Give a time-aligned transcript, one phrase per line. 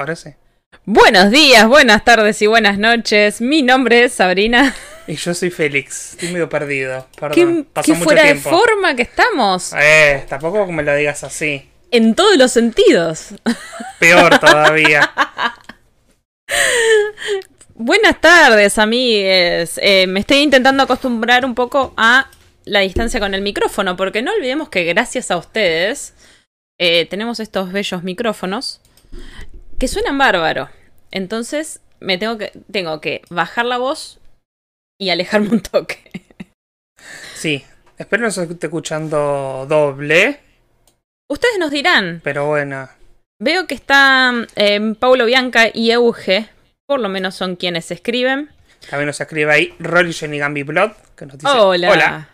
[0.00, 0.30] ahora sí.
[0.86, 3.40] Buenos días, buenas tardes y buenas noches.
[3.40, 4.74] Mi nombre es Sabrina.
[5.06, 6.12] Y yo soy Félix.
[6.12, 7.06] Estoy medio perdido.
[7.12, 7.68] ¿Qué, Perdón.
[7.72, 9.72] Pasó qué mucho fuera de forma que estamos?
[9.76, 11.68] Eh, tampoco me lo digas así.
[11.90, 13.34] En todos los sentidos.
[13.98, 15.12] Peor todavía.
[17.74, 19.78] Buenas tardes, amigues.
[19.82, 22.30] Eh, me estoy intentando acostumbrar un poco a
[22.64, 26.14] la distancia con el micrófono, porque no olvidemos que gracias a ustedes
[26.78, 28.80] eh, tenemos estos bellos micrófonos
[29.80, 30.68] que suenan bárbaro.
[31.10, 34.20] Entonces me tengo que, tengo que bajar la voz
[35.00, 35.98] y alejarme un toque.
[37.34, 37.64] Sí.
[37.96, 40.40] Espero no se esté escuchando doble.
[41.28, 42.20] Ustedes nos dirán.
[42.22, 42.88] Pero bueno.
[43.38, 46.48] Veo que están eh, Paulo Bianca y Euge,
[46.86, 48.50] por lo menos son quienes escriben.
[48.88, 50.92] También nos escribe ahí Rory Jenny Gambi Blood.
[51.16, 51.90] Que nos dice: Hola.
[51.90, 52.28] Hola.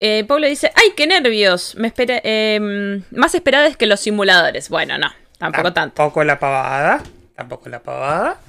[0.00, 1.76] Eh, Pablo dice, ¡ay, qué nervios!
[1.76, 4.68] Me espera, eh, más esperades que los simuladores.
[4.68, 5.94] Bueno, no, tampoco tanto.
[5.96, 7.02] Tampoco la pavada.
[7.34, 8.40] Tampoco la pavada.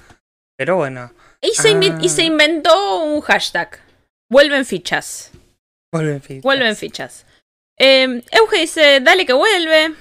[0.57, 1.11] Pero bueno.
[1.41, 1.97] Y se, Ah.
[2.01, 3.79] y se inventó un hashtag.
[4.29, 5.31] Vuelven fichas.
[5.91, 6.43] Vuelven fichas.
[6.43, 7.25] Vuelven fichas.
[7.77, 9.93] Eh, Euge dice, dale que vuelve.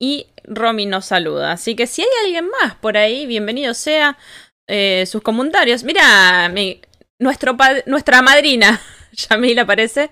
[0.00, 1.52] Y Romy nos saluda.
[1.52, 4.18] Así que si hay alguien más por ahí, bienvenido sea.
[4.66, 5.84] eh, sus comentarios.
[5.84, 6.80] Mira, mi,
[7.18, 7.54] nuestro
[7.86, 8.80] nuestra madrina,
[9.12, 10.10] Yamil aparece.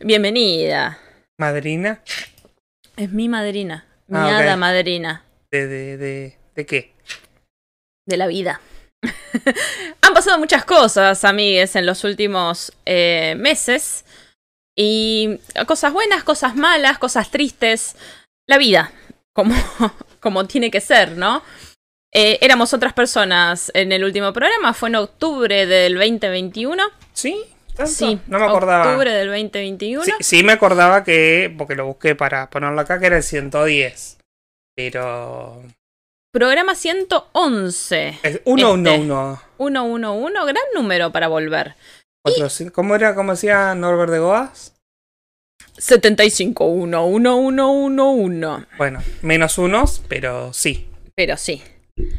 [0.00, 0.98] Bienvenida.
[1.38, 2.00] Madrina.
[2.96, 3.86] Es mi madrina.
[4.06, 6.94] Mi Ah, hada madrina ¿De, de, de, de qué?
[8.06, 8.60] de la vida.
[10.02, 14.04] Han pasado muchas cosas, amigues, en los últimos eh, meses.
[14.76, 17.96] Y cosas buenas, cosas malas, cosas tristes.
[18.46, 18.92] La vida,
[19.32, 19.54] como,
[20.20, 21.42] como tiene que ser, ¿no?
[22.12, 26.82] Eh, éramos otras personas en el último programa, fue en octubre del 2021.
[27.12, 27.42] ¿Sí?
[27.74, 27.90] ¿Tanto?
[27.92, 28.86] Sí, No me acordaba.
[28.88, 30.04] Octubre del 2021.
[30.04, 34.18] Sí, sí me acordaba que, porque lo busqué para ponerlo acá, que era el 110.
[34.76, 35.62] Pero...
[36.32, 38.18] Programa 111.
[38.22, 38.94] Es 111.
[38.94, 39.04] Este.
[39.58, 41.74] 111, gran número para volver.
[42.26, 43.14] Otro cin- ¿Cómo era?
[43.14, 44.72] ¿Cómo decía Norbert de Goas?
[45.76, 48.66] 75, 1, 1, 1, 1, 1.
[48.78, 50.88] Bueno, menos unos, pero sí.
[51.14, 51.62] Pero sí.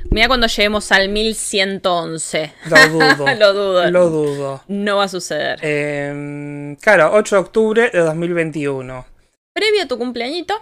[0.09, 2.53] Mira cuando lleguemos al 1111.
[2.69, 3.35] Lo dudo.
[3.37, 3.91] Lo dudo.
[3.91, 4.63] Lo dudo.
[4.67, 5.59] No va a suceder.
[5.61, 9.05] Eh, claro, 8 de octubre de 2021.
[9.53, 10.55] Previo a tu cumpleañito.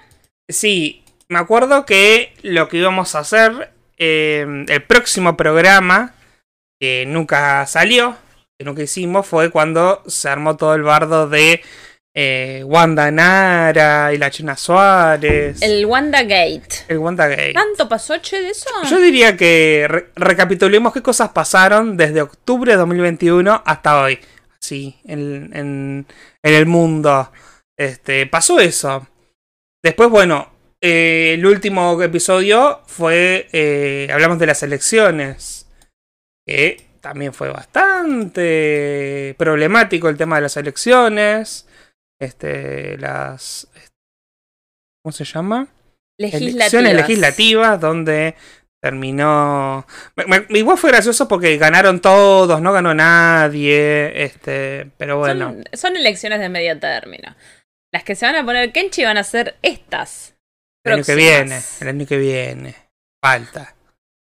[0.49, 6.15] Sí, me acuerdo que lo que íbamos a hacer, eh, el próximo programa,
[6.79, 8.17] que nunca salió,
[8.57, 11.61] que nunca hicimos, fue cuando se armó todo el bardo de
[12.15, 15.61] eh, Wanda Nara y la China Suárez.
[15.61, 16.85] El Wanda Gate.
[16.87, 17.53] el Wanda Gay.
[17.53, 18.69] ¿Tanto pasó, che, de eso?
[18.89, 24.19] Yo diría que re- recapitulemos qué cosas pasaron desde octubre de 2021 hasta hoy.
[24.59, 26.05] Sí, en, en,
[26.43, 27.31] en el mundo.
[27.77, 29.07] Este, pasó eso.
[29.83, 33.47] Después, bueno, eh, el último episodio fue.
[33.51, 35.67] eh, hablamos de las elecciones.
[36.45, 41.67] Que también fue bastante problemático el tema de las elecciones.
[42.19, 43.67] Este, las.
[45.03, 45.67] ¿Cómo se llama?
[46.19, 46.55] Legislativas.
[46.55, 48.35] elecciones legislativas donde
[48.81, 49.85] terminó
[50.15, 55.63] me- me- igual fue gracioso porque ganaron todos no ganó nadie este pero bueno Son,
[55.73, 57.35] son elecciones de medio término.
[57.91, 60.35] Las que se van a poner Kenchi van a ser estas.
[60.85, 62.75] el año que viene el año que viene
[63.21, 63.75] falta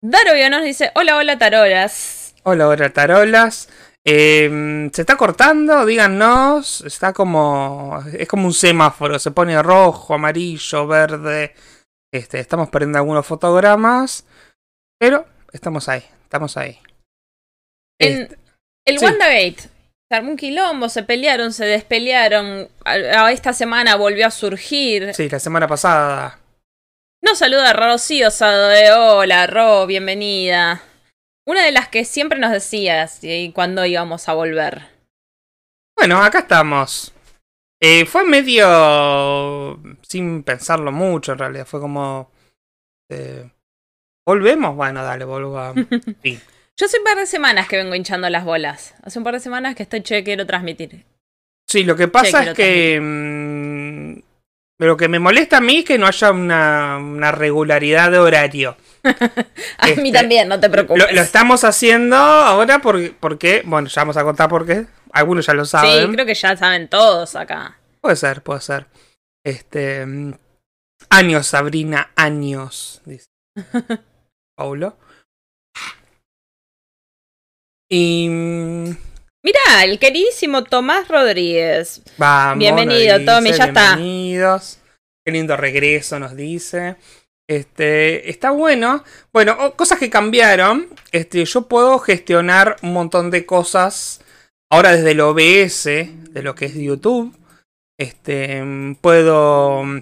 [0.02, 2.36] Darovio nos dice: Hola, hola, tarolas.
[2.44, 3.68] hola hola tarolas
[4.12, 10.88] Eh, se está cortando díganos está como es como un semáforo se pone rojo amarillo
[10.88, 11.54] verde
[12.12, 14.26] este estamos perdiendo algunos fotogramas
[15.00, 16.80] pero estamos ahí estamos ahí
[18.02, 18.38] En Este,
[18.88, 19.06] el sí.
[19.06, 19.58] WandaGate.
[20.12, 22.68] Se armó un quilombo, se pelearon, se despelearon.
[22.84, 25.14] A- a esta semana volvió a surgir.
[25.14, 26.40] Sí, la semana pasada.
[27.22, 30.82] Nos saluda Rocío Sado de Hola, Ro, bienvenida.
[31.46, 34.84] Una de las que siempre nos decías y cuándo íbamos a volver.
[35.98, 37.14] Bueno, acá estamos.
[37.82, 41.66] Eh, fue medio sin pensarlo mucho, en realidad.
[41.66, 42.30] Fue como.
[43.10, 43.50] eh,
[44.28, 44.76] ¿Volvemos?
[44.76, 45.86] Bueno, dale, volvamos.
[46.24, 46.40] Sí.
[46.78, 48.96] Yo hace un par de semanas que vengo hinchando las bolas.
[49.04, 51.04] Hace un par de semanas que estoy che, quiero transmitir.
[51.68, 53.00] Sí, lo que pasa es que.
[53.02, 54.20] mm,
[54.80, 58.78] lo que me molesta a mí es que no haya una, una regularidad de horario.
[59.78, 61.04] A mí Este, también, no te preocupes.
[61.04, 63.62] Lo, lo estamos haciendo ahora porque, porque.
[63.66, 64.86] Bueno, ya vamos a contar por qué.
[65.12, 66.08] Algunos ya lo saben.
[66.08, 67.80] sí, creo que ya saben todos acá.
[68.02, 68.88] Puede ser, puede ser.
[69.46, 70.06] Este.
[70.06, 70.34] mm,
[71.10, 73.02] Años, Sabrina, años.
[73.06, 73.26] Dice.
[74.58, 74.98] Paulo.
[77.90, 78.28] Y.
[78.30, 78.98] mm,
[79.42, 82.02] Mirá, el queridísimo Tomás Rodríguez.
[82.18, 82.60] Vamos.
[82.60, 83.96] Bienvenido, Tommy, ya está.
[83.96, 84.80] Bienvenidos.
[85.26, 86.98] Qué lindo regreso nos dice.
[87.50, 89.04] Este, está bueno.
[89.34, 90.88] Bueno, cosas que cambiaron.
[91.12, 94.22] Este, yo puedo gestionar un montón de cosas
[94.72, 97.36] ahora desde el OBS, de lo que es YouTube.
[97.98, 98.64] Este,
[99.02, 100.02] puedo mm,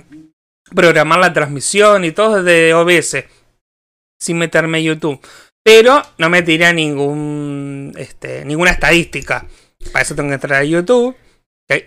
[0.75, 3.23] programar la transmisión y todo desde OBS,
[4.19, 5.19] sin meterme en YouTube.
[5.63, 9.45] Pero no me tiré ningún, este, ninguna estadística.
[9.93, 11.15] Para eso tengo que entrar a YouTube.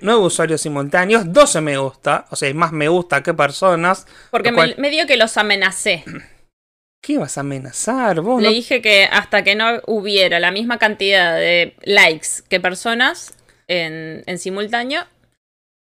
[0.03, 4.07] Nueve usuarios simultáneos, 12 me gusta, o sea, hay más me gusta que personas.
[4.31, 6.05] Porque me, dio que los amenacé.
[7.03, 8.43] ¿Qué vas a amenazar vos?
[8.43, 13.35] Le No- dije que hasta que no hubiera la misma cantidad de likes que personas
[13.69, 15.07] en, en simultáneo,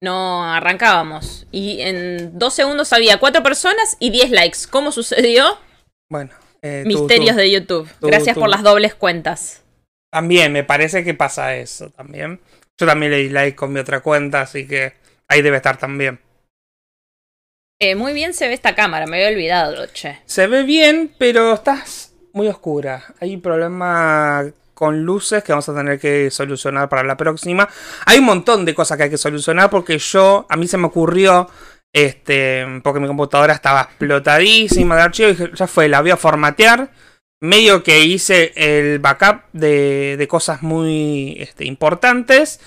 [0.02, 1.46] no arrancábamos.
[1.50, 4.58] Y en dos segundos había cuatro personas y 10 likes.
[4.70, 5.58] ¿Cómo sucedió?
[6.10, 6.30] Bueno,
[6.62, 7.88] eh, tú- Misterios tú- de YouTube.
[8.00, 9.62] tú- Gracias por las dobles cuentas.
[10.12, 12.40] También, me parece que pasa eso también.
[12.78, 14.94] Yo también le di like con mi otra cuenta, así que
[15.26, 16.20] ahí debe estar también.
[17.80, 20.18] Eh, muy bien se ve esta cámara, me había olvidado, che.
[20.26, 23.04] Se ve bien, pero estás muy oscura.
[23.20, 24.44] Hay un problema
[24.74, 27.68] con luces que vamos a tener que solucionar para la próxima.
[28.06, 30.86] Hay un montón de cosas que hay que solucionar porque yo, a mí se me
[30.86, 31.48] ocurrió,
[31.92, 36.16] este, porque mi computadora estaba explotadísima de archivo y dije, ya fue, la voy a
[36.16, 36.90] formatear.
[37.40, 42.60] Medio que hice el backup de, cosas muy este, importantes,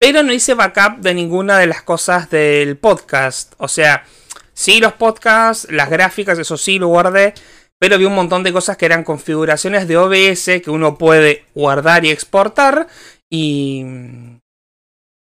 [0.00, 3.54] pero no hice backup de ninguna de las cosas del podcast.
[3.58, 4.04] O sea,
[4.52, 7.34] sí los podcasts, las gráficas, eso sí lo guardé,
[7.78, 12.04] pero vi un montón de cosas que eran configuraciones de OBS que uno puede guardar
[12.04, 12.88] y exportar
[13.30, 13.84] y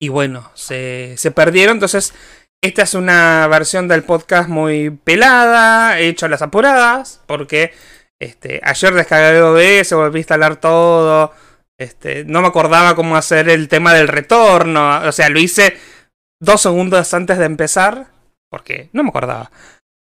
[0.03, 2.13] y bueno, se, se perdieron, entonces
[2.61, 7.73] esta es una versión del podcast muy pelada, he hecho a las apuradas, porque
[8.23, 11.33] este, ayer descargué OBS, volví a instalar todo,
[11.77, 15.77] este, no me acordaba cómo hacer el tema del retorno, o sea, lo hice
[16.41, 18.07] dos segundos antes de empezar,
[18.49, 19.51] porque no me acordaba.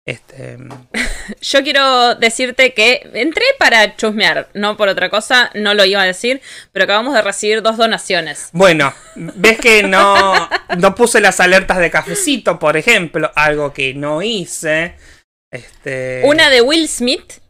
[0.07, 0.59] Este,
[1.41, 6.07] Yo quiero decirte que entré para chusmear, no por otra cosa, no lo iba a
[6.07, 8.51] decir, pero acabamos de recibir dos donaciones.
[8.53, 10.47] bueno, ves que no,
[10.77, 14.97] no puse las alertas de cafecito, por ejemplo, algo que no hice.
[15.51, 17.41] Este, Una de Will Smith,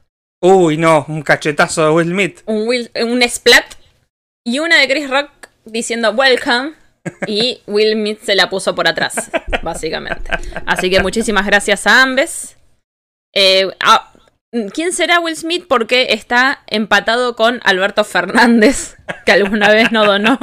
[0.43, 2.41] Uy, no, un cachetazo de Will Smith.
[2.47, 3.75] un, Will- un splat,
[4.45, 5.31] y una de Chris Rock
[5.65, 6.73] diciendo welcome.
[7.27, 9.31] Y Will Smith se la puso por atrás,
[9.63, 10.31] básicamente.
[10.67, 12.57] Así que muchísimas gracias a ambes.
[13.35, 14.13] Eh, ah,
[14.75, 15.65] ¿Quién será Will Smith?
[15.67, 20.39] Porque está empatado con Alberto Fernández, que alguna vez no donó.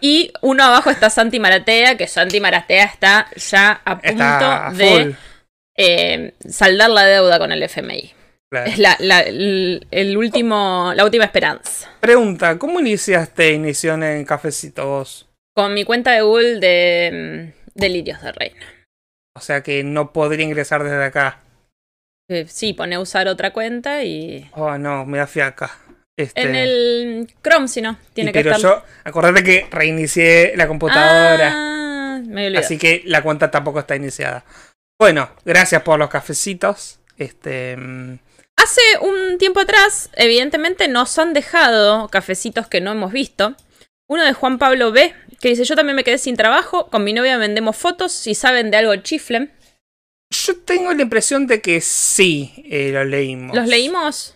[0.00, 5.14] Y uno abajo está Santi Maratea, que Santi Maratea está ya a punto de
[5.76, 8.12] eh, saldar la deuda con el FMI.
[8.50, 8.70] Claro.
[8.70, 11.90] Es la, la- el, el último, la última esperanza.
[12.00, 15.28] Pregunta, ¿cómo iniciaste inición en Cafecito vos?
[15.54, 18.66] Con mi cuenta de Google de mm, Delirios de Reina.
[19.36, 21.40] O sea que no podría ingresar desde acá.
[22.30, 24.48] Eh, sí, pone a usar otra cuenta y.
[24.52, 25.70] Oh, no, me da fiaca.
[26.18, 28.70] Este, En el Chrome, si no, tiene y que pero estar.
[28.70, 31.52] yo, acordate que reinicié la computadora.
[31.54, 34.44] Ah, me así que la cuenta tampoco está iniciada.
[35.00, 36.98] Bueno, gracias por los cafecitos.
[37.16, 37.76] Este.
[38.58, 43.54] Hace un tiempo atrás, evidentemente, nos han dejado cafecitos que no hemos visto.
[44.08, 46.88] Uno de Juan Pablo B, que dice: Yo también me quedé sin trabajo.
[46.90, 48.10] Con mi novia vendemos fotos.
[48.10, 49.52] Si saben de algo, chiflen.
[50.30, 53.56] Yo tengo la impresión de que sí, eh, lo leímos.
[53.56, 54.34] ¿Los leímos?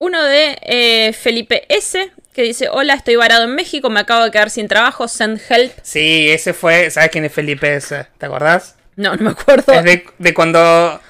[0.00, 3.90] Uno de eh, Felipe S, que dice: Hola, estoy varado en México.
[3.90, 5.08] Me acabo de quedar sin trabajo.
[5.08, 5.72] Send help.
[5.82, 6.90] Sí, ese fue.
[6.90, 8.06] ¿Sabes quién es Felipe ese?
[8.16, 8.76] ¿Te acordás?
[8.96, 9.74] No, no me acuerdo.
[9.74, 11.00] Es de, de cuando.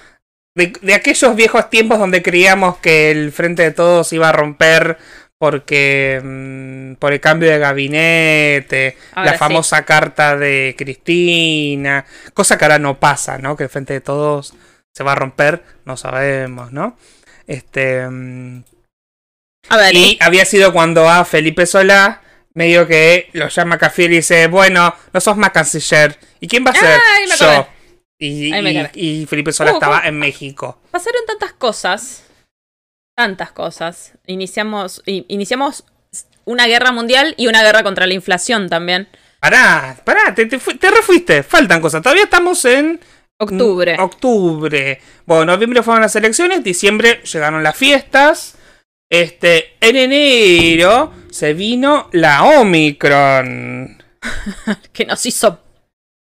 [0.55, 4.99] De, de aquellos viejos tiempos donde creíamos que el Frente de Todos iba a romper
[5.39, 6.21] porque.
[6.23, 9.39] mm, por el cambio de gabinete, Ahora la sí.
[9.39, 12.05] famosa carta de Cristina.
[12.35, 13.57] Cosa que ahora no pasa, ¿no?
[13.57, 14.55] Que el Frente de Todos
[14.93, 16.97] se va a romper, no sabemos, ¿no?
[17.47, 18.07] Este.
[18.09, 18.65] mm,
[19.69, 22.23] A ver, y había sido cuando a Felipe Solá.
[22.53, 26.19] Medio que lo llama Café y dice, bueno, no sos más canciller.
[26.41, 27.05] ¿Y quién va a ser?
[27.15, 27.55] Ay, me acordé.
[27.57, 27.69] Yo.
[28.21, 30.79] Y, Felipe Solá Uh, estaba en México.
[30.91, 32.25] pasaron tantas cosas.
[33.17, 34.13] Tantas cosas.
[34.27, 35.85] Iniciamos, iniciamos
[36.45, 39.09] una guerra mundial y una guerra contra la inflación también.
[39.41, 41.43] Pará, pará, te, te, fu- te refuiste.
[41.43, 42.03] Faltan cosas.
[42.03, 43.01] Todavía estamos en
[43.39, 43.97] Octubre.
[43.97, 45.01] mm, octubre.
[45.25, 48.57] Bueno, noviembre fueron las elecciones, diciembre llegaron las fiestas.
[49.11, 54.03] Este, en enero se vino la Omicron.
[54.93, 55.59] que nos hizo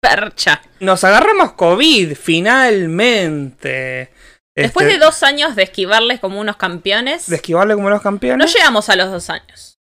[0.08, 0.62] percha.
[0.80, 4.10] Nos agarramos COVID, finalmente.
[4.56, 8.52] Después Este, de dos años de esquivarles como unos campeones, de esquivarle como no campeones.
[8.54, 9.78] llegamos a los dos años.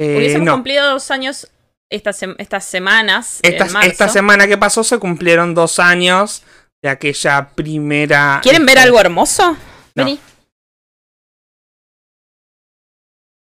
[0.00, 0.52] Eh, Hubiésemos no.
[0.54, 1.48] cumplido dos años
[1.90, 3.40] estas, sem- estas semanas.
[3.42, 3.90] en Esta, marzo.
[3.90, 6.42] esta semana que pasó se cumplieron dos años
[6.82, 8.40] de aquella primera.
[8.42, 9.56] ¿Quieren ver este, algo hermoso?
[9.94, 10.18] Vení.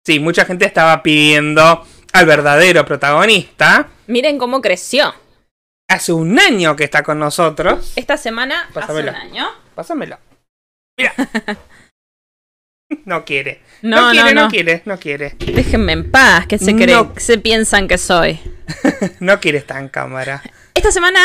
[0.06, 3.88] Sí, mucha gente estaba pidiendo al verdadero protagonista.
[4.06, 5.14] Miren cómo creció.
[5.88, 7.92] Hace un año que está con nosotros.
[7.96, 9.10] Esta semana Pásamelo.
[9.10, 9.48] hace un año.
[9.74, 10.18] Pásamelo.
[10.98, 11.14] Mira.
[13.04, 13.60] No quiere.
[13.82, 14.42] No, no, quiere, no.
[14.44, 15.34] no quiere, no quiere.
[15.38, 16.82] Déjenme en paz, ¿qué se No.
[16.82, 17.12] creen?
[17.12, 18.40] ¿Qué se piensan que soy?
[19.20, 20.42] No quiere estar en cámara.
[20.72, 21.20] Esta semana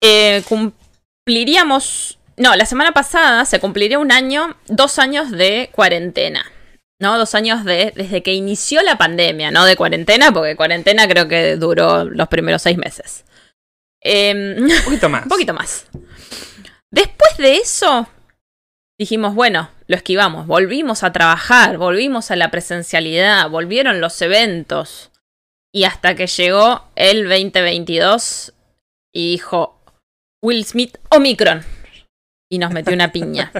[0.00, 2.20] eh, cumpliríamos.
[2.36, 6.44] No, la semana pasada se cumpliría un año, dos años de cuarentena.
[7.00, 7.18] ¿No?
[7.18, 7.92] Dos años de.
[7.96, 12.62] desde que inició la pandemia, no de cuarentena, porque cuarentena creo que duró los primeros
[12.62, 13.24] seis meses.
[14.04, 15.22] Em, Un poquito más.
[15.24, 15.86] un poquito más.
[16.90, 18.08] Después de eso,
[18.98, 25.10] dijimos, bueno, lo esquivamos, volvimos a trabajar, volvimos a la presencialidad, volvieron los eventos.
[25.74, 28.52] Y hasta que llegó el 2022
[29.14, 29.80] y dijo,
[30.42, 31.64] Will Smith, Omicron.
[32.50, 33.50] Y nos metió una piña.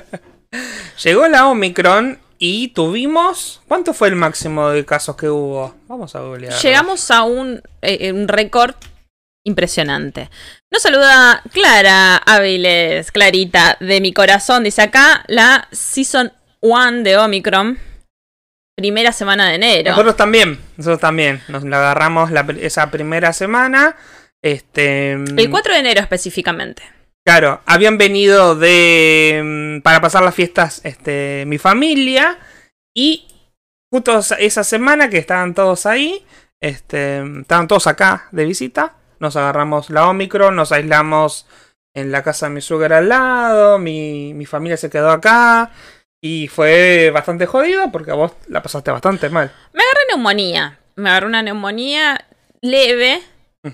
[1.03, 3.63] Llegó la Omicron y tuvimos.
[3.67, 5.75] ¿Cuánto fue el máximo de casos que hubo?
[5.89, 6.53] Vamos a googlear.
[6.61, 8.75] Llegamos a un, eh, un récord
[9.45, 10.31] impresionante.
[10.71, 14.65] Nos saluda Clara Áviles, Clarita de mi corazón.
[14.65, 17.79] Dice acá la Season 1 de Omicron.
[18.77, 19.91] Primera semana de enero.
[19.91, 21.43] Nosotros también, nosotros también.
[21.49, 23.97] Nos la agarramos la esa primera semana.
[24.43, 25.13] Este.
[25.13, 26.83] El 4 de enero específicamente.
[27.25, 29.41] Claro, habían venido de.
[29.79, 32.39] mm, para pasar las fiestas, este, mi familia.
[32.97, 33.29] Y
[33.93, 36.25] justo esa- esa semana que estaban todos ahí.
[36.61, 37.23] Este.
[37.41, 38.95] Estaban todos acá de visita.
[39.23, 41.47] Nos agarramos la Omicron, nos aislamos
[41.95, 43.79] en la casa de mi suegra al lado.
[43.79, 45.71] Mi, mi familia se quedó acá.
[46.21, 49.53] Y fue bastante jodido porque a vos la pasaste bastante mal.
[49.73, 50.81] Me agarré neumonía.
[50.97, 52.27] Me agarré una neumonía
[52.61, 53.23] leve,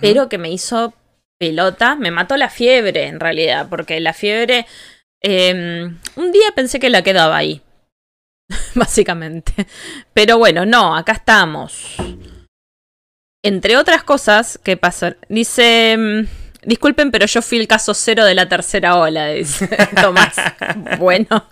[0.02, 0.92] pero que me hizo
[1.38, 1.94] pelota.
[1.96, 4.66] Me mató la fiebre, en realidad, porque la fiebre.
[5.22, 7.62] eh, un día pensé que la quedaba ahí.
[8.74, 9.66] Básicamente.
[10.12, 11.96] Pero bueno, no, acá estamos.
[13.44, 15.16] Entre otras cosas que pasan.
[15.28, 15.96] Dice.
[15.96, 16.26] mm,
[16.62, 19.68] Disculpen, pero yo fui el caso cero de la tercera ola, dice
[20.02, 20.34] Tomás.
[20.98, 21.48] bueno,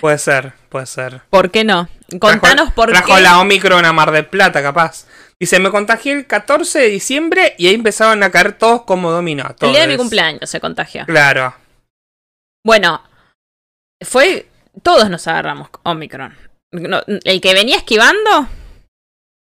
[0.00, 1.20] Puede ser, puede ser.
[1.30, 1.88] ¿por qué no?
[2.18, 3.20] Contanos Trajo- por trajo qué.
[3.20, 5.06] la Omicron a Mar del Plata, capaz.
[5.38, 9.44] Dice, me contagié el 14 de diciembre y ahí empezaron a caer todos como dominó.
[9.60, 11.04] El día de mi cumpleaños se contagió.
[11.06, 11.54] Claro.
[12.64, 13.02] Bueno,
[14.02, 14.48] fue.
[14.82, 16.36] Todos nos agarramos Omicron.
[16.72, 18.48] No, el que venía esquivando.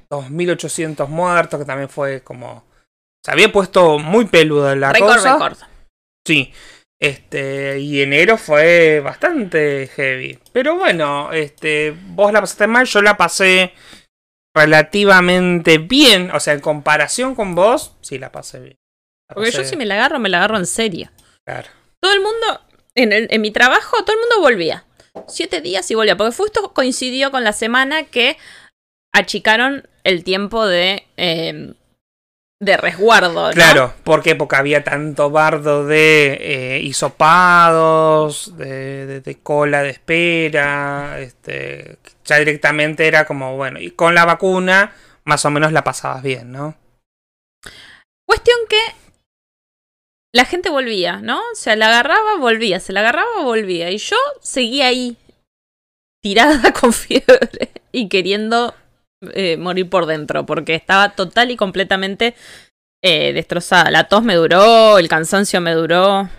[0.09, 2.63] 2.800 muertos, que también fue como...
[3.23, 5.33] Se había puesto muy peluda la récord, cosa.
[5.33, 5.57] récord.
[6.25, 6.51] Sí.
[6.99, 10.39] Este, y enero fue bastante heavy.
[10.53, 13.73] Pero bueno, este, vos la pasaste mal, yo la pasé
[14.53, 16.31] relativamente bien.
[16.31, 18.77] O sea, en comparación con vos, sí la pasé bien.
[19.29, 21.09] La Porque yo si me la agarro, me la agarro en serio.
[21.45, 21.67] claro.
[22.01, 22.61] Todo el mundo,
[22.95, 24.85] en, el- en mi trabajo, todo el mundo volvía.
[25.27, 26.17] Siete días y volvía.
[26.17, 28.37] Porque justo coincidió con la semana que
[29.13, 31.73] achicaron el tiempo de, eh,
[32.61, 33.47] de resguardo.
[33.47, 33.53] ¿no?
[33.53, 34.35] Claro, ¿por qué?
[34.35, 42.37] Porque había tanto bardo de eh, hisopados, de, de- de cola de espera, este, ya
[42.37, 44.93] directamente era como, bueno, y con la vacuna
[45.25, 46.75] más o menos la pasabas bien, ¿no?
[48.27, 48.79] Cuestión que
[50.33, 51.39] la gente volvía, ¿no?
[51.39, 53.89] O sea, la agarraba, volvía, se la agarraba, volvía.
[53.91, 55.17] Y yo seguía ahí,
[56.23, 58.73] tirada con fiebre y queriendo
[59.33, 62.35] eh, morir por dentro, porque estaba total y completamente
[63.03, 63.91] eh, destrozada.
[63.91, 66.29] La tos me duró, el cansancio me duró.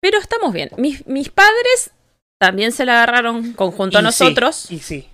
[0.00, 0.70] Pero estamos bien.
[0.78, 1.92] Mis, mis padres
[2.40, 4.70] también se la agarraron conjunto a sí, nosotros.
[4.70, 5.08] y sí.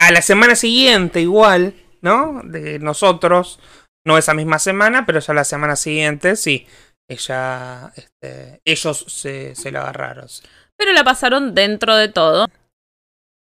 [0.00, 2.40] A la semana siguiente, igual, ¿no?
[2.44, 3.60] De nosotros,
[4.06, 6.66] no esa misma semana, pero ya la semana siguiente, sí.
[7.08, 10.28] Ella, este, ellos se, se la agarraron.
[10.28, 10.42] sí.
[10.76, 12.48] Pero la pasaron dentro de todo.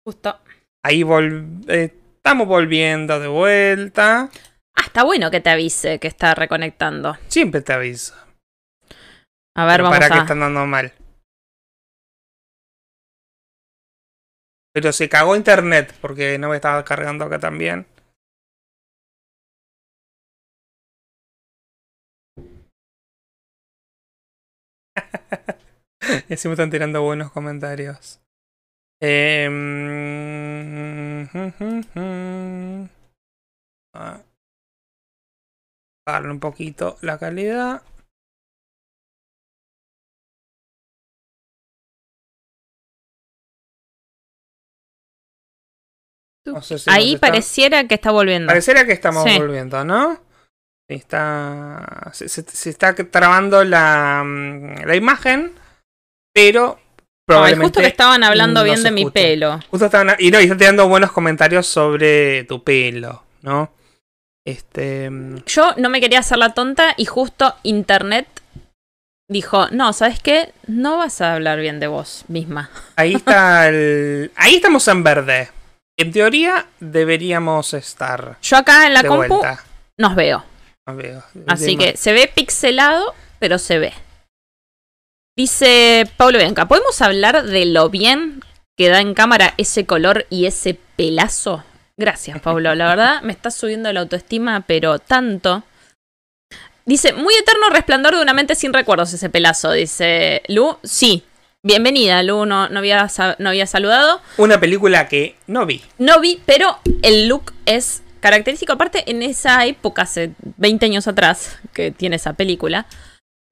[0.05, 0.39] Justo.
[0.83, 4.29] Ahí vol- eh, estamos volviendo de vuelta.
[4.77, 7.17] Ah, está bueno que te avise que está reconectando.
[7.29, 8.15] Siempre te aviso.
[9.57, 10.23] A ver, Pero vamos para que a.
[10.23, 10.93] están dando mal.
[14.73, 17.87] Pero se cagó internet porque no me estaba cargando acá también.
[26.29, 28.21] y así me están tirando buenos comentarios.
[29.03, 30.07] Em,
[33.95, 34.21] ah.
[36.07, 37.83] Bajarle un poquito la calidad.
[46.47, 48.49] No sé si Ahí está- pareciera que está volviendo.
[48.49, 49.39] Pareciera que estamos Sí.
[49.39, 50.21] volviendo, ¿no?
[50.89, 52.11] Está.
[52.13, 55.53] Se, se- se está trabando la, mm, la imagen,
[56.35, 56.81] pero
[57.39, 59.61] Ay, justo que estaban hablando no bien de mi pelo.
[59.71, 63.71] justo estaban- y no, y están tirando buenos comentarios sobre tu pelo, ¿no?
[64.47, 65.11] Este.
[65.11, 68.27] mm, Yo no me quería hacer la tonta y justo internet
[69.29, 70.53] dijo, no, ¿sabes qué?
[70.67, 72.71] No vas a hablar bien de vos misma.
[72.97, 74.33] Ahí está el.
[74.37, 75.51] Ahí estamos en verde.
[75.99, 79.63] En teoría deberíamos estar Yo acá en la compu vuelta.
[79.99, 80.43] nos veo.
[80.87, 81.23] No veo.
[81.47, 81.93] Así Dime.
[81.93, 83.93] que se ve pixelado, pero se ve.
[85.37, 88.43] Dice Pablo Bianca, ¿podemos hablar de lo bien
[88.77, 91.65] que da en cámara ese color y ese pelazo?
[91.97, 92.75] Gracias, Pablo.
[92.75, 95.63] La verdad me está subiendo la autoestima, pero tanto.
[96.87, 100.79] Dice, muy eterno resplandor de una mente sin recuerdos ese pelazo, dice Lu.
[100.83, 101.25] Sí,
[101.63, 103.07] bienvenida, Lu, no, no, había,
[103.39, 104.21] no había saludado.
[104.39, 105.83] Una película que no vi.
[105.99, 108.73] No vi, pero el look es característico.
[108.73, 112.87] Aparte, en esa época, hace 20 años atrás, que tiene esa película,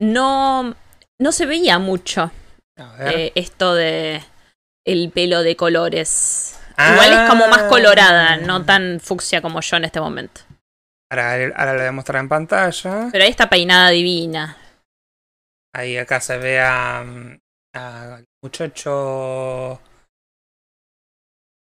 [0.00, 0.74] no,
[1.20, 2.31] no se veía mucho
[3.00, 4.22] eh, esto de
[4.87, 6.59] el pelo de colores.
[6.78, 7.68] Igual es como más Ah.
[7.68, 10.42] colorada, no tan fucsia como yo en este momento.
[11.11, 13.09] Ahora, ahora la voy a mostrar en pantalla.
[13.11, 14.57] Pero ahí está peinada divina.
[15.74, 17.04] Ahí acá se ve a,
[17.74, 19.81] a muchacho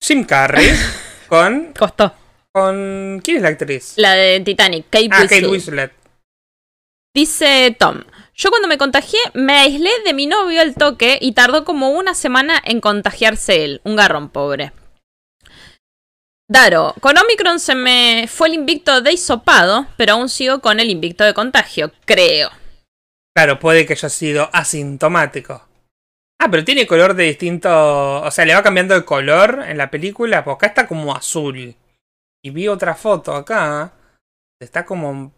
[0.03, 0.69] Jim Carrey
[1.29, 2.13] con, Costó.
[2.53, 3.95] con ¿quién es la actriz?
[3.97, 5.93] La de Titanic, Kate ah, Kate Winslet.
[7.15, 8.03] Dice Tom,
[8.35, 12.15] yo cuando me contagié me aislé de mi novio al toque y tardó como una
[12.15, 14.73] semana en contagiarse él, un garrón pobre.
[16.49, 20.91] Daro, con Omicron se me fue el invicto de hisopado, pero aún sigo con el
[20.91, 22.51] invicto de contagio, creo.
[23.35, 25.63] Claro, puede que haya sido asintomático.
[26.43, 28.23] Ah, pero tiene color de distinto.
[28.23, 30.43] O sea, le va cambiando el color en la película.
[30.43, 31.77] Porque acá está como azul.
[32.43, 33.93] Y vi otra foto acá.
[34.59, 35.33] Está como.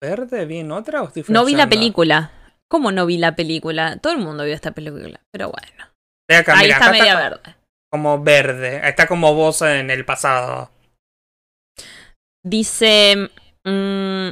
[0.00, 0.46] ¿Verde?
[0.46, 1.02] ¿Vi en otra?
[1.02, 2.30] ¿O estoy No vi la película.
[2.68, 3.98] ¿Cómo no vi la película?
[3.98, 5.90] Todo el mundo vio esta película, pero bueno.
[6.30, 7.56] Acá, Ahí mira, está media verde.
[7.90, 8.88] Como verde.
[8.88, 10.70] Está como vos en el pasado.
[12.42, 13.30] Dice.
[13.64, 14.30] mm,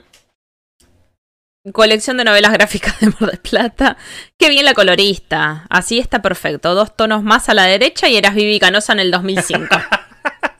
[1.72, 3.96] colección de novelas gráficas de Mar del Plata.
[4.38, 5.66] Qué bien la colorista.
[5.68, 6.74] Así está perfecto.
[6.74, 9.66] Dos tonos más a la derecha y eras Vivi Canosa en el 2005.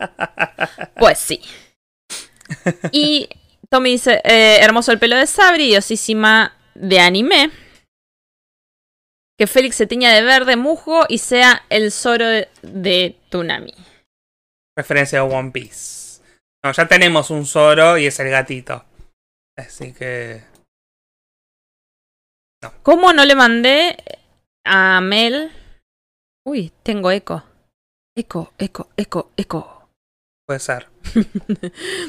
[0.97, 1.41] pues sí.
[2.93, 3.29] Y
[3.71, 7.51] Tommy dice: eh, Hermoso el pelo de Sabri, diosísima de anime.
[9.39, 13.73] Que Félix se tiña de verde musgo y sea el Zoro de, Tsunami.
[14.77, 16.23] Referencia a One Piece.
[16.65, 18.85] No, ya tenemos un Zoro y es el gatito.
[19.57, 20.43] Así que.
[22.83, 23.97] ¿Cómo no le mandé
[24.65, 25.53] a Mel?
[26.45, 27.45] Uy, tengo eco.
[28.17, 29.89] Eco, eco, eco, eco.
[30.45, 30.89] Puede ser.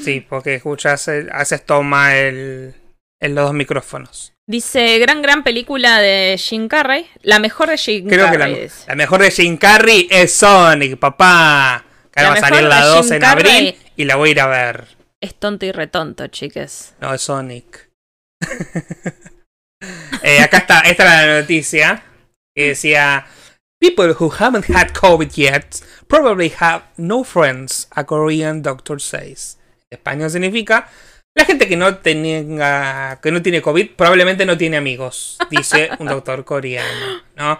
[0.03, 2.73] Sí, porque escuchas, el- haces toma el,
[3.21, 4.33] en los dos micrófonos.
[4.47, 7.07] Dice, gran, gran película de Jim Carrey.
[7.21, 8.63] La mejor de Jim Creo que la, Carrey.
[8.63, 8.85] dice.
[8.87, 11.85] la mejor de Jim Carrey es Sonic, papá.
[12.11, 14.31] Que va a salir la de 2 Jim en Carrey- abril y la voy a
[14.31, 14.87] ir a ver.
[15.21, 16.95] Es tonto y retonto, chiques.
[16.99, 17.89] No, es Sonic.
[20.23, 22.03] Eh, acá está, esta era la noticia
[22.53, 23.25] que decía:
[23.81, 29.57] People who haven't had COVID yet probably have no friends, a Korean doctor says.
[29.89, 30.89] En español significa:
[31.35, 36.07] La gente que no tenga, que no tiene COVID probablemente no tiene amigos, dice un
[36.15, 37.59] doctor coreano, ¿no?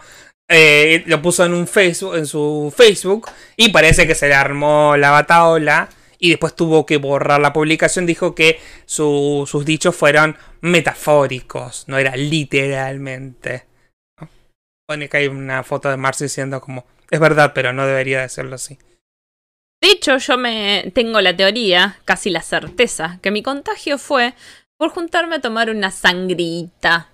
[0.51, 4.97] Eh, lo puso en un Facebook, en su Facebook, y parece que se le armó
[4.97, 8.05] la bataola y después tuvo que borrar la publicación.
[8.08, 13.68] Dijo que su- sus dichos fueron metafóricos, no era literalmente.
[14.89, 14.93] ¿No?
[14.95, 18.56] Pone que hay una foto de Marx diciendo como, es verdad, pero no debería decirlo
[18.56, 18.78] así.
[19.82, 24.34] De hecho, yo me tengo la teoría, casi la certeza, que mi contagio fue
[24.78, 27.08] por juntarme a tomar una sangrita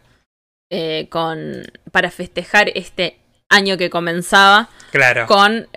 [0.72, 5.28] eh, con para festejar este año que comenzaba Claro.
[5.28, 5.68] con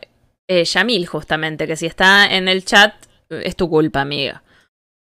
[0.49, 2.95] eh, Yamil, justamente, que si está en el chat,
[3.29, 4.43] es tu culpa, amiga.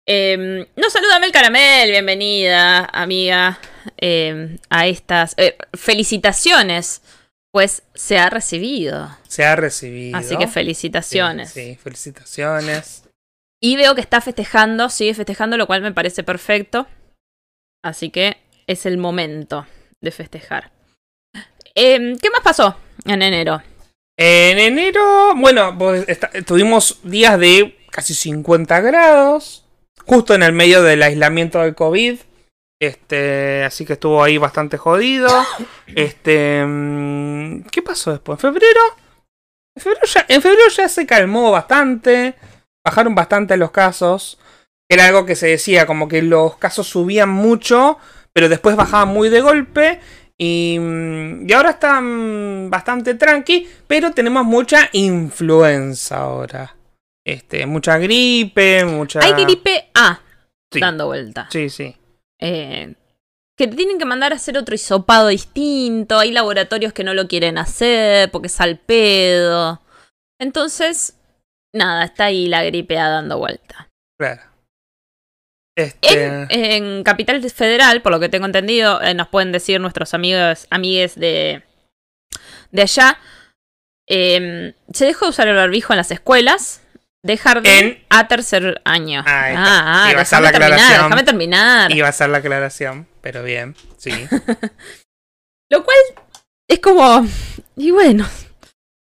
[0.04, 3.58] Eh, no, salúdame el caramel, bienvenida, amiga,
[3.96, 7.02] eh, a estas eh, felicitaciones,
[7.52, 9.08] pues se ha recibido.
[9.26, 10.16] Se ha recibido.
[10.16, 11.50] Así que felicitaciones.
[11.50, 13.04] Sí, felicitaciones.
[13.60, 16.86] Y veo que está festejando, sigue festejando, lo cual me parece perfecto.
[17.82, 18.36] Así que
[18.66, 19.66] es el momento
[20.00, 20.70] de festejar.
[21.74, 23.62] Em, ¿Qué más pasó en enero?
[24.16, 26.06] En enero, bueno, pues,
[26.44, 29.64] tuvimos días de casi 50 grados,
[30.04, 32.18] justo en el medio del aislamiento del COVID.
[32.80, 35.28] Este, así que estuvo ahí bastante jodido.
[35.94, 38.36] Este, mm, ¿qué pasó después?
[38.44, 38.80] ¿En febrero?
[39.74, 42.34] En febrero ya, en febrero ya se calmó bastante,
[42.84, 44.38] bajaron bastante los casos.
[44.90, 47.98] Era algo que se decía, como que los casos subían mucho,
[48.32, 50.00] pero después bajaban muy de golpe.
[50.36, 56.76] Y, mm, y ahora están bastante tranqui, pero tenemos mucha influenza ahora.
[57.26, 59.20] Este, mucha gripe, mucha.
[59.20, 60.20] Hay gripe A
[60.70, 61.48] Sí, dando vuelta.
[61.50, 61.97] sí, sí.
[62.40, 62.94] Eh,
[63.56, 66.18] que te tienen que mandar a hacer otro hisopado distinto.
[66.18, 69.82] Hay laboratorios que no lo quieren hacer porque es al pedo.
[70.40, 71.18] Entonces,
[71.74, 73.90] nada, está ahí la gripe A dando vuelta.
[74.18, 74.42] Claro.
[75.76, 80.14] Este, En, en Capital Federal, por lo que tengo entendido, eh, nos pueden decir nuestros
[80.14, 81.62] amigos, amigues de,
[82.72, 83.18] de allá,
[84.08, 86.82] eh, se dejó de usar el barbijo en las escuelas
[87.24, 89.22] de jardín En- a tercer año.
[89.26, 89.64] Ahí está.
[89.64, 91.92] ah, ah, Iba a ser déjame la terminar, déjame terminar.
[91.92, 94.10] iba a ser la aclaración, pero bien, sí.
[95.70, 95.96] Lo cual
[96.68, 97.26] es como,
[97.76, 98.26] y bueno,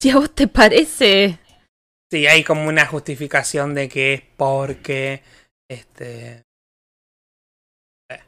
[0.02, 1.40] si a vos te parece...
[2.12, 5.22] Sí, hay como una justificación de que es porque.
[5.70, 6.44] Este.
[8.10, 8.22] eh,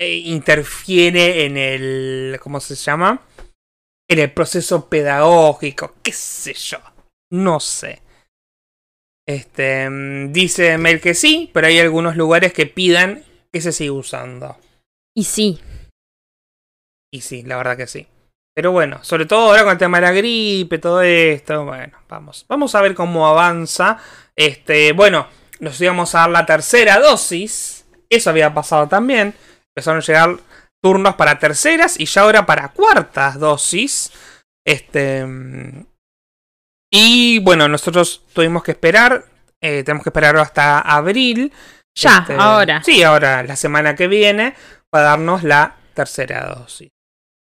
[0.00, 2.36] eh, interfiere en el.
[2.42, 3.22] ¿Cómo se llama?
[4.10, 5.94] En el proceso pedagógico.
[6.02, 6.78] ¿Qué sé yo?
[7.34, 8.00] No sé.
[9.26, 9.90] Este.
[9.90, 14.56] mm, Dice Mel que sí, pero hay algunos lugares que pidan que se siga usando.
[15.16, 15.60] Y sí,
[17.12, 18.06] Y sí, la verdad que sí.
[18.56, 22.46] Pero bueno, sobre todo ahora con el tema de la gripe, todo esto, bueno, vamos.
[22.48, 23.98] Vamos a ver cómo avanza.
[24.36, 25.26] Este, bueno,
[25.60, 27.86] nos íbamos a dar la tercera dosis.
[28.08, 29.34] Eso había pasado también.
[29.74, 30.36] Empezaron a llegar
[30.82, 34.12] turnos para terceras y ya ahora para cuartas dosis.
[34.64, 35.24] Este.
[36.96, 39.24] Y bueno, nosotros tuvimos que esperar.
[39.60, 41.52] eh, tenemos que esperar hasta abril.
[41.96, 42.82] ya, Este, ahora.
[42.84, 44.54] Sí, ahora, la semana que viene,
[44.90, 46.90] para darnos la tercera dosis.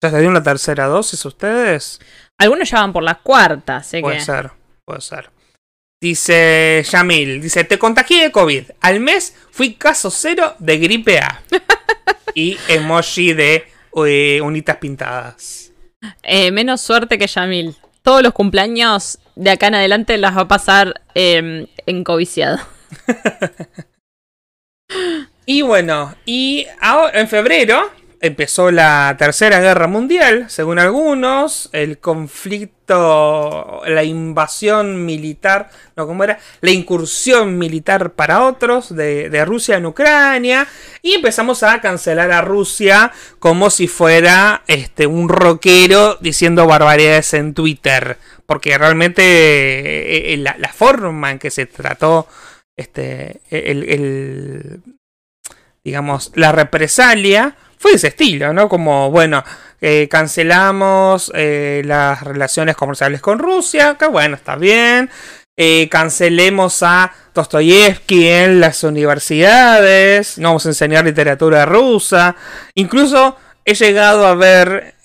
[0.03, 1.99] ¿Ya se dieron la tercera dosis ustedes?
[2.39, 4.23] Algunos ya van por la cuarta, así Puede que...
[4.25, 4.51] ser,
[4.85, 5.29] puede ser.
[6.01, 8.71] Dice Yamil, dice, te contagié de COVID.
[8.81, 11.41] Al mes fui caso cero de gripe A.
[12.35, 13.67] y emoji de
[14.05, 15.71] eh, unitas pintadas.
[16.23, 17.75] Eh, menos suerte que Yamil.
[18.01, 22.59] Todos los cumpleaños de acá en adelante las va a pasar eh, en coviciado.
[25.45, 27.89] Y bueno, y ahora, en febrero
[28.21, 36.37] empezó la Tercera Guerra Mundial, según algunos, el conflicto, la invasión militar, no, ¿cómo era?
[36.61, 40.67] La incursión militar para otros de, de Rusia en Ucrania,
[41.01, 47.55] y empezamos a cancelar a Rusia como si fuera este, un rockero diciendo barbaridades en
[47.55, 48.17] Twitter,
[48.51, 52.27] porque realmente eh, eh, la, forma en que se trató
[52.75, 53.39] este,
[55.85, 58.67] digamos, la represalia fue ese estilo, ¿no?
[58.67, 59.41] Como, bueno,
[59.79, 65.09] eh, cancelamos las relaciones comerciales con Rusia, que bueno, está bien.
[65.89, 72.35] Cancelemos a Dostoyevsky en las universidades, no vamos a enseñar literatura rusa.
[72.75, 74.95] Incluso he llegado a ver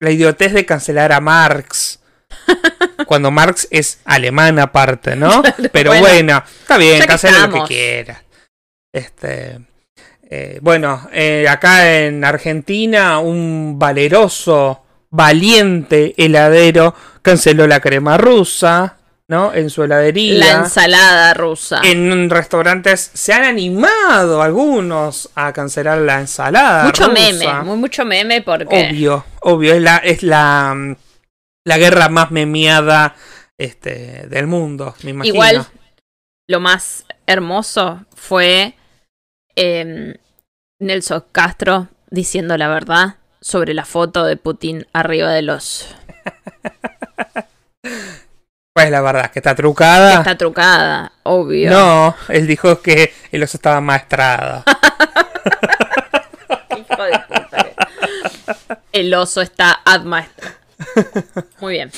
[0.00, 2.00] la idiotez de cancelar a Marx.
[3.06, 5.42] Cuando Marx es alemán aparte, ¿no?
[5.72, 6.06] Pero bueno.
[6.06, 8.22] bueno, está bien, cancela lo que quiera.
[8.92, 9.60] Este,
[10.28, 18.96] eh, bueno, eh, acá en Argentina, un valeroso, valiente heladero canceló la crema rusa,
[19.28, 19.52] ¿no?
[19.52, 20.38] En su heladería.
[20.38, 21.80] La ensalada rusa.
[21.82, 26.84] En restaurantes se han animado algunos a cancelar la ensalada.
[26.84, 27.20] mucho rusa.
[27.20, 28.88] meme, muy, mucho meme porque...
[28.90, 30.96] Obvio, obvio, es la, es la, mm,
[31.64, 33.16] la guerra más memeada
[33.58, 35.34] este, del mundo, me imagino.
[35.34, 35.66] Igual,
[36.48, 38.74] lo más hermoso fue
[39.56, 40.14] em,
[40.78, 45.88] Nelson Castro diciendo la verdad sobre la foto de Putin arriba de los...
[48.76, 50.18] Pues la verdad, que está trucada.
[50.18, 51.70] Está trucada, obvio.
[51.70, 54.64] No, él dijo que el oso estaba maestrado.
[56.76, 57.66] Hijo de puta.
[58.92, 60.50] El oso está ad maestro.
[61.58, 61.90] Muy bien.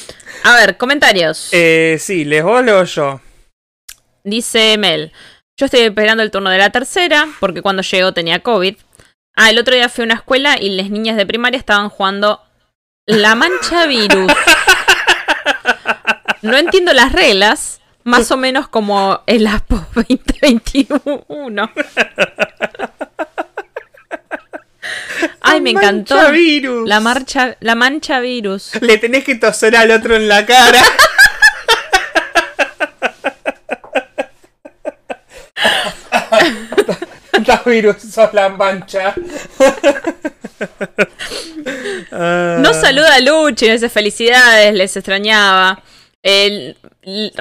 [0.45, 1.49] A ver, comentarios.
[1.51, 3.21] Eh, sí, ¿les o leo yo?
[4.23, 5.11] Dice Mel.
[5.57, 8.77] Yo estoy esperando el turno de la tercera, porque cuando llegó tenía COVID.
[9.35, 12.41] Ah, el otro día fui a una escuela y las niñas de primaria estaban jugando
[13.05, 14.33] La Mancha Virus.
[16.43, 21.71] No entiendo las reglas, más o menos como el APO 2021.
[25.41, 26.15] Ay, me encantó.
[26.15, 26.89] Mancha virus.
[26.89, 28.71] La marcha, la mancha virus.
[28.81, 30.83] Le tenés que toser al otro en la cara.
[37.31, 39.15] Tantos virus sos la mancha.
[42.11, 45.83] No saluda a Luchi, dice felicidades, les extrañaba.
[46.23, 46.77] El-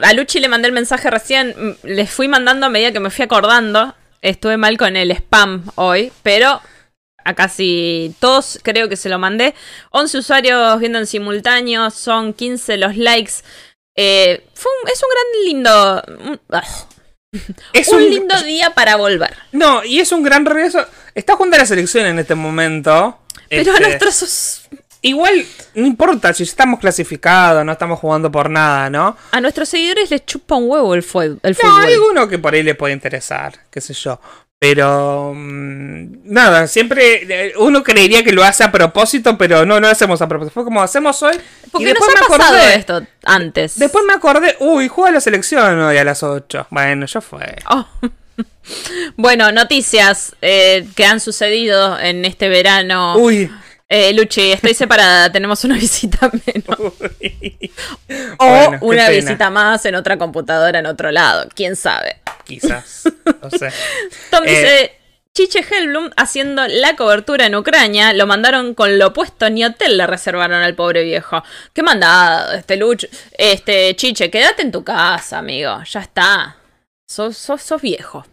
[0.01, 3.23] a Luchi le mandé el mensaje recién, les fui mandando a medida que me fui
[3.25, 3.95] acordando.
[4.21, 6.61] Estuve mal con el spam hoy, pero
[7.23, 9.53] a casi todos creo que se lo mandé.
[9.91, 13.33] 11 usuarios viendo en simultáneo, son 15 los likes.
[13.95, 16.03] Eh, fue un- es un gran lindo...
[16.31, 16.63] un- ah,
[17.73, 19.35] Es un lindo día para volver.
[19.51, 20.85] No, y es un gran regreso.
[21.13, 23.19] Está jugando a la selección en este momento.
[23.49, 24.61] Pero a Este, nuestros
[25.07, 29.15] Igual, no importa si estamos clasificados, no estamos jugando por nada, ¿no?
[29.31, 31.81] a nuestros seguidores les chupa un huevo el, fue- el No, fútbol.
[31.85, 34.19] hay alguno que por ahí le puede interesar, qué sé yo.
[34.59, 39.81] Pero mm, nada, siempre eh, uno creería que lo hace a propósito, pero no, no
[39.81, 40.51] lo hacemos a propósito.
[40.55, 41.35] Fue como hacemos hoy.
[41.35, 42.75] y Porque nos después ha me pasado acordé.
[42.75, 43.77] esto antes.
[43.77, 46.67] Después me acordé, uy, juega la selección hoy a las 8.
[46.71, 47.55] Bueno, ya fue.
[47.69, 47.85] Oh.
[49.15, 53.15] bueno, noticias eh, que han sucedido en este verano.
[53.17, 53.51] Uy.
[53.89, 56.93] Eh, Luchi, estoy separada, tenemos una visita menos.
[56.99, 57.71] uy.
[58.37, 62.17] O Bueno, una visita más en otra computadora en otro lado, quién sabe.
[62.45, 63.03] Quizás.
[63.41, 63.69] No sé.
[64.31, 64.49] Tom Eh.
[64.49, 64.93] dice,
[65.33, 70.07] Chiche Hellblum haciendo la cobertura en Ucrania, lo mandaron con lo puesto, ni hotel le
[70.07, 71.43] reservaron al pobre viejo.
[71.73, 73.05] Qué mandado, este Luch,
[73.37, 76.57] este Chiche, quédate en tu casa, amigo, ya está.
[77.07, 78.25] Sos, sos, sos viejo.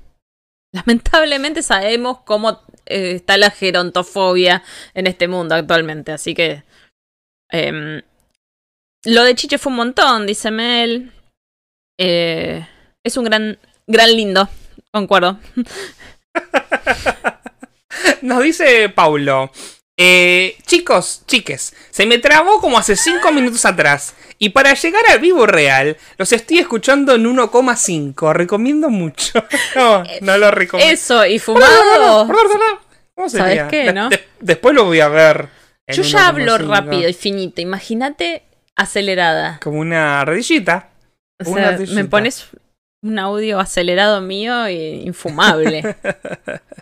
[0.73, 4.63] Lamentablemente sabemos cómo eh, está la gerontofobia
[4.95, 6.63] en este mundo actualmente, así que...
[7.51, 8.03] em,
[9.05, 11.13] lo de Chiche fue un montón, dice Mel.
[11.99, 12.67] Eh,
[13.05, 14.49] es un gran, gran lindo,
[14.91, 15.39] concuerdo.
[18.23, 19.51] Nos dice Paulo.
[19.97, 24.15] Eh, chicos, chiques, se me trabó como hace 5 minutos atrás.
[24.39, 28.33] Y para llegar al vivo real, los estoy escuchando en 1,5.
[28.33, 29.45] Recomiendo mucho.
[29.77, 30.93] No, no lo recomiendo.
[30.93, 32.27] Eso, y fumado.
[33.15, 34.09] ¿Cómo ¿Sabes qué, no?
[34.09, 35.49] de- después lo voy a ver.
[35.89, 36.67] Yo ya hablo 1,5.
[36.69, 37.61] rápido y finito.
[37.61, 38.43] Imagínate
[38.77, 39.61] acelerada.
[39.63, 40.89] Como una rodillita.
[41.45, 41.95] O Una sea, ardillita.
[42.03, 42.47] me pones
[43.03, 45.97] un audio acelerado mío e infumable.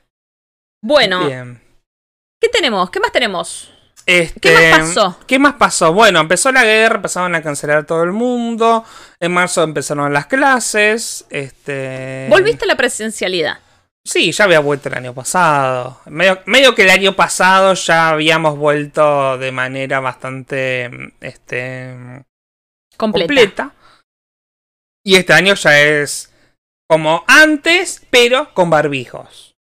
[0.83, 1.62] bueno, Bien.
[2.42, 2.90] ¿Qué tenemos?
[2.90, 3.70] ¿Qué más tenemos?
[4.05, 5.18] Este, ¿Qué más pasó?
[5.28, 5.92] ¿Qué más pasó?
[5.92, 8.85] Bueno, empezó la guerra, empezaron a cancelar todo el mundo.
[9.20, 11.24] En marzo empezaron las clases.
[11.31, 12.26] Este.
[12.28, 13.61] Volviste a la presencialidad.
[14.05, 16.00] Sí, ya había vuelto el año pasado.
[16.07, 22.24] Medio, medio que el año pasado ya habíamos vuelto de manera bastante este,
[22.96, 23.26] Completa.
[23.26, 23.72] completa.
[25.05, 26.33] Y este año ya es
[26.88, 29.52] como antes, pero con barbijos.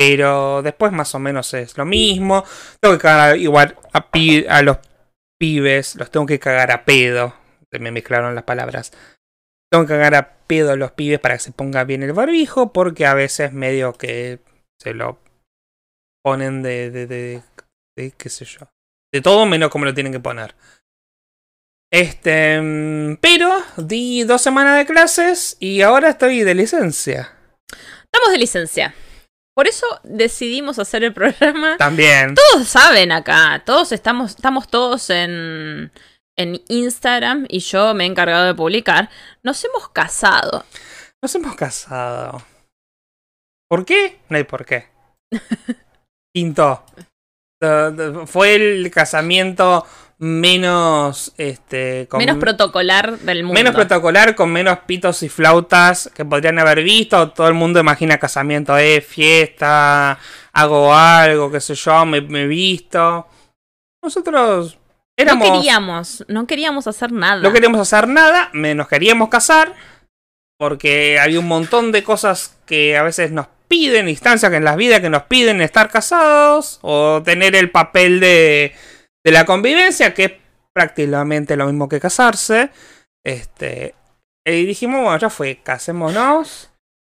[0.00, 2.42] Pero después más o menos es lo mismo.
[2.80, 4.08] Tengo que cagar igual a,
[4.48, 4.78] a los
[5.38, 7.34] pibes, los tengo que cagar a pedo.
[7.78, 8.92] Me mezclaron las palabras.
[9.70, 12.72] Tengo que cagar a pedo a los pibes para que se ponga bien el barbijo,
[12.72, 14.38] porque a veces medio que
[14.80, 15.18] se lo
[16.24, 17.42] ponen de, de, de,
[17.94, 18.70] de qué sé yo.
[19.12, 20.54] De todo menos como lo tienen que poner.
[21.92, 27.36] Este, mm, pero di dos semanas de clases y ahora estoy de licencia.
[28.04, 28.94] Estamos de licencia.
[29.60, 31.76] Por eso decidimos hacer el programa.
[31.76, 32.34] También.
[32.34, 33.62] Todos saben acá.
[33.66, 35.92] Todos estamos, estamos todos en,
[36.34, 39.10] en Instagram y yo me he encargado de publicar.
[39.42, 40.64] Nos hemos casado.
[41.20, 42.40] Nos hemos casado.
[43.68, 44.20] ¿Por qué?
[44.30, 44.88] No hay por qué.
[46.34, 46.82] Quinto.
[48.24, 49.86] Fue el casamiento
[50.20, 53.54] menos este con- Menos protocolar del mundo.
[53.58, 58.18] menos protocolar con menos pitos y flautas que podrían haber visto todo el mundo imagina
[58.18, 60.18] casamiento eh fiesta
[60.52, 63.26] hago algo qué sé yo me, me visto
[64.02, 64.76] nosotros
[65.16, 67.42] Éramos, No queríamos, no queríamos hacer nada.
[67.42, 69.74] no queríamos hacer nada, menos queríamos casar,
[70.58, 74.76] porque había un montón de cosas que a veces nos piden, instancias que en las
[74.76, 78.72] vidas que nos piden estar casados, o tener el papel de,
[79.24, 80.32] de la convivencia, que es
[80.72, 82.70] prácticamente lo mismo que casarse.
[83.24, 83.94] Este,
[84.46, 86.70] y dijimos, bueno, ya fue, casémonos.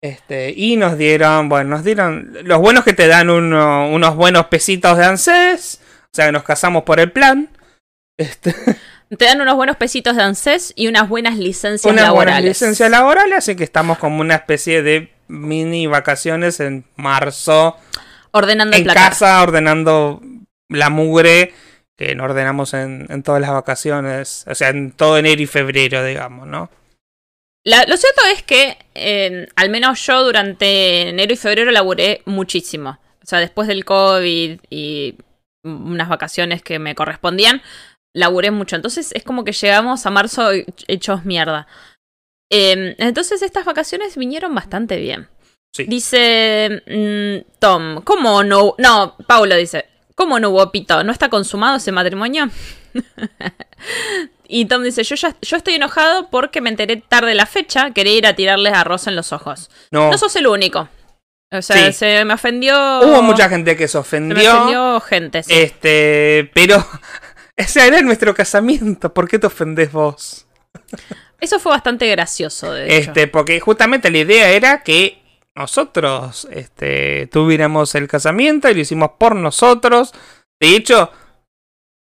[0.03, 4.47] Este, y nos dieron, bueno, nos dieron los buenos que te dan uno- unos buenos
[4.47, 5.81] pesitos de ANSES.
[6.05, 7.51] O sea, que nos casamos por el plan.
[8.19, 8.55] Este,
[9.19, 12.35] Te dan unos buenos pesitos de ANSES y unas buenas licencias unas laborales.
[12.35, 17.77] buenas licencias laborales, así que estamos como una especie de mini vacaciones en marzo.
[18.31, 19.11] Ordenando el En placar.
[19.11, 20.23] casa, ordenando
[20.69, 21.53] la mugre
[22.01, 24.47] que no ordenamos en, en todas las vacaciones.
[24.49, 26.71] O sea, en todo enero y febrero, digamos, ¿no?
[27.63, 32.99] La- lo cierto es que, eh, al menos yo durante enero y febrero laburé muchísimo.
[33.23, 35.17] O sea, después del COVID y
[35.63, 37.61] unas vacaciones que me correspondían,
[38.15, 38.77] laburé mucho.
[38.77, 40.49] Entonces es como que llegamos a marzo
[40.89, 41.67] hechos mierda.
[42.51, 45.29] Eh, entonces estas vacaciones vinieron bastante bien.
[45.77, 45.85] Sí.
[45.85, 48.75] Dice mm, Tom, ¿cómo no?
[48.79, 49.90] No, Paulo dice,
[50.21, 51.03] ¿cómo no hubo pito?
[51.03, 52.51] ¿No está consumado ese matrimonio?
[54.49, 58.13] y Tom dice, yo, ya, yo estoy enojado porque me enteré tarde la fecha, quería
[58.19, 59.71] ir a tirarles arroz en los ojos.
[59.91, 60.91] No, No sos el único.
[61.51, 61.93] O sea, Sí.
[61.95, 62.75] se me ofendió...
[63.01, 64.57] hubo mucha gente que se Se me ofendió.
[64.59, 65.55] ofendió gente, sí.
[65.55, 66.87] Este, pero
[67.57, 69.15] ese era nuestro casamiento.
[69.15, 70.47] ¿Por qué te ofendés vos?
[71.41, 73.09] Eso fue bastante gracioso, de hecho.
[73.13, 75.20] Este, porque justamente la idea era que
[75.57, 80.13] nosotros este, tuviéramos el casamiento y lo hicimos por nosotros.
[80.61, 81.11] De hecho,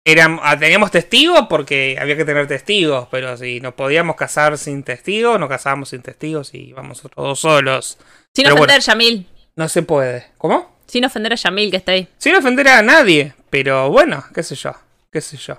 [0.06, 4.84] eran, ah, teníamos testigos porque había que tener testigos, pero si nos podíamos casar sin
[4.84, 7.98] testigos, nos casábamos sin testigos y íbamos todos solos.
[8.34, 9.28] Sin pero ofender a Yamil.
[9.56, 10.28] No se puede.
[10.38, 10.78] ¿Cómo?
[10.88, 12.08] Sin ofender a Yamil que está ahí.
[12.18, 14.74] Sin ofender a nadie, pero bueno, qué sé yo,
[15.12, 15.58] qué sé yo.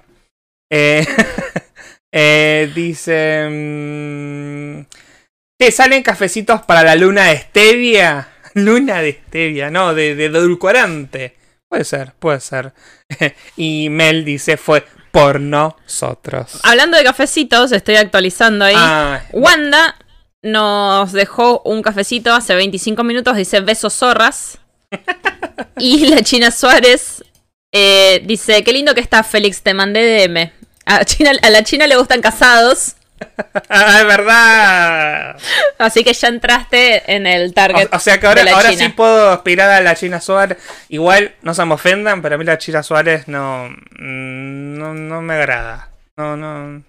[0.70, 1.07] Eh,
[2.12, 3.49] eh, dice...
[3.51, 4.96] mm,
[5.59, 8.29] ¿Te salen cafecitos para la luna de stevia?
[8.55, 11.37] Luna de stevia, no, de, de edulcorante.
[11.69, 12.73] Puede ser, puede ser.
[13.57, 16.61] y Mel dice fue por nosotros.
[16.62, 18.75] Hablando de cafecitos, estoy actualizando ahí.
[18.77, 19.97] Ah, Wanda
[20.42, 24.59] nos dejó un cafecito hace 25 minutos, dice besos zorras.
[25.79, 27.25] y la China Suárez
[27.73, 30.53] eh, dice, qué lindo que está Félix, te mandé DM.
[30.85, 35.37] A, China, a la China le gustan casados, es verdad.
[35.79, 37.89] así que ya entraste en el target.
[37.93, 38.85] O, o sea que ahora, de la ahora China.
[38.85, 40.59] sí puedo aspirar a la China Suárez.
[40.89, 45.23] Igual no se me ofendan, pero a mí la China Suárez no, mm, no, no
[45.23, 45.91] me agrada.
[46.17, 46.83] No, no.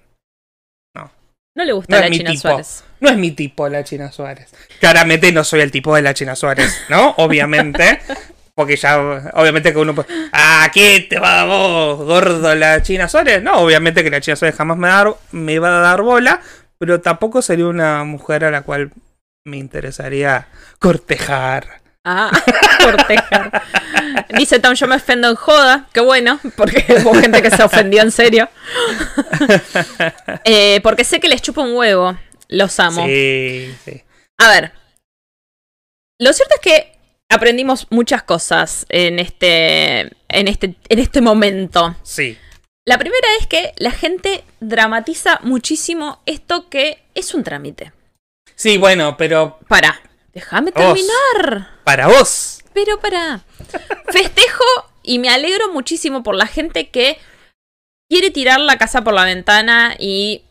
[1.58, 2.42] No le gusta No la China tipo.
[2.42, 2.84] Suárez.
[3.00, 4.54] No es mi tipo la China Suárez.
[4.80, 7.16] Claramente no soy el tipo de la China Suárez, ¿no?
[7.18, 8.00] Obviamente.
[8.58, 8.98] Porque ya,
[9.36, 10.08] obviamente que uno puede.
[10.34, 13.44] ¿A qué te va vos, gordo, la China Suárez?
[13.44, 16.02] No, obviamente que la China Suárez jamás me, va a dar- me va a dar
[16.02, 16.42] bola.
[16.80, 18.92] Pero tampoco sería una mujer a la cual
[19.46, 20.48] me interesaría
[20.80, 21.82] cortejar.
[22.04, 22.32] Ah,
[22.84, 23.62] cortejar.
[24.30, 25.86] Dice Tom, yo me ofendo en joda.
[25.94, 28.50] Qué bueno, porque hubo gente que se ofendió en serio.
[30.44, 32.18] Eh, porque sé que les chupa un huevo.
[32.48, 33.06] Los amo.
[33.06, 34.04] Sí, sí.
[34.40, 34.72] A ver.
[36.20, 36.97] Lo cierto es que
[37.30, 41.96] aprendimos muchas cosas en este, en este, en este momento.
[42.04, 42.38] Sí.
[42.86, 47.92] La primera es que la gente dramatiza muchísimo esto que es un trámite.
[48.56, 50.02] Sí, bueno, pero Para,
[50.34, 51.70] déjame terminar.
[51.84, 52.64] para vos.
[52.74, 53.42] Pero para.
[54.12, 54.64] Festejo
[55.04, 57.18] y me alegro muchísimo por la gente que
[58.10, 60.44] quiere tirar la casa por la ventana y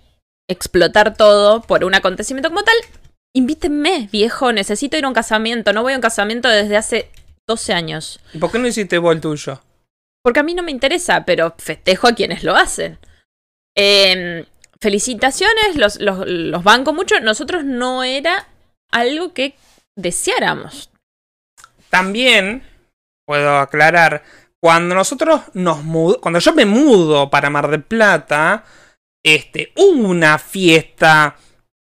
[0.49, 2.77] explotar todo por un acontecimiento como tal.
[3.37, 5.75] Invítenme, viejo, necesito ir a un casamiento.
[5.75, 7.11] No voy a un casamiento desde hace
[7.47, 8.19] 12 años.
[8.33, 9.61] ¿Y por qué no hiciste vos el tuyo?
[10.23, 12.99] Porque a mí no me interesa, pero festejo a quienes lo hacen.
[13.77, 14.47] Eh,
[14.81, 17.21] felicitaciones, los, los, los banco mucho.
[17.21, 18.49] Nosotros no era
[18.91, 19.55] algo que
[19.95, 20.89] deseáramos.
[21.91, 22.63] También
[23.27, 24.23] puedo aclarar,
[24.63, 28.65] cuando nosotros nos mudamos, cuando yo me mudo para Mar del Plata,
[29.23, 31.37] este, hubo una fiesta,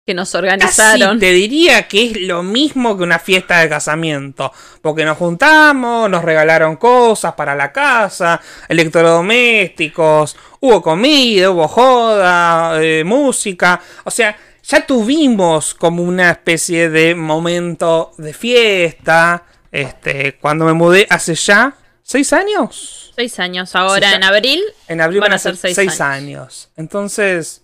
[0.05, 1.17] Que nos casi organizaron.
[1.17, 4.51] te diría que es lo mismo que una fiesta de casamiento,
[4.81, 13.03] porque nos juntamos, nos regalaron cosas para la casa, electrodomésticos, hubo comida, hubo joda, eh,
[13.05, 20.73] música, o sea, ya tuvimos como una especie de momento de fiesta, este, cuando me
[20.73, 23.11] mudé hace ya seis años.
[23.15, 23.75] Seis años.
[23.75, 26.69] Ahora en abril En abril Van van a ser seis, seis años.
[26.75, 27.61] Entonces,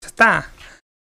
[0.00, 0.50] ya está.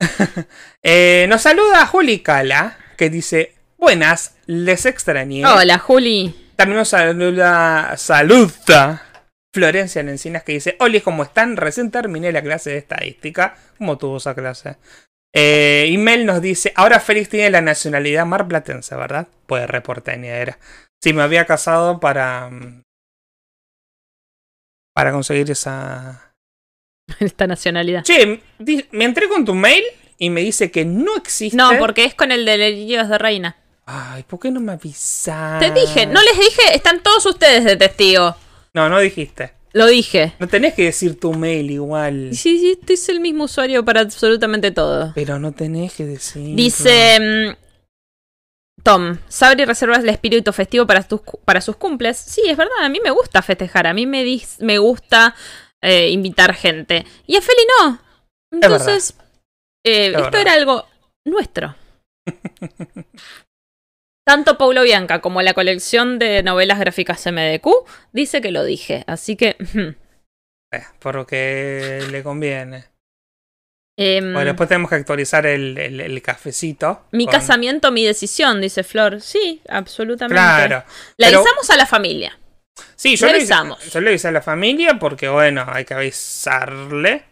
[0.82, 5.44] Eh, nos saluda Juli Cala, que dice, buenas, les extrañé.
[5.44, 6.53] Hola, Juli.
[6.57, 9.03] También nos saluda, saluda
[9.53, 11.57] Florencia en Encinas que dice, Oli, ¿cómo están?
[11.57, 13.57] Recién terminé la clase de estadística.
[13.78, 14.76] ¿Cómo tuvo esa clase?
[15.34, 19.28] Eh, y Mel nos dice, ahora Félix tiene la nacionalidad marplatense, ¿verdad?
[19.46, 20.59] Pues reporteña era.
[21.03, 22.49] Sí, me había casado para...
[22.51, 22.82] mm,
[24.94, 26.28] Para conseguir esa...
[27.20, 28.04] Esta nacionalidad.
[28.04, 28.40] Che,
[28.92, 29.84] me entré con tu mail
[30.18, 31.56] y me dice que no existe...
[31.56, 33.56] No, porque es con el de Leyes de Reina.
[33.86, 35.70] Ay, ¿por qué no me avisaste?
[35.70, 38.36] Te dije, no les dije, están todos ustedes de testigo.
[38.74, 39.52] No, no dijiste.
[39.72, 40.34] Lo dije.
[40.38, 42.30] No tenés que decir tu mail igual.
[42.32, 45.12] Sí, sí, este es el mismo usuario para absolutamente todo.
[45.14, 46.54] Pero no tenés que decir.
[46.56, 52.16] Dice mm, Tom, Sabri reservas el espíritu festivo para, tus, para sus cumples.
[52.18, 55.34] Sí, es verdad, a mí me gusta festejar, a mí me, dis- me gusta
[55.83, 57.05] eh, invitar gente.
[57.26, 58.01] Y a Feli no.
[58.53, 59.14] Entonces,
[59.85, 60.41] eh, Es esto verdad.
[60.41, 60.87] era algo
[61.26, 61.74] nuestro.
[64.26, 67.66] Tanto Paulo Bianca como la colección de novelas gráficas MDQ
[68.12, 69.57] dice que lo dije, así que...
[70.70, 72.85] Eh, por lo que le conviene.
[73.99, 77.07] em, Bueno, después tenemos que actualizar el, el- el cafecito.
[77.11, 79.22] mi con- casamiento, mi decisión, dice Flor.
[79.22, 80.35] Sí, absolutamente.
[80.35, 80.85] Claro.
[81.16, 82.39] Pero- avisamos a la familia.
[82.97, 83.85] Sí, yo Le avisamos.
[83.93, 87.24] yo le avisé a la familia porque, bueno, hay que avisarle.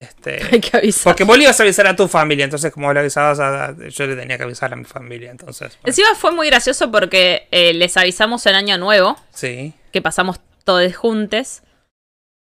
[0.00, 1.04] Este, Hay que avisar.
[1.12, 3.76] porque vos le ibas a avisar a tu familia, entonces como le avisabas a...
[3.88, 5.72] Yo le tenía que avisar a mi familia, entonces...
[5.72, 9.74] bueno, Encima fue muy gracioso porque eh, les avisamos en Año Nuevo sí.
[9.92, 11.62] que pasamos todos juntos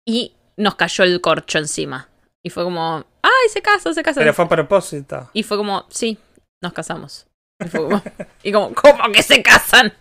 [0.04, 2.08] y nos cayó el corcho encima.
[2.42, 4.20] Y fue como, ¡ay, se casa, se casa!
[4.20, 5.30] Pero fue a propósito.
[5.32, 6.18] Y fue como, sí,
[6.60, 7.26] nos casamos.
[7.64, 8.02] Y, fue como,
[8.42, 9.92] y como, ¿cómo que se casan?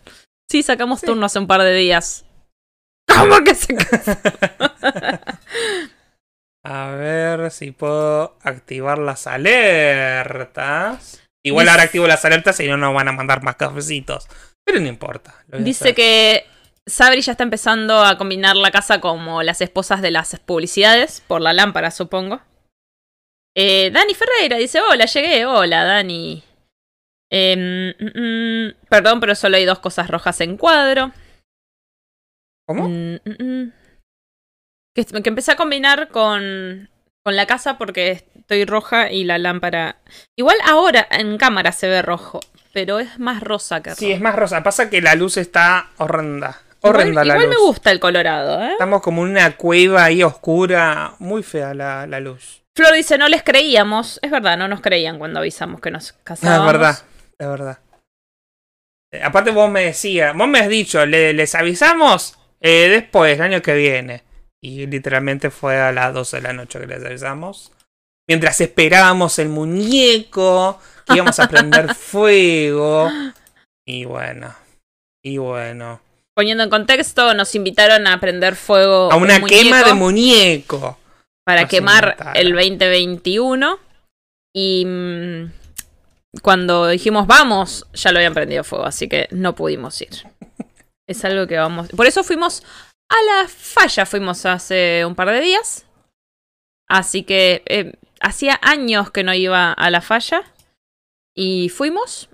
[0.49, 1.05] Sí, sacamos Sí.
[1.05, 2.25] turno hace un par de días.
[3.07, 3.75] ¿Cómo que se?
[6.65, 11.21] A ver si puedo activar las alertas.
[11.45, 14.29] Igual ahora activo las alertas y no nos van a mandar más cafecitos.
[14.63, 15.43] Pero no importa.
[15.47, 16.45] Dice que
[16.85, 21.41] Sabri ya está empezando a combinar la casa como las esposas de las publicidades, por
[21.41, 22.41] la lámpara, supongo.
[23.55, 26.43] Eh, Dani Ferreira dice, hola, llegué, hola, Dani.
[27.29, 31.11] Em, mm, mm, perdón, pero solo hay dos cosas rojas en cuadro.
[32.67, 32.87] ¿Cómo?
[32.89, 33.73] Mm, mm, mm.
[34.95, 36.89] Que, que empecé a combinar con,
[37.23, 39.97] con la casa porque estoy roja y la lámpara...
[40.37, 42.39] Igual ahora en cámara se ve rojo,
[42.73, 43.99] pero es más rosa que rojo.
[43.99, 44.61] Sí, es más rosa.
[44.63, 46.61] Pasa que la luz está horrenda.
[46.83, 47.55] Igual, Horrenda la igual luz.
[47.55, 48.73] me gusta el colorado, ¿eh?
[48.73, 51.15] Estamos como en una cueva ahí oscura.
[51.19, 52.61] Muy fea la, la luz.
[52.75, 54.19] Flor dice, no les creíamos.
[54.21, 56.67] Es verdad, no nos creían cuando avisamos que nos Ah, casábamos.
[56.67, 57.03] es verdad.
[57.39, 57.79] Es verdad.
[59.13, 63.41] Eh, aparte vos me decías, vos me has dicho, "Le- les avisamos eh, después, el
[63.41, 64.23] año que viene.
[64.61, 67.73] Y literalmente fue a las 12 de la noche que les avisamos.
[68.27, 73.11] Mientras esperábamos el muñeco, que íbamos a prender fuego.
[73.85, 74.55] Y bueno.
[75.21, 76.01] Y bueno.
[76.33, 80.97] Poniendo en contexto, nos invitaron a prender fuego A un una quema de muñeco.
[81.45, 83.77] para quemar el 2021.
[84.55, 85.51] Y mm,
[86.41, 90.23] cuando dijimos vamos, ya lo habían prendido fuego, así que no pudimos ir.
[91.07, 91.89] Es algo que vamos.
[91.89, 92.63] Por eso fuimos
[93.09, 95.85] a la falla, fuimos hace un par de días.
[96.87, 100.43] Así que eh, hacía años que no iba a la falla.
[101.35, 102.29] Y fuimos.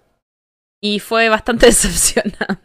[0.81, 2.59] Y fue bastante decepcionante.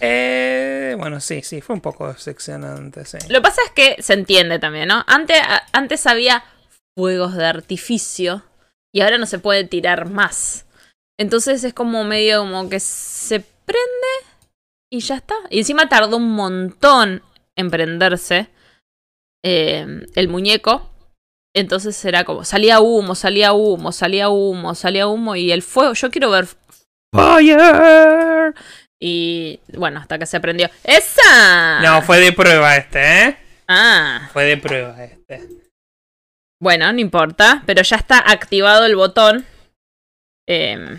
[0.00, 3.18] Eh, bueno, sí, sí, fue un poco decepcionante, sí.
[3.28, 5.04] Lo que pasa es que se entiende también, ¿no?
[5.06, 5.40] Antes,
[5.72, 6.44] antes había
[6.96, 8.42] fuegos de artificio
[8.92, 10.66] y ahora no se puede tirar más.
[11.18, 14.36] Entonces es como medio como que se prende
[14.90, 15.34] y ya está.
[15.50, 17.22] Y encima tardó un montón
[17.56, 18.48] en prenderse
[19.44, 20.90] eh, el muñeco.
[21.54, 26.10] Entonces era como, salía humo, salía humo, salía humo, salía humo y el fuego, yo
[26.10, 26.46] quiero ver
[27.14, 28.54] fire.
[29.00, 30.68] Y bueno, hasta que se prendió.
[30.84, 31.80] ¡Esa!
[31.80, 33.36] No, fue de prueba este, ¿eh?
[33.68, 35.42] Ah, Fue de prueba este.
[36.60, 39.44] bueno, no importa, pero ya está activado el botón.
[40.48, 40.98] Eh,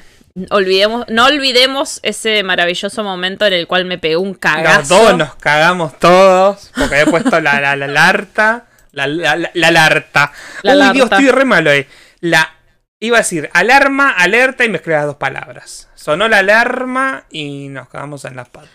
[0.49, 4.95] olvidemos, no olvidemos ese maravilloso momento en el cual me pegó un cagazo.
[4.95, 6.71] dos nos cagamos todos.
[6.75, 8.67] Porque había puesto la, la, la larta.
[8.91, 10.31] La, la, la, la larta.
[10.63, 10.93] La Uy, larta.
[10.93, 11.85] Dios, estoy re malo ahí.
[12.21, 12.53] La.
[12.99, 15.87] Iba a decir alarma, alerta y mezclé las dos palabras.
[15.93, 18.71] Sonó la alarma y nos cagamos en las patas.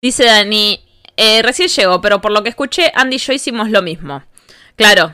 [0.00, 0.82] Dice Dani,
[1.18, 4.24] eh, recién llegó, pero por lo que escuché, Andy y yo hicimos lo mismo.
[4.76, 5.12] Claro,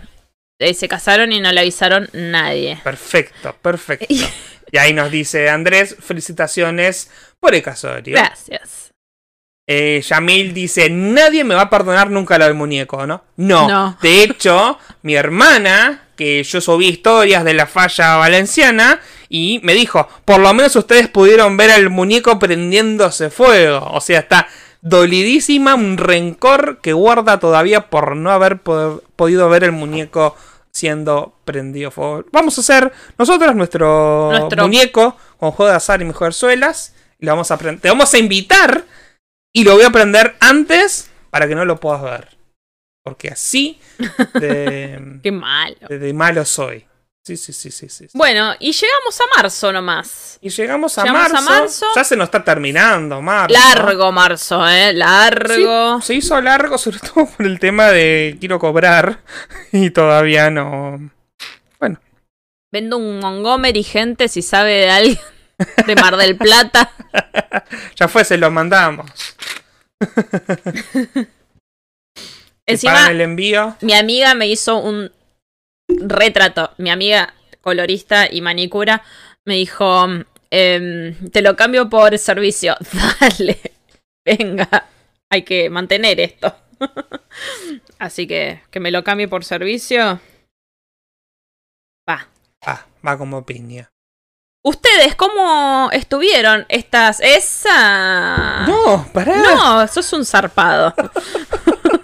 [0.60, 2.78] eh, se casaron y no le avisaron nadie.
[2.84, 4.06] Perfecto, perfecto.
[4.72, 8.16] Y ahí nos dice Andrés, felicitaciones por el casorio.
[8.16, 8.90] Gracias.
[9.66, 13.22] Eh, Yamil dice, nadie me va a perdonar nunca lo del muñeco, ¿no?
[13.36, 13.68] No.
[13.68, 13.98] No.
[14.02, 20.08] De hecho, mi hermana, que yo subí historias de la falla valenciana, y me dijo,
[20.24, 23.88] por lo menos ustedes pudieron ver al muñeco prendiéndose fuego.
[23.92, 24.48] O sea, está
[24.80, 30.34] dolidísima, un rencor que guarda todavía por no haber podido ver el muñeco
[30.72, 32.24] siendo prendido fuego.
[32.32, 36.94] Vamos a hacer nosotros nuestro, Nuestro- muñeco con juego de azar y mujerzuelas.
[37.18, 38.84] Y lo vamos a Te vamos a invitar
[39.54, 42.36] y lo voy a prender antes para que no lo puedas ver.
[43.04, 43.80] Porque así
[44.34, 45.76] de, Qué malo.
[45.88, 46.86] de- de malo soy.
[47.24, 48.06] Sí, sí, sí, sí, sí.
[48.14, 50.38] Bueno, y llegamos a marzo nomás.
[50.40, 51.86] Y llegamos a, Llegamos a marzo.
[51.94, 53.56] Ya se nos está terminando, marzo.
[53.56, 54.92] Largo marzo, ¿eh?
[54.92, 56.00] Largo.
[56.00, 59.20] Sí, se hizo largo, sobre todo por el tema de quiero cobrar.
[59.72, 60.98] Y todavía no.
[62.72, 65.18] Vendo un Montgomery, gente, si sabe de alguien
[65.86, 66.90] de Mar del Plata.
[67.96, 69.10] Ya fue, se lo mandamos.
[72.66, 73.76] Encima, el envío.
[73.82, 75.12] mi amiga me hizo un
[76.00, 76.72] retrato.
[76.78, 79.02] Mi amiga colorista y manicura
[79.44, 80.06] me dijo,
[80.50, 82.76] em, te lo cambio por servicio.
[83.20, 83.60] Dale,
[84.24, 84.88] venga,
[85.30, 86.54] hay que mantener esto.
[87.98, 90.20] Así que que me lo cambie por servicio.
[92.08, 92.28] Va.
[92.64, 93.92] Ah, va como piña.
[94.64, 97.18] ¿Ustedes cómo estuvieron estas...
[97.20, 98.64] Esa...
[98.66, 99.36] No, pará.
[99.42, 100.94] No, sos un zarpado.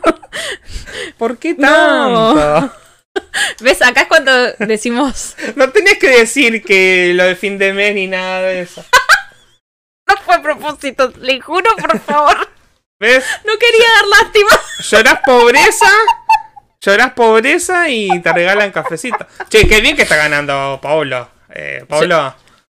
[1.18, 2.72] ¿Por qué No.
[3.60, 3.82] ¿Ves?
[3.82, 5.36] Acá es cuando decimos...
[5.56, 8.84] No tenías que decir que lo de fin de mes ni nada de eso.
[10.08, 12.48] No fue a propósito, le juro, por favor.
[12.98, 13.22] ¿Ves?
[13.44, 14.50] No quería dar lástima.
[14.90, 15.86] Llorás pobreza.
[16.80, 19.26] Llorás pobreza y te regalan cafecito.
[19.50, 21.30] Che, qué bien que está ganando Paulo.
[21.50, 22.34] Eh, Paulo,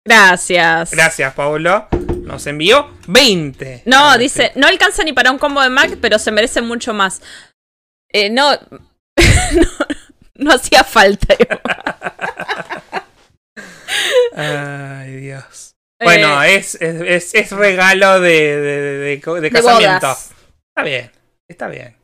[0.07, 0.91] Gracias.
[0.91, 1.89] gracias, Paulo.
[2.23, 3.83] Nos envió 20.
[3.85, 7.21] No, dice, no alcanza ni para un combo de Mac, pero se merece mucho más.
[8.11, 9.69] Eh, no, no,
[10.39, 11.35] no hacía falta.
[14.35, 15.75] Ay, Dios.
[16.01, 18.31] Bueno, Eh, es, es, es- es regalo de,
[18.61, 20.11] de, de- casamiento.
[20.13, 21.11] Está bien,
[21.49, 21.97] está bien.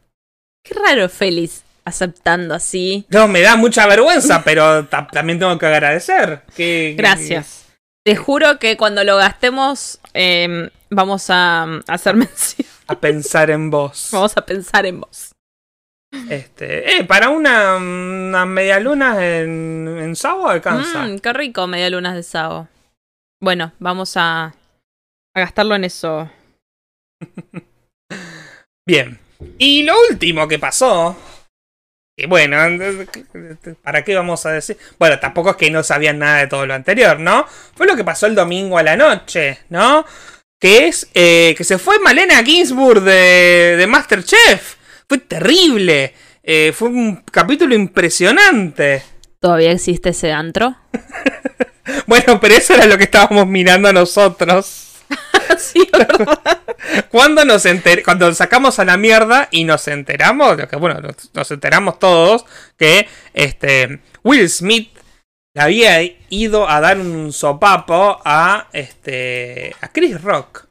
[0.64, 3.06] Qué raro Félix aceptando así.
[3.10, 6.42] No, me da mucha vergüenza, pero ta- también tengo que agradecer.
[6.48, 7.66] Que, que- Gracias.
[8.04, 12.66] Te juro que cuando lo gastemos eh, vamos a um, hacer mención.
[12.88, 14.08] A pensar en vos.
[14.12, 15.33] Vamos a pensar en vos.
[16.28, 21.04] Este, eh, para una, una media luna en, en Sabo alcanza.
[21.04, 22.68] Mm, qué rico, media lunas de Sao.
[23.40, 24.44] Bueno, vamos a,
[25.34, 26.30] a gastarlo en eso.
[28.86, 29.18] Bien.
[29.58, 31.16] Y lo último que pasó.
[32.16, 32.56] Y bueno,
[33.82, 34.76] ¿para qué vamos a decir?
[34.98, 37.44] Bueno, tampoco es que no sabían nada de todo lo anterior, ¿no?
[37.74, 40.06] Fue lo que pasó el domingo a la noche, ¿no?
[40.60, 44.76] Que es eh, que se fue Malena Ginsburg de, de Masterchef.
[45.14, 46.12] Fue terrible.
[46.42, 49.04] Eh, fue un capítulo impresionante.
[49.38, 50.76] ¿Todavía existe ese antro?
[52.06, 55.02] Bueno, pero eso era lo que estábamos mirando nosotros.
[55.58, 55.86] sí.
[57.10, 61.30] Cuando nos enter cuando sacamos a la mierda y nos enteramos, lo que bueno, nos,
[61.34, 62.46] nos enteramos todos
[62.78, 64.96] que este Will Smith
[65.54, 70.66] le había ido a dar un sopapo a este a Chris Rock.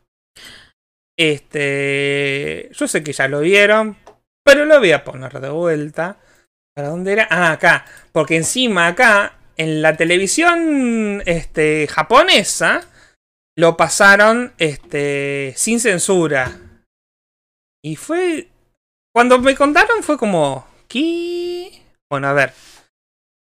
[1.16, 3.98] Este, yo sé que ya lo vieron,
[4.44, 6.18] pero lo voy a poner de vuelta.
[6.76, 7.28] ¿Para dónde era?
[7.30, 12.82] Ah, acá, porque encima acá en la televisión este japonesa
[13.56, 16.60] lo pasaron este sin censura.
[17.84, 18.50] Y fue
[19.14, 21.84] cuando me contaron fue como ¿qué?
[22.10, 22.54] Bueno, a ver.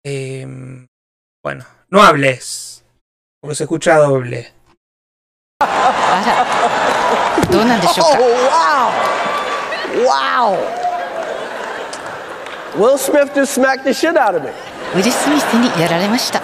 [0.05, 0.87] Em,
[1.43, 2.85] bueno, no hables.
[3.41, 4.53] Porque se escucha doble.
[10.06, 10.52] wow!
[10.56, 10.58] Wow!
[12.78, 14.50] Will Smith just smacked the shit out of me.
[14.94, 16.40] ウィル・スミスにやられました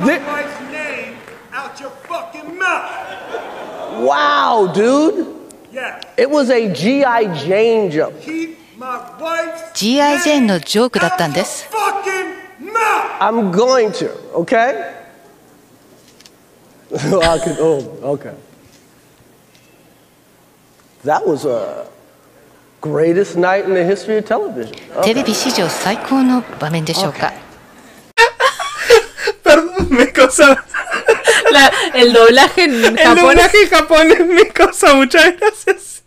[0.00, 1.14] Thi- wife's name
[1.52, 4.06] out your fucking mouth.
[4.06, 5.26] wow, dude!
[5.72, 7.26] Yeah, It was a G.I.
[7.46, 8.18] Jane joke.
[8.22, 10.18] keep my wife's G.I.
[10.22, 13.18] ジェーンのジョークだったんです fucking mouth.
[13.20, 14.94] I'm going to, okay?
[16.94, 18.34] I could, oh, okay.
[21.04, 21.86] That was a
[25.02, 27.32] テレビ史上最高の場面でしょうか
[29.42, 30.64] Perdón, me cosa.
[31.50, 36.02] La- el doblaje en El japonés doblaje en japonés me cosa, muchas gracias.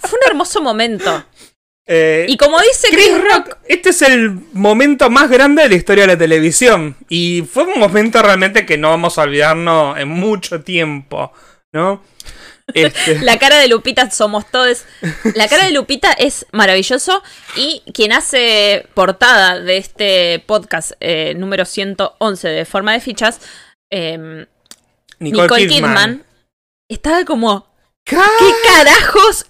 [0.00, 1.24] fue un hermoso momento.
[1.86, 5.68] Eh, Y como dice Chris Chris Rock, Rock, este es el momento más grande de
[5.70, 6.96] la historia de la televisión.
[7.08, 11.32] Y fue un momento realmente que no vamos a olvidarnos en mucho tiempo,
[11.72, 12.02] ¿no?
[12.73, 14.85] Este, la cara de Lupita somos todos.
[15.35, 17.21] La cara de Lupita es maravilloso
[17.55, 23.39] y quien hace portada de este podcast eh, número 111 de forma de fichas,
[23.91, 24.47] eh,
[25.19, 25.91] Nicole, Nicole, Kidman.
[25.91, 26.25] Kidman.
[26.89, 27.67] estaba como
[28.05, 28.17] ¿Qué
[28.63, 29.47] carajos?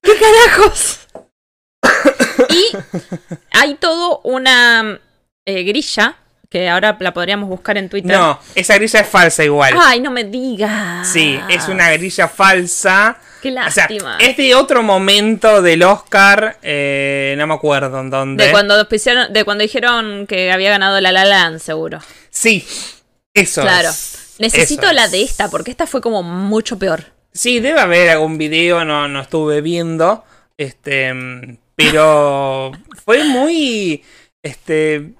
[0.00, 1.00] ¿Qué carajos?
[2.50, 2.66] y
[3.50, 5.00] hay todo una
[5.46, 6.16] eh, grilla
[6.48, 8.16] que ahora la podríamos buscar en Twitter.
[8.16, 9.74] No, esa grilla es falsa igual.
[9.78, 11.06] Ay, no me digas.
[11.06, 13.18] Sí, es una grilla falsa.
[13.42, 14.16] Qué O sea, lástima.
[14.18, 18.46] es de otro momento del Oscar, eh, no me acuerdo en dónde.
[18.46, 22.00] de cuando de cuando dijeron que había ganado la La Land, seguro.
[22.30, 22.66] Sí,
[23.34, 23.90] eso claro.
[23.90, 24.34] es.
[24.38, 25.10] Necesito Eso la es.
[25.12, 27.04] de esta, porque esta fue como mucho peor.
[27.32, 30.24] Sí, debe haber algún video, no, no estuve viendo.
[30.56, 31.12] Este,
[31.76, 32.72] pero
[33.04, 34.02] fue muy
[34.42, 35.12] este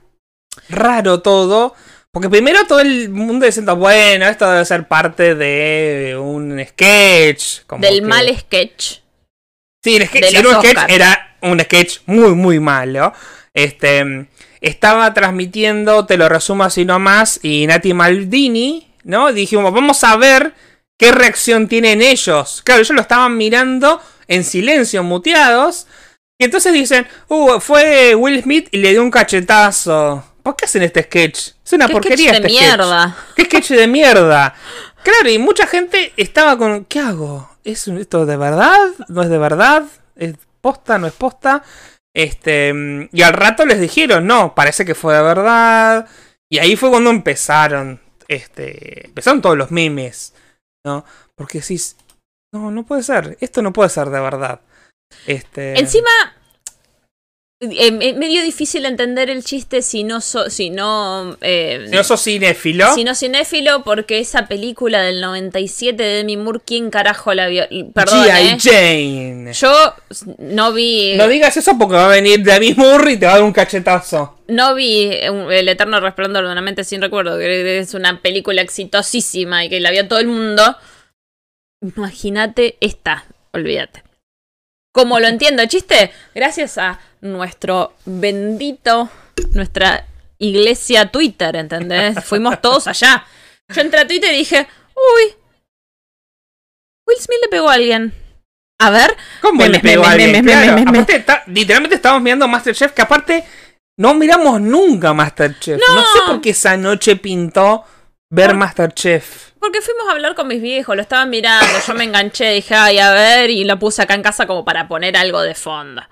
[0.69, 1.75] raro todo.
[2.11, 7.65] Porque primero todo el mundo diciendo, bueno, esto debe ser parte de un sketch.
[7.67, 8.99] como Del que- mal sketch.
[9.85, 10.93] Sí, el sketch, era un sketch, Oscars.
[10.93, 13.13] era un sketch muy, muy malo.
[13.55, 14.27] Este,
[14.61, 19.33] estaba transmitiendo, te lo resumo así nomás, y Nati Maldini, ¿no?
[19.33, 20.55] Dijimos, vamos a ver
[20.99, 22.63] qué reacción tienen ellos.
[22.65, 25.87] Claro, ellos lo estaban mirando en silencio, muteados.
[26.41, 30.25] Y entonces dicen, uh, fue Will Smith y le dio un cachetazo.
[30.49, 31.51] ¿Por qué hacen este sketch?
[31.63, 32.79] Es una ¿Qué porquería sketch de este sketch.
[32.79, 33.17] mierda?
[33.37, 34.55] ¿Qué sketch de mierda?
[35.05, 36.87] Claro, y mucha gente estaba con.
[36.87, 37.51] ¿Qué hago?
[37.65, 38.89] ¿Es esto de verdad?
[39.09, 39.85] ¿No es de verdad?
[40.17, 40.99] ¿Es posta?
[40.99, 41.63] ¿No es posta?
[42.15, 42.75] Este.
[43.13, 46.09] Y al rato les dijeron, no, parece que fue de verdad.
[46.51, 48.01] Y ahí fue cuando empezaron.
[48.27, 49.07] Este.
[49.07, 50.33] Empezaron todos los memes.
[50.85, 51.05] ¿No?
[51.35, 51.97] Porque decís.
[52.53, 53.37] No, no puede ser.
[53.41, 54.63] Esto no puede ser de verdad.
[55.27, 55.79] Este.
[55.79, 56.11] Encima,
[57.61, 62.05] eh, es medio difícil entender el chiste si no, so- si no, eh, Si no
[62.05, 62.95] sos cinéfilo.
[62.95, 67.65] si no cinéfilo, porque esa película del 97 de Demi Moore, ¿quién carajo la vio?
[67.93, 68.27] Perdón.
[68.31, 68.57] ¿eh?
[68.61, 69.53] Jane.
[69.55, 69.73] Yo
[70.39, 73.35] no vi, No digas eso porque va a venir David Murray y te va a
[73.37, 74.37] dar un cachetazo.
[74.47, 78.63] no vi un- El Eterno Resplandor de una mente sin recuerdo, que es una película
[78.63, 80.77] exitosísima y que la vio todo el mundo.
[81.83, 84.03] Imagínate esta, olvídate.
[84.99, 89.09] Como lo entiendo el chiste, gracias a nuestro bendito,
[89.53, 90.05] nuestra
[90.39, 92.17] iglesia Twitter, ¿entendés?
[92.25, 93.25] Fuimos todos allá.
[93.73, 95.35] Yo entré a Twitter y dije, uy,
[97.07, 98.13] Will Smith le pegó a alguien.
[98.81, 100.45] A ver, ¿Cómo le pegó a alguien?
[100.45, 103.45] Claro, aparte, literalmente estábamos mirando Masterchef, que aparte
[103.99, 105.79] no miramos nunca Masterchef.
[105.79, 106.03] No, No.
[106.03, 107.85] sé por qué esa noche pintó
[108.31, 109.53] ver Masterchef.
[109.59, 112.99] Porque fuimos a hablar con mis viejos, lo estaban mirando, yo me enganché, dije, ay,
[112.99, 116.03] a ver, y lo puse acá en casa como para poner algo de fondo.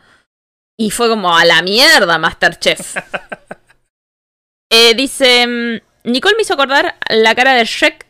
[0.79, 2.97] Y fue como a la mierda, Masterchef.
[4.69, 8.05] Eh, dice, mm, Nicole me hizo acordar la cara de Shrek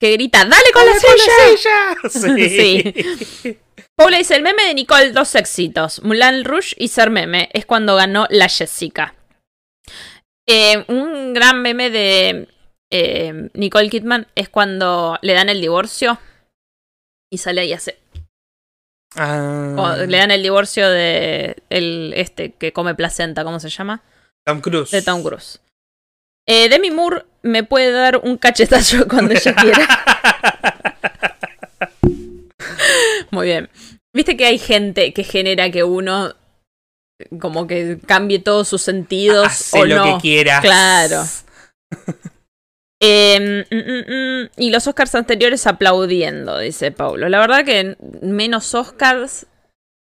[0.00, 1.96] que grita, dale con la silla.
[2.48, 3.58] Sí.
[3.94, 7.94] Paula dice, el meme de Nicole, dos éxitos, Mulan Rouge y Ser Meme, es cuando
[7.94, 9.14] ganó la Jessica.
[10.48, 12.48] Eh, un gran meme de
[12.90, 16.18] eh, Nicole Kidman es cuando le dan el divorcio
[17.32, 17.98] y sale y hace...
[19.16, 24.02] Ah, o le dan el divorcio de el este que come placenta, ¿cómo se llama?
[24.46, 24.92] Tom Cruise.
[24.92, 25.60] De Tom Cruise.
[26.46, 30.04] Eh, Demi Moore me puede dar un cachetazo cuando ella quiera.
[33.30, 33.68] Muy bien.
[34.14, 36.34] Viste que hay gente que genera que uno
[37.40, 40.04] como que cambie todos sus sentidos Hace o lo no.
[40.04, 40.60] que quieras.
[40.60, 41.24] Claro.
[43.02, 47.28] Eh, mm, mm, mm, y los Oscars anteriores aplaudiendo, dice Paulo.
[47.28, 49.46] La verdad que menos Oscars.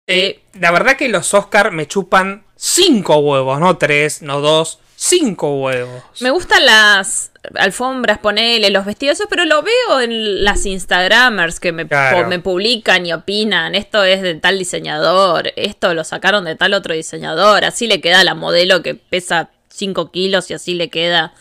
[0.09, 5.59] Eh, la verdad que los Oscar me chupan cinco huevos, no tres, no dos, cinco
[5.59, 6.01] huevos.
[6.21, 11.85] Me gustan las alfombras, ponele, los vestidos, pero lo veo en las Instagramers que me,
[11.85, 12.23] Claro.
[12.23, 13.75] po- me publican y opinan.
[13.75, 17.65] Esto es de tal diseñador, esto lo sacaron de tal otro diseñador.
[17.65, 21.33] Así le queda a la modelo que pesa 5 kilos y así le queda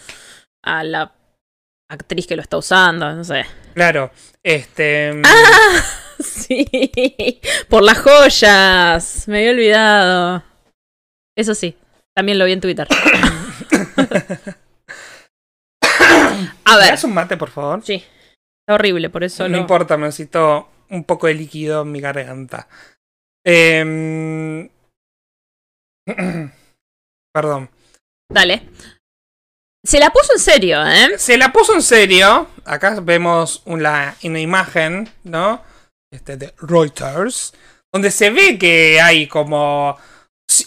[0.65, 1.13] a la
[1.89, 3.45] actriz que lo está usando, no sé.
[3.75, 4.11] Claro,
[4.43, 5.13] este.
[5.13, 5.83] mm, Ah.
[6.19, 9.29] Sí, por las joyas.
[9.29, 10.43] Me había olvidado.
[11.37, 11.77] Eso sí,
[12.15, 12.89] también lo vi en Twitter.
[15.83, 17.83] A ¿me ver, das un mate, por favor?
[17.85, 18.03] sí.
[18.69, 22.01] Está horrible, por eso no lo- importa, me necesito un poco de líquido en mi
[22.01, 22.67] garganta.
[23.45, 24.69] Em,
[27.33, 27.71] Perdón.
[28.29, 28.63] Dale.
[29.87, 31.17] Se la puso en serio, ¿eh?
[31.17, 32.49] Se la puso en serio.
[32.65, 35.63] Acá vemos una, una imagen, ¿no?
[36.11, 37.55] Este de Reuters.
[37.93, 39.97] Donde se ve que hay como.
[40.49, 40.67] Si,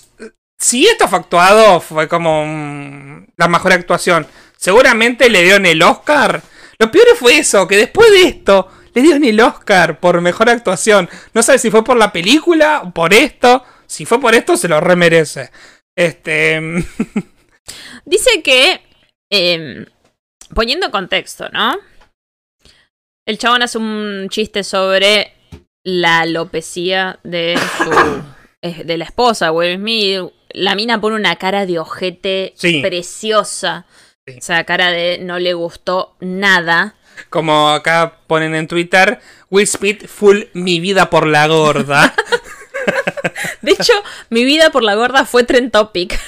[0.57, 4.25] si esto fue actuado, fue como la mejor actuación.
[4.55, 6.41] Seguramente le dieron el Oscar.
[6.79, 11.09] Lo peor fue eso, que después de esto le dieron el Oscar por mejor actuación.
[11.33, 13.65] No sabe si fue por la película o por esto.
[13.85, 15.51] Si fue por esto, se lo remerece.
[15.93, 16.85] Este.
[18.05, 18.88] Dice que,
[19.29, 19.85] eh,
[20.53, 21.77] poniendo en contexto, ¿no?
[23.25, 25.33] El chabón hace un chiste sobre
[25.83, 28.23] la alopecia de su
[28.85, 30.33] de la esposa, Will Smith.
[30.51, 32.81] La mina pone una cara de ojete Sí.
[32.81, 33.85] preciosa.
[34.27, 34.37] Sí.
[34.39, 36.95] O sea, cara de no le gustó nada.
[37.29, 39.19] Como acá ponen en Twitter,
[39.51, 42.15] Will Smith full mi vida por la gorda.
[43.61, 43.93] De hecho,
[44.29, 46.19] mi vida por la gorda fue trend topic.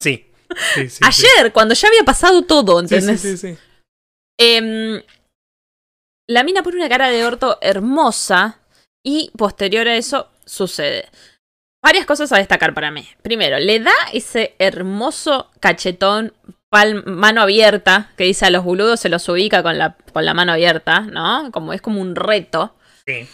[0.00, 0.30] Sí.
[0.74, 1.00] Sí, sí, sí.
[1.02, 3.20] Ayer, cuando ya había pasado todo, Sí, sí, ¿entendés?
[3.20, 3.56] sí, sí.
[4.38, 5.02] Em,
[6.28, 8.58] la mina pone una cara de orto hermosa
[9.04, 11.08] y posterior a eso sucede.
[11.82, 13.06] Varias cosas a destacar para mí.
[13.22, 16.32] Primero, le da ese hermoso cachetón,
[16.72, 20.32] pal- mano abierta, que dice a los boludos se los ubica con la, con la
[20.32, 21.50] mano abierta, ¿no?
[21.52, 22.74] Como es como un reto.
[23.06, 23.28] Sí.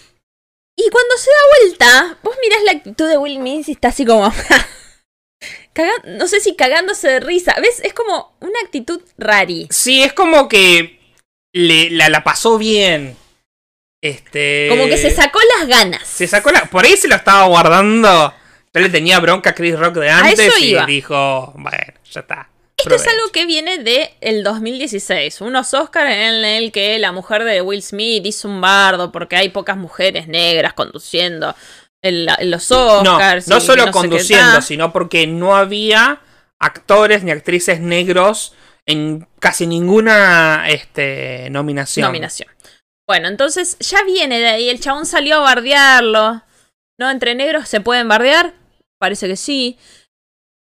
[0.77, 4.05] Y cuando se da vuelta, vos mirás la actitud de Will Smith y está así
[4.05, 4.33] como...
[5.83, 7.55] caga- no sé si cagándose de risa.
[7.61, 7.81] ¿Ves?
[7.83, 9.67] Es como una actitud rari.
[9.71, 11.01] Sí, es como que
[11.53, 13.17] le, la, la pasó bien.
[14.03, 14.67] Este.
[14.71, 16.07] Como que se sacó las ganas.
[16.07, 16.65] Se sacó la.
[16.67, 18.33] Por ahí se lo estaba guardando.
[18.73, 20.87] Ya le tenía bronca a Chris Rock de antes y iba.
[20.87, 21.77] dijo, bueno,
[22.11, 22.49] ya está.
[22.77, 27.45] Esto es algo que viene de el 2016, unos Oscars en el que la mujer
[27.45, 31.55] de Will Smith hizo un bardo porque hay pocas mujeres negras conduciendo
[32.03, 33.49] en, la- en los No, Oscars.
[33.49, 36.21] no solo no conduciendo, sino porque no había
[36.59, 38.55] actores ni actrices negros
[38.87, 42.07] en casi ninguna este, nominación.
[42.07, 42.49] nominación.
[43.09, 46.43] Bueno, entonces ya viene de ahí, el chabón salió a bardearlo.
[46.99, 47.11] ¿No?
[47.11, 48.53] Entre negros se pueden bardear,
[48.99, 49.79] parece que sí.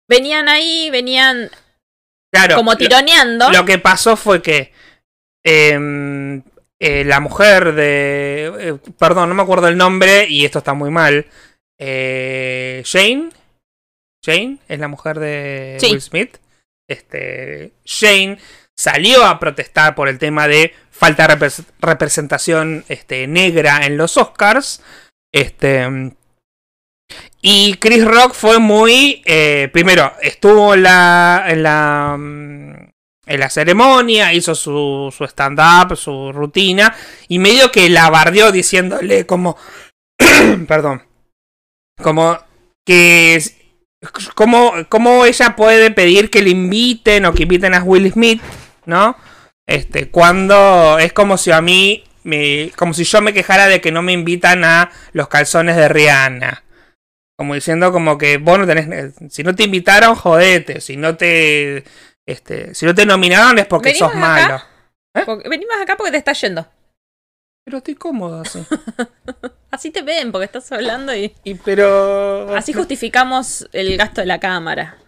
[0.08, 1.50] Venían ahí, venían
[2.32, 3.50] Claro, como tironeando.
[3.50, 4.72] Lo que pasó fue que
[5.44, 6.42] em,
[6.84, 8.52] eh, la mujer de...
[8.58, 11.26] eh, perdón, no me acuerdo el nombre y esto está muy mal.
[11.78, 13.30] Eh, Jane.
[14.24, 15.90] Jane es la mujer de Sí.
[15.92, 16.36] Will Smith.
[16.88, 18.38] Este, Jane
[18.76, 24.16] salió a protestar por el tema de falta de repres- representación este, negra en los
[24.16, 24.82] Oscars.
[25.32, 26.12] Este,
[27.40, 29.22] y Chris Rock fue muy.
[29.24, 31.44] eh, primero, estuvo en la.
[31.48, 32.91] En la, mm,
[33.32, 36.94] en la ceremonia, hizo su, su stand-up, su rutina.
[37.28, 39.56] Y medio que la bardeó diciéndole como.
[40.68, 41.02] perdón.
[42.02, 42.38] Como
[42.84, 43.42] que.
[44.34, 48.42] ¿Cómo, ¿Cómo ella puede pedir que le inviten o que inviten a Will Smith?
[48.84, 49.16] ¿No?
[49.66, 52.04] Este, cuando es como si a mí.
[52.24, 55.88] Me, como si yo me quejara de que no me invitan a los calzones de
[55.88, 56.64] Rihanna.
[57.36, 59.14] Como diciendo como que vos no tenés...
[59.30, 60.82] Si no te invitaron, jodete.
[60.82, 61.82] Si no te...
[62.26, 64.62] Este, si no te nominaron es porque ¿Venimos sos malo.
[65.26, 66.66] Porque- venimos acá porque te estás yendo.
[67.64, 68.64] Pero estoy cómodo así.
[69.70, 72.54] Así te ven porque estás hablando y Y pero...
[72.54, 74.98] así justificamos el gasto de la cámara.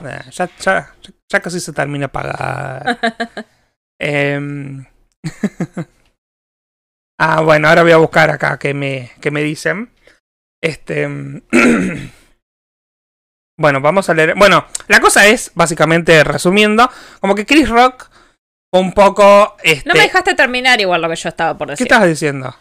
[0.00, 0.94] Nah, ya, ya,
[1.30, 2.98] ya casi se termina pagar.
[3.98, 4.84] Em,
[7.18, 9.90] ah, bueno, ahora voy a buscar acá que me, que me dicen.
[10.60, 11.08] Este.
[13.56, 14.34] bueno, vamos a leer.
[14.36, 16.90] Bueno, la cosa es, básicamente, resumiendo,
[17.20, 18.10] como que Chris Rock
[18.72, 19.56] un poco.
[19.62, 21.86] Este, No me dejaste terminar igual lo que yo estaba por ¿Qué decir.
[21.86, 22.54] estabas diciendo?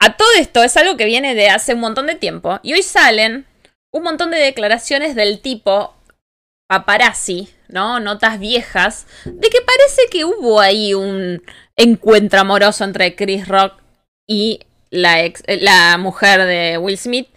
[0.00, 2.58] A todo esto es algo que viene de hace un montón de tiempo.
[2.62, 3.46] Y hoy salen
[3.92, 5.94] un montón de declaraciones del tipo
[6.68, 7.98] paparazzi, ¿no?
[8.00, 11.42] Notas viejas, de que parece que hubo ahí un
[11.76, 13.74] encuentro amoroso entre Chris Rock
[14.26, 14.60] y
[14.90, 17.28] la, ex, eh, la mujer de Will Smith.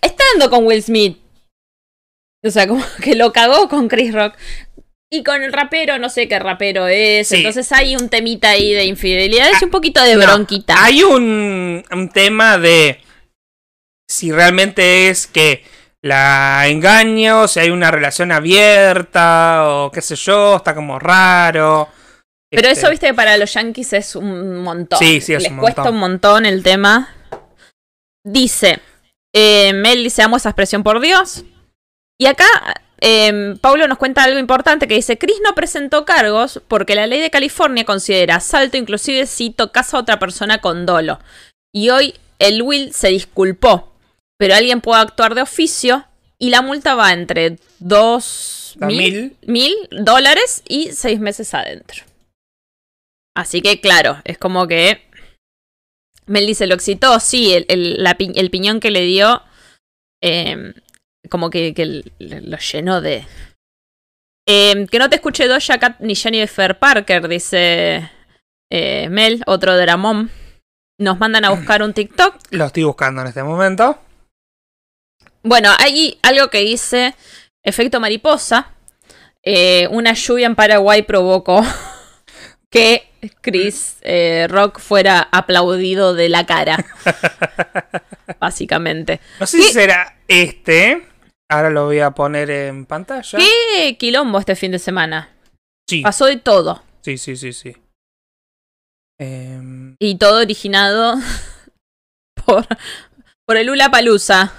[0.00, 1.18] Estando con Will Smith.
[2.44, 4.34] O sea, como que lo cagó con Chris Rock.
[5.10, 7.28] Y con el rapero, no sé qué rapero es.
[7.28, 7.36] Sí.
[7.36, 10.82] Entonces hay un temita ahí de infidelidades y un poquito de No, bronquita.
[10.82, 13.00] Hay un, un tema de
[14.10, 15.64] si realmente es que
[16.02, 21.88] la engaño, si hay una relación abierta o qué sé yo, está como raro.
[22.50, 24.98] Pero Este, eso, viste, que para los yankees es un montón.
[24.98, 25.94] Sí, sí, es Les un cuesta montón.
[25.94, 27.14] un montón el tema.
[28.24, 28.80] Dice,
[29.32, 31.44] eh, Mel dice, amo esa expresión por Dios.
[32.18, 32.46] Y acá,
[33.00, 37.20] eh, Paulo nos cuenta algo importante que dice, Chris no presentó cargos porque la ley
[37.20, 41.18] de California considera asalto inclusive si tocas a otra persona con dolo.
[41.72, 43.92] Y hoy el Will se disculpó,
[44.38, 46.06] pero alguien puede actuar de oficio
[46.38, 49.36] y la multa va entre dos A mil.
[49.42, 52.04] mil dólares y seis meses adentro.
[53.36, 55.02] Así que claro, es como que
[56.26, 59.42] Mel dice, lo excitó, sí, el, el- la pi- el piñón que le dio,
[60.22, 60.72] eh,
[61.30, 63.26] como que, lo llenó de...
[64.46, 68.10] Eh, que no te escuche Doja Cat ni Jennifer Parker, dice
[68.70, 70.30] eh, Mel, otro dramón.
[70.98, 72.36] Nos mandan a buscar un TikTok.
[72.50, 73.98] Lo estoy buscando en este momento.
[75.42, 77.14] Bueno, hay algo que dice
[77.62, 78.72] efecto mariposa.
[79.42, 81.62] Eh, una lluvia en Paraguay provocó
[82.70, 83.10] que
[83.40, 86.84] Chris eh, Rock fuera aplaudido de la cara.
[88.40, 89.20] Básicamente.
[89.40, 91.06] No sé si será este.
[91.50, 93.38] Ahora lo voy a poner en pantalla.
[93.38, 95.30] ¿Qué quilombo este fin de semana?
[95.88, 96.82] Sí, Pasó de todo.
[97.02, 97.76] sí, sí, sí, sí.
[99.18, 101.14] Em, Y todo originado
[102.46, 102.66] por,
[103.46, 104.52] por el Lula Palusa.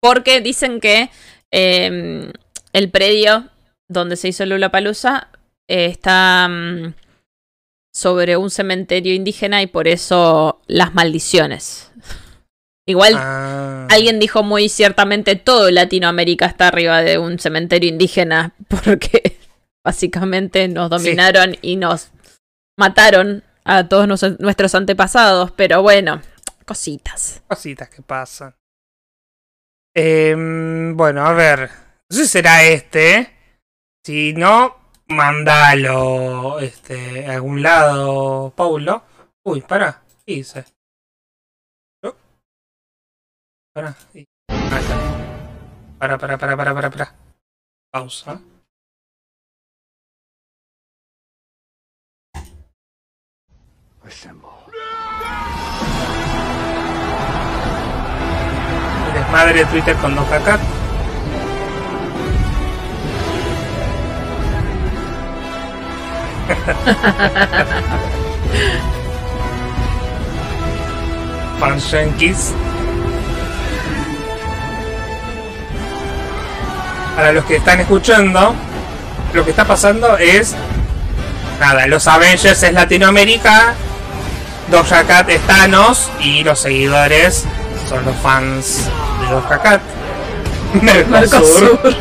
[0.00, 1.10] Porque dicen que
[1.52, 2.30] eh,
[2.72, 3.48] el predio
[3.88, 5.28] donde se hizo el Lula Palusa
[5.68, 6.94] está mm,
[7.92, 11.87] sobre un cementerio indígena y por eso las maldiciones.
[12.88, 19.36] Igual ah, alguien dijo muy ciertamente todo Latinoamérica está arriba de un cementerio indígena porque
[19.84, 22.08] básicamente nos dominaron y nos
[22.78, 26.22] mataron a todos nos- nuestros antepasados, pero bueno,
[26.64, 27.42] cositas.
[27.46, 28.54] Cositas que pasan.
[29.94, 31.70] Em, bueno, a ver.
[32.10, 33.30] No sé si será este.
[34.04, 34.76] Si no,
[35.08, 39.02] mandalo este, a algún lado, Paulo.
[39.44, 40.02] Uy, para.
[40.24, 40.64] ¿Qué hice?
[43.78, 43.94] Para.
[46.00, 47.14] Para, para, para, para, para, para.
[47.92, 48.40] Pausa.
[59.14, 60.60] Desmadre de Twitter con Doja Cat.
[71.60, 72.52] Fans yankees.
[77.18, 78.54] Para los que están escuchando,
[79.34, 80.54] lo que está pasando es.
[81.58, 83.74] Nada, los Avengers es Latinoamérica,
[84.70, 87.44] Doja Cat es Thanos y los seguidores
[87.88, 88.88] son los fans
[89.20, 89.80] de Doja Cat.
[90.80, 91.80] Mercosur.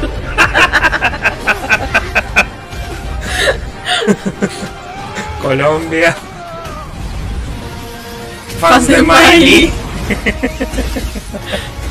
[5.42, 6.16] Colombia.
[8.62, 9.74] Fans de Miley.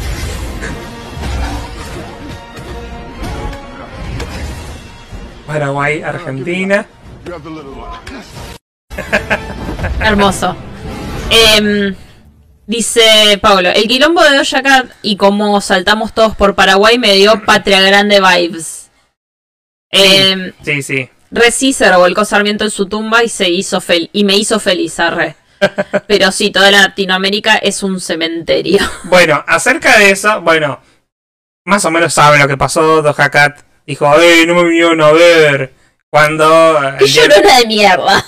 [5.46, 6.86] Paraguay, Argentina.
[10.00, 10.56] Hermoso.
[11.30, 11.94] Em,
[12.66, 17.44] dice Pablo, el quilombo de Doja Cat y como saltamos todos por Paraguay me dio
[17.44, 18.90] Patria Grande vibes.
[19.90, 21.08] Em, Sí, sí.
[21.30, 24.60] Re sí se revolcó Sarmiento en su tumba y se hizo fel y me hizo
[24.60, 25.36] feliz, arre.
[26.06, 28.78] Pero sí, toda Latinoamérica es un cementerio.
[29.04, 30.80] Bueno, acerca de eso, bueno,
[31.64, 33.02] más o menos saben lo que pasó.
[33.02, 35.72] Doja Cat dijo, ¡Ey, no me vinieron a ver!
[36.10, 36.82] Cuando.
[36.88, 38.24] eh, ¡Qué llorona de mierda!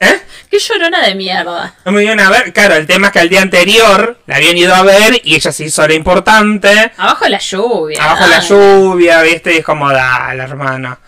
[0.00, 0.20] ¿Eh?
[0.50, 1.74] ¡Qué llorona de mierda!
[1.84, 2.52] No me vinieron a ver.
[2.52, 5.50] Claro, el tema es que al día anterior la habían ido a ver y ella
[5.50, 6.92] se hizo la importante.
[6.96, 8.02] Abajo la lluvia.
[8.04, 9.54] Abajo la lluvia, ¿viste?
[9.54, 10.98] Y es como, dale, hermano.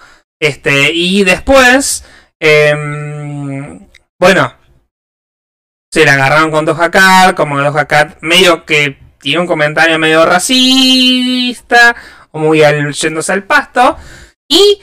[0.41, 2.05] Este, y después,
[2.41, 3.87] em,
[4.19, 4.53] bueno,
[5.93, 10.27] se la agarraron con Doja Cat, como Doja Cat medio que tiene un comentario medio
[10.27, 11.97] racista,
[12.37, 13.97] muy al, yéndose al pasto,
[14.49, 14.81] y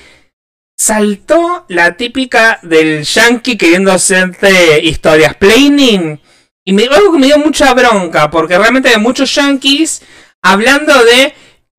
[0.78, 6.20] saltó la típica del yankee queriendo hacerte historias planning,
[6.66, 10.01] y me, algo que me dio mucha bronca, porque realmente hay muchos yankees
[10.41, 11.34] hablando de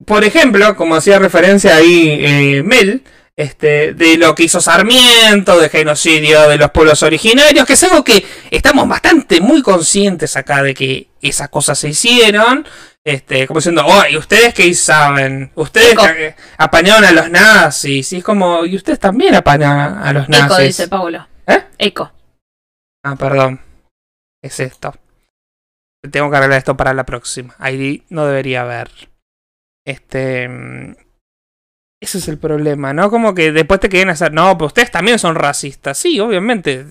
[0.05, 3.03] por ejemplo, como hacía referencia ahí eh, Mel,
[3.37, 8.05] este, de lo que hizo Sarmiento, de genocidio de los pueblos originarios, que es algo
[8.05, 12.67] que estamos bastante muy conscientes acá de que esas cosas se hicieron.
[13.07, 15.53] Este, como diciendo, oh, ¿y ustedes qué saben?
[15.55, 16.05] Ustedes Eco.
[16.57, 20.47] apañaron a los nazis, y es como, ¿y ustedes también apañan a los nazis?
[20.53, 21.29] Eco, dice Paulo.
[21.47, 21.65] ¿Eh?
[21.77, 22.11] Eco.
[23.05, 23.61] Ah, perdón.
[24.43, 24.95] Es esto.
[26.11, 27.55] Tengo que arreglar esto para la próxima.
[27.59, 28.91] Ahí no debería haber.
[29.87, 30.49] Este.
[30.49, 30.97] mm,
[32.03, 33.11] Ese es el problema, ¿no?
[33.11, 34.33] Como que después te quieren hacer.
[34.33, 35.99] No, pero ustedes también son racistas.
[35.99, 36.87] Sí, obviamente.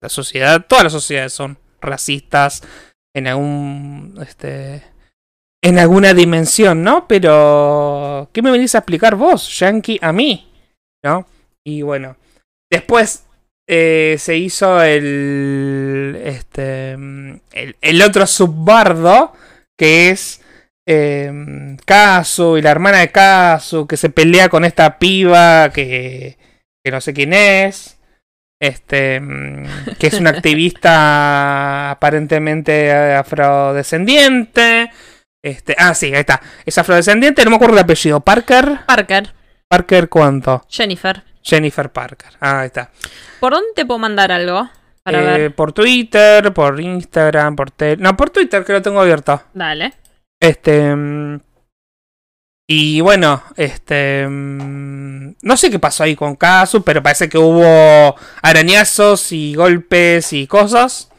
[0.00, 2.62] La sociedad, todas las sociedades son racistas
[3.14, 4.18] en algún.
[4.20, 4.84] Este.
[5.62, 7.06] En alguna dimensión, ¿no?
[7.06, 8.28] Pero.
[8.32, 10.50] ¿Qué me venís a explicar vos, Yankee, a mí?
[11.04, 11.26] ¿No?
[11.64, 12.16] Y bueno.
[12.70, 13.26] Después
[13.68, 19.34] eh, se hizo el, este, el, el otro subbardo,
[19.78, 20.42] que es
[20.86, 26.36] eh, Kazu y la hermana de Kazu, que se pelea con esta piba que,
[26.84, 27.98] que no sé quién es.
[28.60, 34.90] Este, mm, que es una activista aparentemente afrodescendiente.
[35.44, 36.40] Este, ah, sí, ahí está.
[36.64, 38.20] Es afrodescendiente, no me acuerdo el apellido.
[38.20, 38.80] Parker.
[38.86, 39.34] Parker.
[39.68, 40.64] Parker, ¿cuánto?
[40.68, 41.24] Jennifer.
[41.42, 42.32] Jennifer Parker.
[42.40, 42.90] Ah, ahí está.
[43.40, 44.68] ¿Por dónde te puedo mandar algo?
[45.02, 45.54] Para Eh, ver.
[45.54, 48.00] Por Twitter, por Instagram, por tel...
[48.00, 49.42] No, por Twitter que lo tengo abierto.
[49.52, 49.94] Dale.
[50.40, 50.94] Este.
[50.94, 51.40] mm,
[52.68, 54.28] Y bueno, este.
[54.28, 60.32] mm, No sé qué pasó ahí con Kazu, pero parece que hubo arañazos y golpes
[60.32, 61.10] y cosas.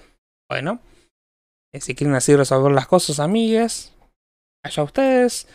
[0.49, 0.79] Bueno,
[1.73, 3.92] eh, si quieren así resolver las cosas, amigues,
[4.63, 5.47] allá ustedes.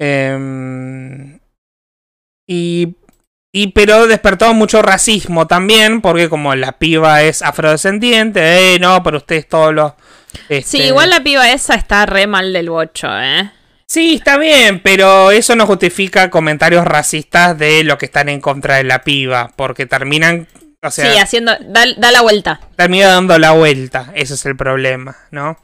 [0.00, 1.38] Em,
[2.48, 2.96] y,
[3.52, 3.68] y.
[3.72, 9.48] Pero despertó mucho racismo también, porque como la piba es afrodescendiente, eh, no, pero ustedes
[9.48, 9.92] todos los.
[10.32, 13.50] Sí, este, igual la piba esa está re mal del bocho, ¿eh?
[13.86, 18.76] Sí, está bien, pero eso no justifica comentarios racistas de lo que están en contra
[18.76, 20.46] de la piba, porque terminan,
[20.80, 21.56] o sea, sí, haciendo.
[21.60, 22.60] Da, da la vuelta.
[22.76, 25.58] termina dando la vuelta, ese es el problema, ¿no?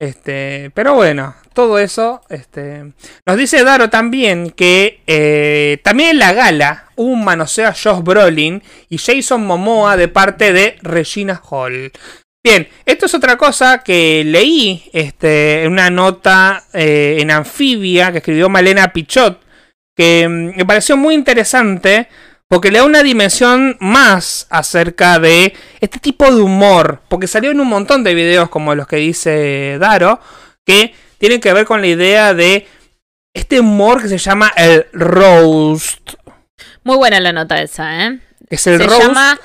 [0.00, 2.94] Este, pero bueno, todo eso, este,
[3.26, 8.62] nos dice Daro también que eh, también en la gala un manoseo a Josh Brolin
[8.88, 11.92] y Jason Momoa de parte de Regina Hall.
[12.42, 18.18] Bien, esto es otra cosa que leí este, en una nota eh, en Anfibia que
[18.18, 19.42] escribió Malena Pichot,
[19.94, 22.08] que mm, me pareció muy interesante
[22.50, 27.60] porque le da una dimensión más acerca de este tipo de humor, porque salió en
[27.60, 30.18] un montón de videos como los que dice Daro,
[30.66, 32.66] que tienen que ver con la idea de
[33.32, 36.14] este humor que se llama el roast,
[36.82, 38.18] Muy buena la nota esa, ¿eh?
[38.48, 39.00] es el Se roast.
[39.00, 39.38] llama,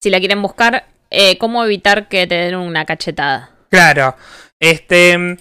[0.00, 3.50] si la quieren buscar, eh, cómo evitar que te den una cachetada.
[3.70, 4.14] Claro.
[4.60, 5.36] Este.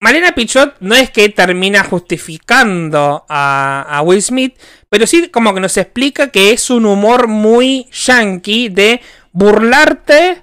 [0.00, 4.54] Malena Pichot no es que termina justificando a, Will Smith,
[4.90, 9.00] pero sí como que nos explica que es un humor muy yankee de
[9.32, 10.40] burlarte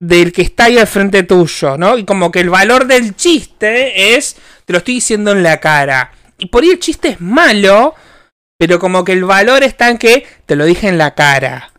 [0.00, 1.98] del que está ahí al frente tuyo, ¿no?
[1.98, 6.12] Y como que el valor del chiste es, te lo estoy diciendo en la cara.
[6.38, 7.94] Y por ahí el chiste es malo,
[8.58, 11.72] pero como que el valor está en que te lo dije en la cara,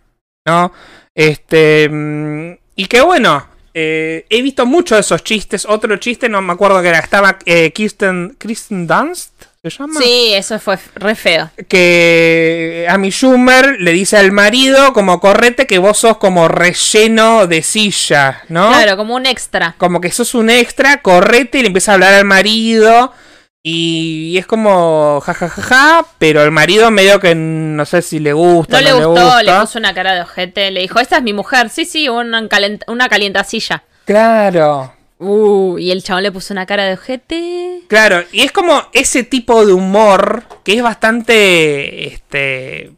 [0.45, 0.73] ¿no?
[1.15, 1.89] Este.
[1.89, 5.65] mm, Y que bueno, eh, he visto muchos de esos chistes.
[5.65, 6.99] Otro chiste, no me acuerdo que era.
[6.99, 9.99] Estaba eh, Kirsten, Kristen Dunst, ¿se llama?
[9.99, 11.49] Sí, eso fue re feo.
[11.67, 17.47] Que a mi Schumer le dice al marido, como correte, que vos sos como relleno
[17.47, 18.69] de silla, ¿no?
[18.69, 19.75] Claro, como un extra.
[19.77, 23.13] Como que sos un extra, correte y le empieza a hablar al marido.
[23.61, 28.19] Y es como jajajaja, ja, ja, ja, pero el marido medio que no sé si
[28.19, 28.77] le gusta.
[28.77, 29.43] No le le gustó, gusta.
[29.43, 32.47] le puso una cara de ojete, le dijo, esta es mi mujer, sí, sí, una,
[32.47, 33.83] calent una calientacilla.
[34.05, 34.93] Claro.
[35.17, 37.81] Uh, y el chabón le puso una cara de ojete.
[37.89, 42.93] Claro, y es como ese tipo de humor que es bastante, este,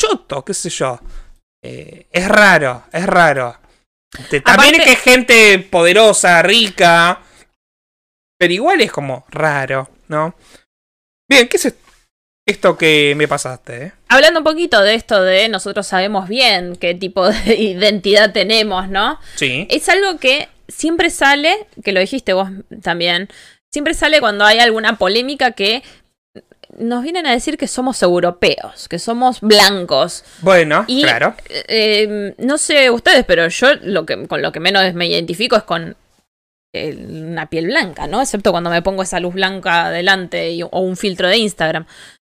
[0.00, 0.98] choto, qué sé yo.
[1.62, 3.58] Eh, es raro, es raro.
[4.18, 7.20] Este, también Aparte- es que es gente poderosa, rica,
[8.38, 10.34] pero igual es como raro, ¿no?
[11.28, 11.74] Bien, ¿qué es
[12.46, 13.86] esto que me pasaste?
[13.86, 13.92] eh?
[14.08, 19.18] Hablando un poquito de esto de nosotros sabemos bien qué tipo de identidad tenemos, ¿no?
[19.34, 19.66] Sí.
[19.70, 22.48] Es algo que siempre sale, que lo dijiste vos
[22.82, 23.28] también,
[23.72, 25.82] siempre sale cuando hay alguna polémica que
[26.78, 30.24] nos vienen a decir que somos europeos, que somos blancos.
[30.40, 31.34] Bueno, Y claro.
[31.48, 35.62] eh, no sé ustedes, pero yo lo que, con lo que menos me identifico es
[35.62, 35.94] con eh,
[37.08, 38.20] una piel blanca, ¿no?
[38.22, 41.86] Excepto cuando me pongo esa luz blanca delante o un filtro de Instagram.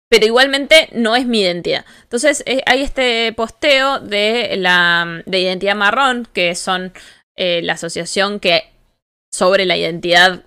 [0.08, 1.84] Pero igualmente no es mi identidad.
[2.02, 6.92] Entonces eh, hay este posteo de la de identidad marrón, que son
[7.36, 8.70] eh, la asociación que
[9.32, 10.44] sobre la identidad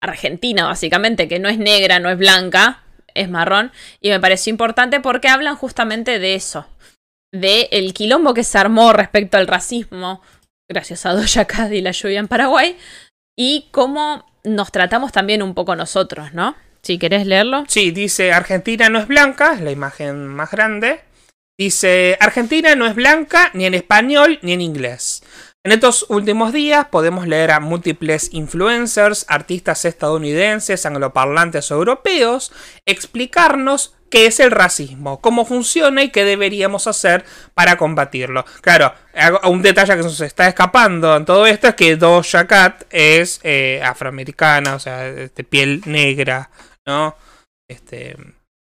[0.00, 2.82] argentina, básicamente, que no es negra, no es blanca,
[3.14, 3.72] es marrón.
[4.00, 6.66] Y me pareció importante porque hablan justamente de eso
[7.32, 10.20] de el quilombo que se armó respecto al racismo,
[10.68, 12.76] gracias a Doja Cat y la lluvia en Paraguay,
[13.36, 16.56] y cómo nos tratamos también un poco nosotros, ¿no?
[16.82, 17.64] Si querés leerlo.
[17.68, 21.00] Sí, dice Argentina no es blanca, es la imagen más grande.
[21.58, 25.22] Dice Argentina no es blanca ni en español ni en inglés.
[25.64, 32.52] En estos últimos días podemos leer a múltiples influencers, artistas estadounidenses, angloparlantes o europeos,
[32.84, 38.44] explicarnos qué es el racismo, cómo funciona y qué deberíamos hacer para combatirlo.
[38.60, 38.92] Claro,
[39.44, 43.80] un detalle que nos está escapando en todo esto es que Doja Cat es eh,
[43.82, 46.50] afroamericana, o sea, de piel negra,
[46.86, 47.16] ¿no?
[47.66, 48.14] Este,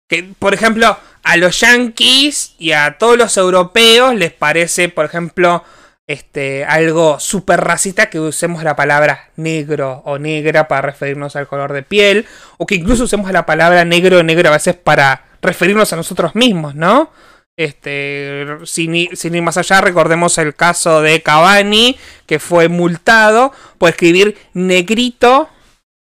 [0.08, 5.64] que, por ejemplo, a los yankees y a todos los europeos les parece, por ejemplo,
[6.06, 11.72] este, algo súper racista que usemos la palabra negro o negra para referirnos al color
[11.72, 12.26] de piel,
[12.58, 16.34] o que incluso usemos la palabra negro o negro a veces para referirnos a nosotros
[16.34, 17.10] mismos, ¿no?
[17.58, 23.52] Este, sin, ir- sin ir más allá, recordemos el caso de Cavani, que fue multado
[23.76, 25.50] por escribir negrito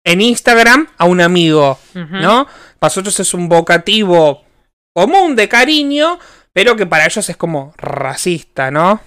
[0.05, 1.77] en Instagram a un amigo.
[2.21, 2.45] ¿no?
[2.79, 4.43] Para nosotros es un vocativo
[4.95, 6.17] común de cariño,
[6.53, 9.01] pero que para ellos es como racista, ¿no?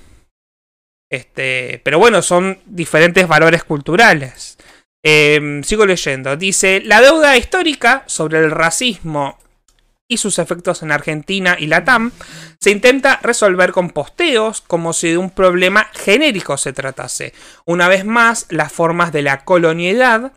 [1.11, 4.59] Este, pero bueno, son diferentes valores culturales.
[5.05, 6.37] Eh, sigo leyendo.
[6.37, 9.39] Dice, la deuda histórica sobre el racismo
[10.09, 12.13] y sus efectos en Argentina y Latam
[12.61, 17.33] se intenta resolver con posteos como si de un problema genérico se tratase.
[17.65, 20.33] Una vez más, las formas de la colonialidad,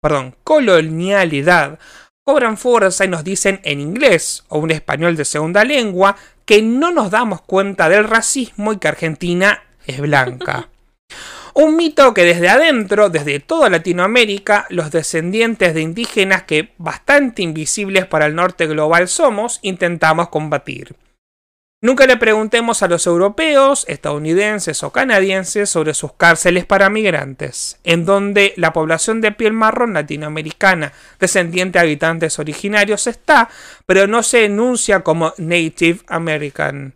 [0.00, 1.78] perdón, colonialidad
[2.24, 6.90] cobran fuerza y nos dicen en inglés o un español de segunda lengua que no
[6.92, 10.68] nos damos cuenta del racismo y que Argentina es blanca.
[11.56, 18.06] Un mito que desde adentro, desde toda Latinoamérica, los descendientes de indígenas que bastante invisibles
[18.06, 20.96] para el norte global somos, intentamos combatir.
[21.80, 28.04] Nunca le preguntemos a los europeos, estadounidenses o canadienses sobre sus cárceles para migrantes, en
[28.04, 33.48] donde la población de piel marrón latinoamericana descendiente de habitantes originarios está,
[33.86, 36.94] pero no se enuncia como Native American.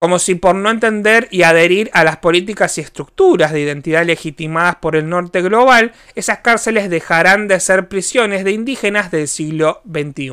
[0.00, 4.76] Como si por no entender y adherir a las políticas y estructuras de identidad legitimadas
[4.76, 10.30] por el norte global, esas cárceles dejarán de ser prisiones de indígenas del siglo XXI.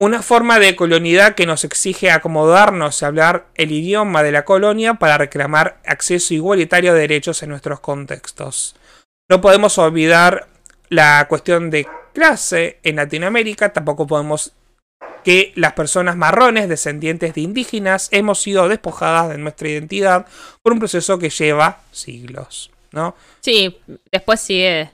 [0.00, 4.94] Una forma de colonialidad que nos exige acomodarnos y hablar el idioma de la colonia
[4.94, 8.74] para reclamar acceso igualitario a derechos en nuestros contextos.
[9.28, 10.48] No podemos olvidar
[10.88, 14.54] la cuestión de clase en Latinoamérica, tampoco podemos
[15.22, 20.26] que las personas marrones, descendientes de indígenas, hemos sido despojadas de nuestra identidad
[20.62, 23.14] por un proceso que lleva siglos, ¿no?
[23.40, 23.78] Sí,
[24.10, 24.90] después sigue.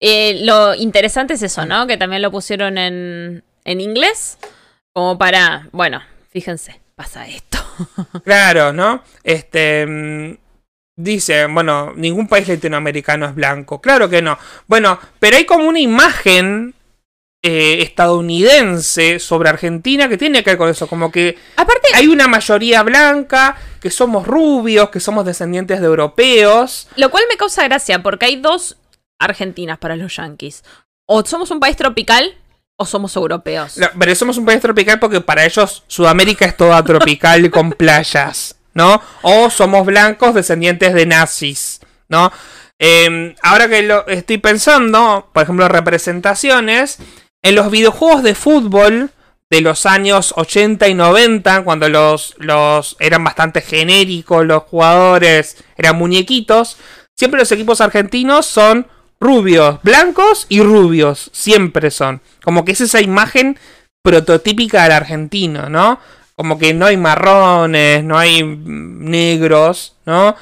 [0.00, 1.86] Eh, lo interesante es eso, ¿no?
[1.86, 4.38] Que también lo pusieron en, en inglés,
[4.92, 7.58] como para, bueno, fíjense, pasa esto.
[8.24, 9.02] Claro, ¿no?
[9.22, 9.86] Este.
[9.86, 10.36] mm,
[10.98, 13.82] Dice, bueno, ningún país latinoamericano es blanco.
[13.82, 14.38] Claro que no.
[14.66, 16.74] Bueno, pero hay como una imagen
[17.48, 20.88] eh, estadounidense sobre Argentina que tiene que ver con eso.
[20.88, 26.88] Como que Aparte, hay una mayoría blanca, que somos rubios, que somos descendientes de europeos.
[26.96, 28.78] lo cual me causa gracia, porque hay dos
[29.20, 30.64] Argentinas para los yankees.
[31.06, 32.36] O somos un país tropical
[32.76, 33.78] o somos europeos.
[33.78, 37.70] No, pero somos un país tropical porque para ellos Sudamérica es toda tropical y con
[37.70, 39.00] playas, ¿no?
[39.22, 42.32] O somos blancos descendientes de nazis, ¿no?
[42.80, 46.98] Eh, ahora que lo estoy pensando, por ejemplo, representaciones,
[47.46, 49.10] en los videojuegos de fútbol
[49.50, 55.96] de los años 80 y 90, cuando los, los eran bastante genéricos, los jugadores eran
[55.96, 56.76] muñequitos,
[57.14, 58.88] siempre los equipos argentinos son
[59.20, 62.20] rubios, blancos y rubios, siempre son.
[62.42, 63.56] Como que es esa imagen
[64.02, 66.00] prototípica del argentino, ¿no?
[66.34, 70.34] Como que no hay marrones, no hay mm, negros, ¿no?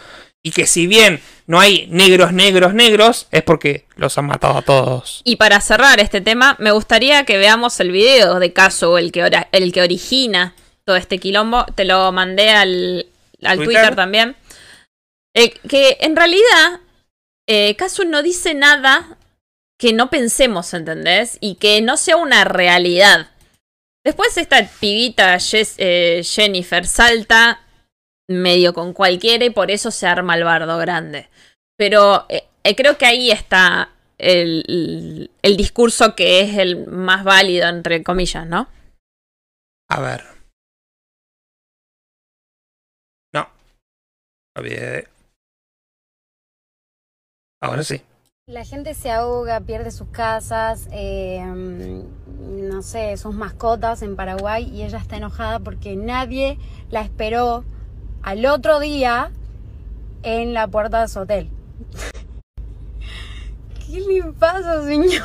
[0.42, 4.62] Y que si bien no hay negros, negros, negros, es porque los han matado a
[4.62, 5.20] todos.
[5.24, 9.22] Y para cerrar este tema, me gustaría que veamos el video de Caso, el que,
[9.24, 11.64] ora- el que origina todo este quilombo.
[11.74, 13.06] Te lo mandé al,
[13.42, 13.74] al ¿Twitter?
[13.74, 14.36] Twitter, también.
[15.34, 16.80] Eh, que en realidad,
[17.48, 19.18] eh, Casu no dice nada
[19.78, 21.36] que no pensemos, ¿entendés?
[21.40, 23.32] Y que no sea una realidad.
[24.04, 27.60] Después esta pibita Jess- eh, Jennifer salta
[28.28, 31.28] medio con cualquiera y por eso se arma el bardo grande.
[31.76, 37.68] Pero eh, eh, creo que ahí está el, el- discurso que es el más válido,
[37.68, 38.68] entre comillas, ¿no?
[39.88, 40.22] A ver.
[43.34, 43.42] No.
[43.42, 45.08] No olvidé.
[47.60, 48.02] Ahora sí.
[48.46, 54.82] La gente se ahoga, pierde sus casas, eh, no sé, sus mascotas en Paraguay y
[54.82, 56.58] ella está enojada porque nadie
[56.90, 57.64] la esperó
[58.24, 59.30] al otro día
[60.22, 61.50] en la puerta de su hotel.
[63.86, 65.24] ¿Qué le pasa, señor?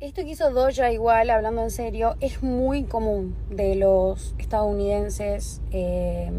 [0.00, 5.60] Esto que hizo Doja igual, hablando en serio, es muy común de los estadounidenses.
[5.70, 6.30] eh,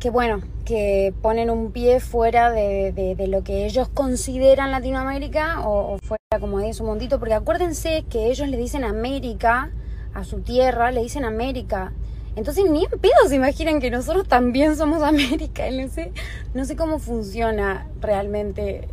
[0.00, 5.98] que bueno, que ponen un pie fuera de, lo que ellos consideran Latinoamérica o, o
[5.98, 9.70] fuera como de su mundito, porque acuérdense que ellos le dicen América
[10.12, 11.94] a su tierra, le dicen América.
[12.36, 15.64] Entonces ni en pedo se imaginen que nosotros también somos América.
[15.70, 16.12] No sé,
[16.54, 18.88] no sé cómo funciona realmente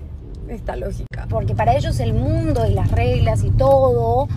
[0.47, 1.27] esta lógica.
[1.29, 4.27] Porque para ellos el mundo y las reglas y todo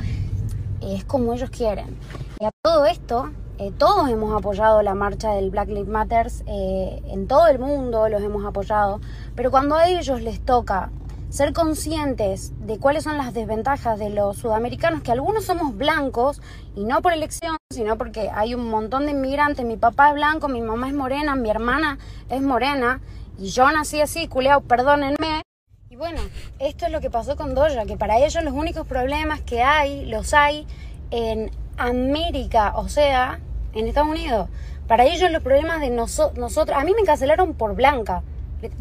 [0.81, 1.97] es como ellos quieren.
[2.41, 7.03] Y a todo esto, eh, todos hemos apoyado la marcha del Black Lives Matter eh,
[7.07, 9.01] en todo el mundo, los hemos apoyado,
[9.37, 10.91] pero cuando a ellos les toca
[11.35, 16.41] ser conscientes de cuáles son las desventajas de los sudamericanos, que algunos somos blancos
[16.77, 20.47] y no por elección, sino porque hay un montón de inmigrantes, mi papá es blanco,
[20.47, 21.99] mi mamá es morena, mi hermana
[22.31, 23.01] es morena,
[23.37, 25.43] y yo nací así, culeado, perdónenme.
[25.91, 26.21] Y bueno,
[26.61, 30.07] esto es lo que pasó con Doja, que para ellos los únicos problemas que hay,
[30.07, 30.69] los hay
[31.11, 33.41] en América, o sea,
[33.73, 34.49] en Estados Unidos.
[34.87, 38.23] Para ellos los problemas de noso- nosotros, a mí me cancelaron por blanca.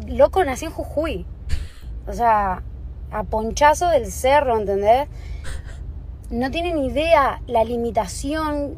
[0.06, 1.26] Loco, nací en Jujuy.
[2.06, 2.62] O sea,
[3.10, 5.08] a ponchazo del cerro, ¿entendés?
[6.30, 8.76] No tienen idea la limitación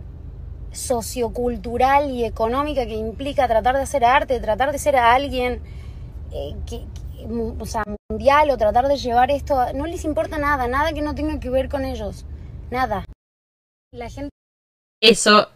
[0.73, 5.63] sociocultural y económica que implica tratar de hacer arte, tratar de ser a alguien
[6.33, 6.85] eh, que,
[7.59, 9.73] o sea, mundial o tratar de llevar esto.
[9.75, 12.27] No les importa nada, nada que no tenga que ver con ellos.
[12.71, 13.05] Nada.
[13.93, 14.31] La gente
[15.01, 15.49] Eso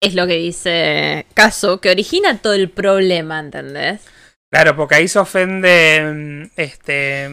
[0.00, 4.00] es lo que dice Caso, que origina todo el problema, ¿entendés?
[4.54, 6.48] Claro, porque ahí se ofende.
[6.54, 7.28] Este.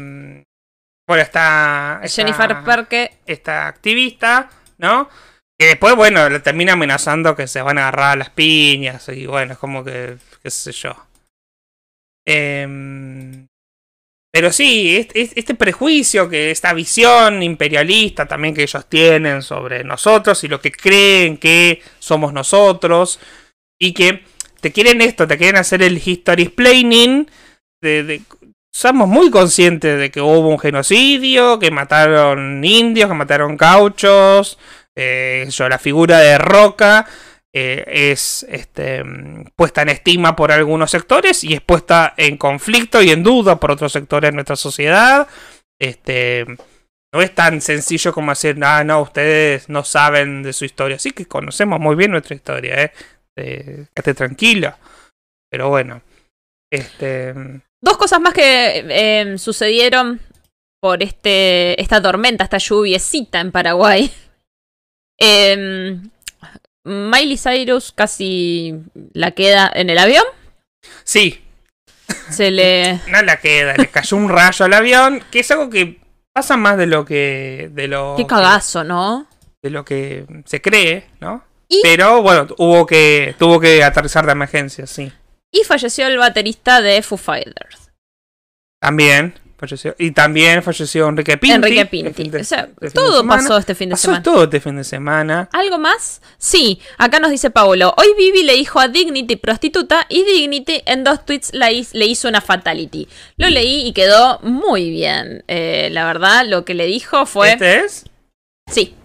[1.08, 2.02] Bueno, está.
[2.08, 4.50] Jennifer Perke Esta activista,
[4.80, 5.08] ¿no?
[5.60, 9.08] Que después, bueno, le termina amenazando que se van a agarrar a las piñas.
[9.10, 10.18] Y bueno, es como que.
[10.42, 10.96] qué sé yo.
[12.26, 13.48] Em,
[14.34, 19.84] pero sí, es- es- este prejuicio, que esta visión imperialista también que ellos tienen sobre
[19.84, 23.20] nosotros y lo que creen que somos nosotros.
[23.80, 24.24] Y que
[24.62, 27.30] te quieren esto, te quieren hacer el history explaining.
[27.82, 28.22] De,
[28.74, 34.58] somos muy conscientes de que hubo un genocidio, que mataron indios, que mataron cauchos.
[34.96, 37.06] eh, la figura de Roca
[37.54, 39.04] eh, es este,
[39.56, 43.72] puesta en estima por algunos sectores y es puesta en conflicto y en duda por
[43.72, 45.28] otros sectores de nuestra sociedad.
[45.80, 46.46] Este,
[47.14, 50.98] no es tan sencillo como decir, ah, no, ustedes no saben de su historia.
[50.98, 52.92] Sí que conocemos muy bien nuestra historia, ¿eh?
[53.42, 54.74] Eh quédate tranquilo.
[55.50, 56.02] Pero bueno,
[56.72, 57.34] este...
[57.84, 60.22] Dos cosas más que eh, sucedieron
[60.82, 64.12] por este esta tormenta, esta lluviecita en Paraguay.
[65.24, 66.00] Eh,
[66.84, 68.74] Miley Cyrus casi
[69.14, 70.24] la queda en el avión.
[71.04, 71.40] Sí,
[72.32, 73.00] Se le.
[73.08, 76.00] no la queda, le cayó un rayo al avión, que es algo que
[76.34, 79.28] pasa más de lo que de lo Qué cagazo, ¿no?
[79.62, 81.44] de lo que se cree, ¿no?
[81.74, 85.10] Y- Pero bueno, hubo que tuvo que aterrizar de emergencia, sí.
[85.52, 87.92] Y falleció el baterista de Foo Fighters.
[88.82, 91.56] También falleció y también falleció Enrique Pinti.
[91.56, 92.30] Enrique Pinti.
[92.30, 94.24] de- O sea, todo pasó este fin de Pasó semana.
[94.24, 95.50] todo este fin de semana.
[95.54, 96.22] ¿Algo más?
[96.40, 97.94] Sí, acá nos dice Paulo.
[97.98, 102.28] Hoy Vivi le dijo a Dignity prostituta y Dignity en dos tweets la le hizo
[102.28, 103.08] una fatality.
[103.38, 105.44] Lo leí y quedó muy bien.
[105.48, 107.54] Eh, la verdad, lo que le dijo fue...
[107.54, 108.06] ¿Este es?
[108.72, 108.96] Sí.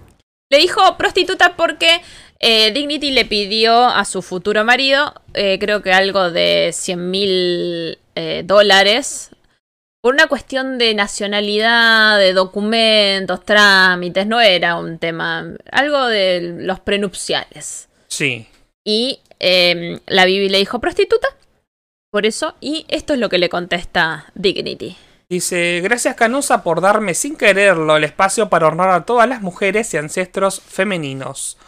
[0.51, 2.01] Le dijo prostituta porque
[2.39, 7.99] eh, Dignity le pidió a su futuro marido, eh, creo que algo de 100 mil
[8.15, 9.31] eh, dólares,
[10.01, 16.79] por una cuestión de nacionalidad, de documentos, trámites, no era un tema, algo de los
[16.81, 17.89] prenupciales.
[18.07, 18.47] Sí.
[18.85, 21.29] Y eh, la Bibi le dijo prostituta,
[22.11, 24.97] por eso, y esto es lo que le contesta Dignity.
[25.29, 29.93] Dice, gracias Canosa por darme sin quererlo el espacio para honrar a todas las mujeres
[29.93, 31.59] y ancestros femeninos.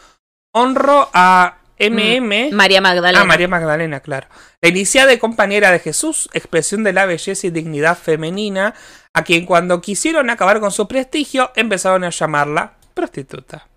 [0.59, 2.51] Honro a MM.
[2.52, 3.22] María Magdalena.
[3.22, 4.26] Ah, María Magdalena, claro.
[4.60, 8.74] La iniciada y compañera de Jesús, expresión de la belleza y dignidad femenina,
[9.14, 13.68] a quien cuando quisieron acabar con su prestigio, empezaron a llamarla prostituta.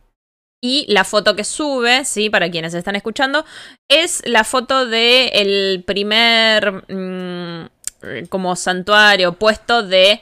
[0.64, 3.46] Y la foto que sube, sí, para quienes están escuchando,
[3.88, 10.22] es la foto de el primer mm, como santuario puesto de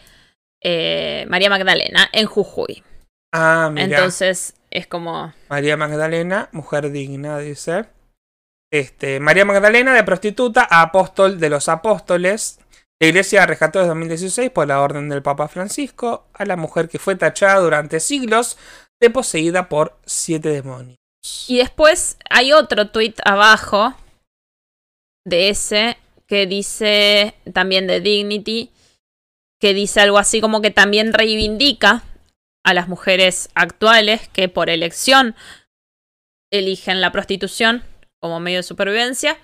[0.62, 2.84] eh, María Magdalena en Jujuy.
[3.34, 3.86] Ah, mira.
[3.86, 7.86] Entonces es como María Magdalena, mujer digna, dice.
[8.72, 12.60] Este, María Magdalena de prostituta a apóstol de los apóstoles.
[13.02, 17.00] La iglesia rescató desde 2016 por la orden del Papa Francisco a la mujer que
[17.00, 18.58] fue tachada durante siglos
[19.02, 20.98] de poseída por siete demonios.
[21.48, 23.96] Y después hay otro tweet abajo
[25.26, 25.98] de ese
[26.28, 28.72] que dice también de Dignity,
[29.60, 32.04] que dice algo así como que también reivindica
[32.70, 35.36] a las mujeres actuales que por elección
[36.52, 37.84] eligen la prostitución
[38.20, 39.38] como medio de supervivencia.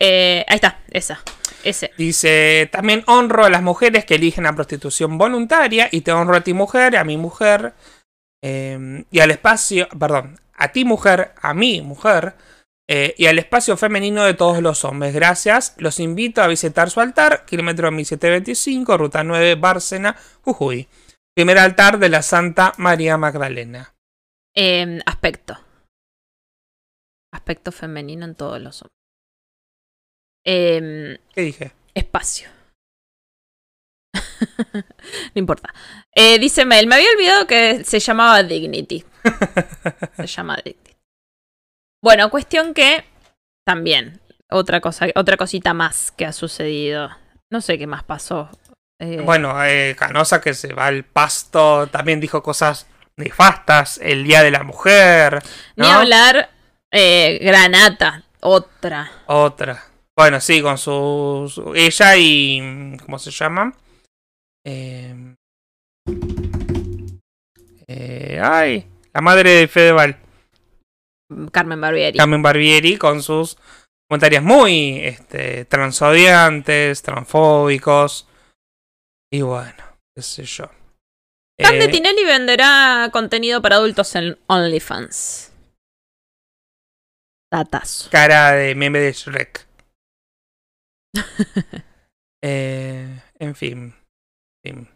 [0.00, 1.20] Eh, ahí está, esa,
[1.62, 1.90] ese.
[1.98, 6.40] Dice, también honro a las mujeres que eligen la prostitución voluntaria y te honro a
[6.40, 7.74] ti mujer, a mi mujer
[8.42, 12.34] eh, y al espacio, perdón, a ti mujer, a mi mujer
[12.88, 15.12] eh, y al espacio femenino de todos los hombres.
[15.12, 20.88] Gracias, los invito a visitar su altar, kilómetro 1725, ruta 9, Bárcena, Jujuy.
[21.34, 23.94] Primer altar de la Santa María Magdalena.
[24.54, 25.58] Eh, aspecto.
[27.32, 28.94] Aspecto femenino en todos los hombres.
[30.46, 31.72] Eh, ¿Qué dije?
[31.94, 32.48] espacio.
[34.72, 34.82] no
[35.34, 35.74] importa.
[36.14, 39.04] Eh, dice Mel, me había olvidado que se llamaba Dignity.
[40.16, 40.96] se llama Dignity.
[42.02, 43.04] Bueno, cuestión que
[43.64, 44.20] también,
[44.50, 47.10] otra cosa, otra cosita más que ha sucedido.
[47.50, 48.50] No sé qué más pasó.
[49.00, 54.42] Eh, Bueno, eh, Canosa que se va al pasto, también dijo cosas nefastas, el Día
[54.42, 55.42] de la Mujer.
[55.76, 56.50] Ni hablar
[56.92, 59.10] eh, Granata, otra.
[59.26, 59.84] Otra.
[60.16, 62.96] Bueno, sí, con su, su- Ella y.
[63.04, 63.72] ¿Cómo se llama?
[64.64, 65.34] Eh,
[67.86, 70.16] eh, ay, la madre de Fedeval,
[71.52, 72.18] Carmen Barbieri.
[72.18, 73.56] Carmen Barbieri, con sus
[74.08, 78.28] comentarios muy este, transodiantes, transfóbicos.
[79.34, 79.82] Y bueno,
[80.14, 80.66] qué sé yo.
[81.58, 85.50] Carne Eh, Tinelli venderá contenido para adultos en OnlyFans.
[87.52, 88.10] Datazo.
[88.10, 89.66] cara de meme de Shrek.
[92.46, 93.94] Eh, en fin.
[94.66, 94.88] en fin.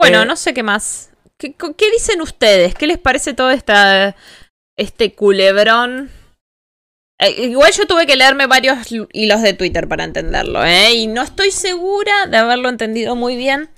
[0.00, 1.12] Bueno, Eh, no sé qué más.
[1.38, 2.74] ¿Qué, co- qué dicen ustedes?
[2.74, 4.16] ¿Qué les parece todo esta,
[4.76, 6.10] este culebrón?
[7.18, 8.78] Eh, igual yo tuve que leerme varios
[9.12, 10.92] hilos de Twitter para entenderlo, ¿eh?
[10.94, 13.70] Y no estoy segura de haberlo entendido muy bien.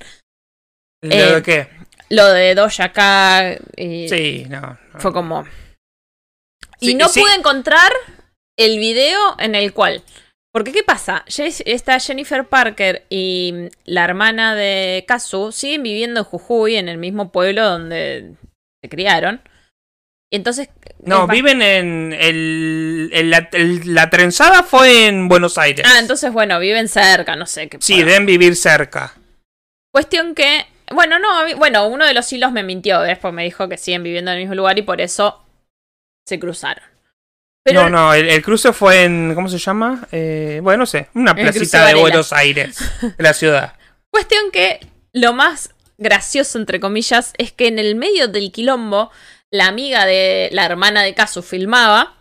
[1.02, 1.69] ¿Lo Eh, de qué?
[2.10, 4.60] Lo de Doja Cat y Sí, no.
[4.60, 5.01] no.
[5.01, 5.44] fue como...
[6.81, 7.20] Sí, y no sí.
[7.20, 7.93] pude encontrar
[8.56, 10.02] el video en el cual...
[10.51, 11.24] Porque, ¿qué pasa?
[11.28, 17.31] Está Jennifer Parker y la hermana de Kazu siguen viviendo en Jujuy, en el mismo
[17.31, 18.35] pueblo donde
[18.82, 19.43] se criaron.
[20.31, 20.69] Entonces...
[21.01, 22.13] No, viven en.
[22.13, 25.87] El, el- la, el- la trenzada fue en Buenos Aires.
[25.89, 27.79] Ah, entonces, bueno, viven cerca, no sé qué.
[27.81, 29.15] Sí, deben vivir cerca.
[29.93, 30.67] Cuestión que...
[30.93, 34.31] Bueno, no, bueno, uno de los hilos me mintió, después me dijo que siguen viviendo
[34.31, 35.43] en el mismo lugar y por eso
[36.27, 36.85] se cruzaron.
[37.63, 39.35] Pero no, no, el, el cruce fue en.
[39.35, 40.07] ¿Cómo se llama?
[40.11, 41.09] Eh, bueno, no sé.
[41.15, 42.01] Una placita de Varela.
[42.01, 42.79] Buenos Aires.
[43.03, 43.75] De la ciudad.
[44.11, 44.81] Cuestión que
[45.13, 49.11] lo más gracioso, entre comillas, es que en el medio del quilombo,
[49.51, 52.15] la amiga de la hermana de Casu filmaba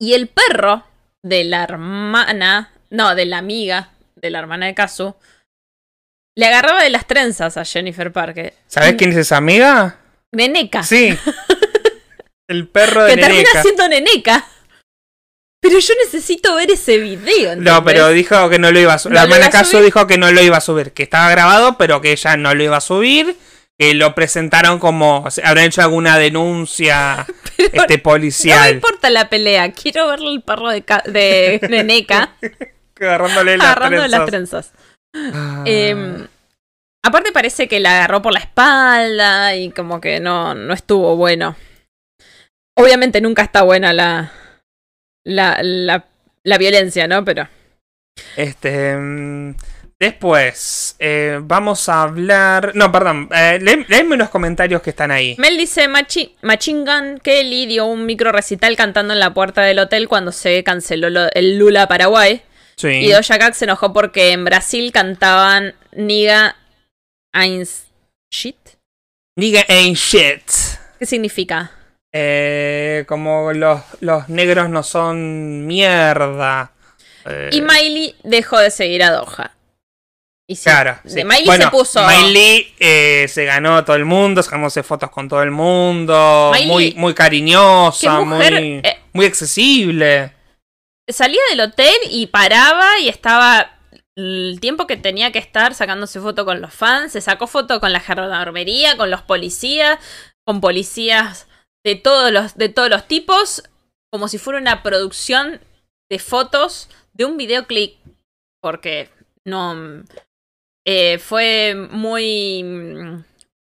[0.00, 0.84] y el perro
[1.22, 5.14] de la hermana, no, de la amiga de la hermana de Casu,
[6.36, 8.54] le agarraba de las trenzas a Jennifer Parker.
[8.66, 9.98] ¿Sabes quién es esa amiga?
[10.32, 10.82] Neneca.
[10.82, 11.16] Sí.
[12.48, 13.62] El perro de que termina Neneca.
[13.62, 14.46] siendo Neneca.
[15.60, 17.56] Pero yo necesito ver ese video.
[17.56, 19.14] No, pero dijo que no lo iba a subir.
[19.14, 19.86] ¿No la hermana subir?
[19.86, 22.62] dijo que no lo iba a subir, que estaba grabado, pero que ella no lo
[22.62, 23.36] iba a subir.
[23.78, 25.26] Que lo presentaron como.
[25.44, 27.26] habrán hecho alguna denuncia
[27.58, 28.74] este, No me policial.
[28.74, 29.72] importa la pelea.
[29.72, 32.34] Quiero verle el perro de, Ca- de Neneca
[33.00, 34.72] agarrándole las agarrando las trenzas.
[35.14, 35.62] Ah.
[35.66, 36.26] Em,
[37.02, 41.56] aparte parece que la agarró por la espalda y como que no, no estuvo bueno.
[42.78, 44.32] Obviamente nunca está buena la,
[45.24, 46.06] la, la,
[46.42, 47.24] la violencia, ¿no?
[47.24, 47.48] Pero
[48.36, 48.94] Este.
[49.98, 52.72] Después, eh, vamos a hablar.
[52.74, 53.30] No, perdón.
[53.34, 53.58] Eh,
[54.04, 55.34] unos comentarios que están ahí.
[55.38, 59.78] Mel dice, Machi Machine Gun Kelly dio un micro recital cantando en la puerta del
[59.78, 62.42] hotel cuando se canceló lo- el Lula Paraguay.
[62.76, 62.88] Sí.
[62.88, 66.56] Y Doja Cat se enojó porque en Brasil cantaban Niga
[67.32, 67.86] Eins
[68.30, 68.56] Shit.
[69.38, 70.42] Nigga ain't shit.
[70.98, 71.70] ¿Qué significa?
[72.12, 76.72] Eh, como los, los negros no son mierda.
[77.26, 79.52] Eh, Y Miley dejó de seguir a Doja.
[80.48, 80.98] Y sí, Claro.
[81.04, 81.24] sí.
[81.24, 82.06] Miley Bueno, se puso.
[82.06, 86.52] Miley eh, se ganó a todo el mundo, sacándose fotos con todo el mundo.
[86.54, 89.00] Miley- muy, muy cariñosa, mujer, muy, eh.
[89.12, 90.32] muy accesible.
[91.08, 93.72] Salía del hotel y paraba y estaba
[94.16, 97.12] el tiempo que tenía que estar sacándose foto con los fans.
[97.12, 99.98] Se sacó foto con la gendarmería, con los policías,
[100.46, 101.48] con policías
[101.84, 103.62] de todos los, de todos los tipos,
[104.12, 105.60] como si fuera una producción
[106.10, 107.96] de fotos de un videoclip.
[108.62, 109.10] Porque
[109.44, 110.04] no.
[110.86, 112.64] Eh, fue muy.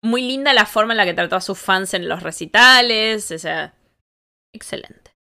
[0.01, 3.33] Muy linda la forma en la que trató a sus fans en los recitales.
[3.33, 3.75] O sea.
[4.55, 5.13] Excelente.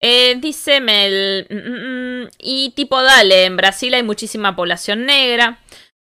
[0.00, 1.46] Eh, dice Mel.
[1.50, 5.58] mm, mm, mm, y tipo, dale, en Brasil hay muchísima población negra.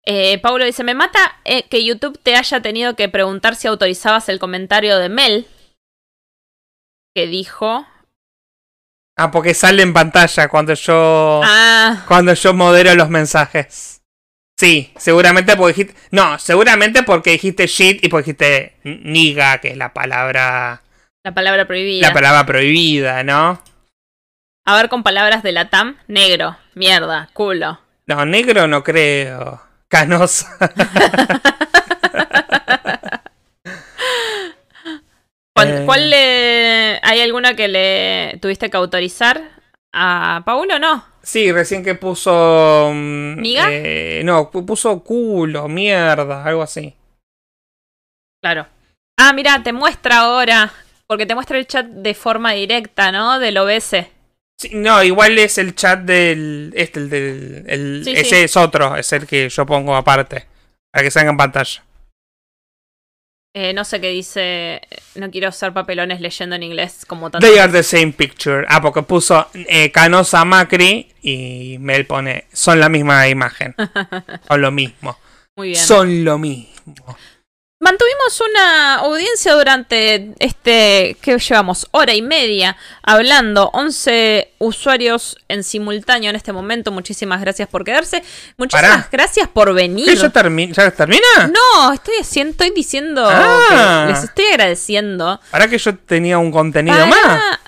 [0.06, 4.39] Eh, Paulo dice: Me mata que YouTube te haya tenido que preguntar si autorizabas el
[4.39, 5.48] comentario de Mel.
[7.15, 7.85] Que dijo.
[9.18, 11.41] Ah, porque sale en pantalla cuando yo.
[11.44, 13.98] Ah, Cuando yo modero los mensajes.
[14.59, 15.99] Sí, seguramente porque dijiste.
[16.11, 20.81] No, seguramente porque dijiste shit y porque dijiste niga, que es la palabra.
[21.23, 22.07] la palabra prohibida.
[22.07, 23.61] La palabra prohibida, ¿no?
[24.65, 27.79] A ver, con palabras de la TAM: negro, mierda, culo.
[28.07, 29.61] No, negro no creo.
[29.89, 30.57] Canosa.
[35.53, 35.84] ¿Cuál, Eh.
[35.85, 36.99] cuál le.
[37.03, 39.41] ¿Hay alguna que le tuviste que autorizar?
[39.93, 41.03] ¿A Paulo no?
[41.23, 42.91] Sí, recién que puso.
[42.93, 43.68] mm, ¿Niga?
[43.69, 46.95] eh, no, pu- puso culo, mierda, algo así.
[48.41, 48.68] Claro.
[49.19, 50.72] Ah, mira, te muestra ahora.
[51.07, 53.39] Porque te muestra el chat de forma directa, ¿no?
[53.39, 54.07] Del OBS.
[54.59, 56.73] Sí, no, igual es el chat del.
[56.76, 57.64] Este, el del.
[57.68, 58.43] el- Sí, ese sí.
[58.43, 60.45] es otro, es el que yo pongo aparte.
[60.91, 61.84] Para que salga en pantalla.
[63.59, 64.81] Eh, no sé qué dice.
[65.15, 67.47] No quiero usar papelones leyendo en inglés como tanto.
[67.47, 68.63] They are the same picture.
[68.69, 72.45] Ah, porque puso eh, Canosa Macri y Mel pone.
[72.53, 73.73] Son la misma imagen.
[74.49, 75.17] o lo mismo.
[75.55, 75.84] Muy bien.
[75.84, 77.17] son lo mismo.
[77.79, 81.87] Mantuvimos una audiencia durante este, ¿qué llevamos?
[81.91, 83.69] Hora y media hablando.
[83.71, 86.91] 11 usuarios en simultáneo en este momento.
[86.91, 88.23] Muchísimas gracias por quedarse.
[88.57, 89.09] Muchísimas Pará.
[89.11, 90.07] gracias por venir.
[90.07, 91.21] ¿Qué, ¿Ya, termi- ¿Ya termina?
[91.53, 94.05] No, estoy, estoy diciendo Ah.
[94.07, 95.39] que les estoy agradeciendo.
[95.51, 97.59] ¿Para que yo tenía un contenido más?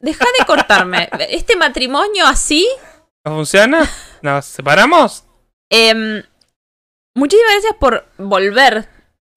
[0.00, 1.10] Deja de cortarme.
[1.28, 2.66] Este matrimonio así.
[3.22, 3.86] ¿No funciona?
[4.22, 5.24] ¿Nos separamos?
[5.70, 6.22] em,
[7.14, 8.88] muchísimas gracias por volver.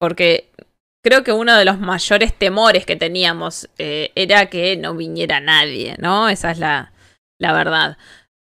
[0.02, 0.50] Porque
[1.00, 5.94] creo que uno de los mayores temores que teníamos eh, era que no viniera nadie,
[5.98, 6.28] ¿no?
[6.28, 6.90] Esa es la,
[7.38, 7.96] la verdad.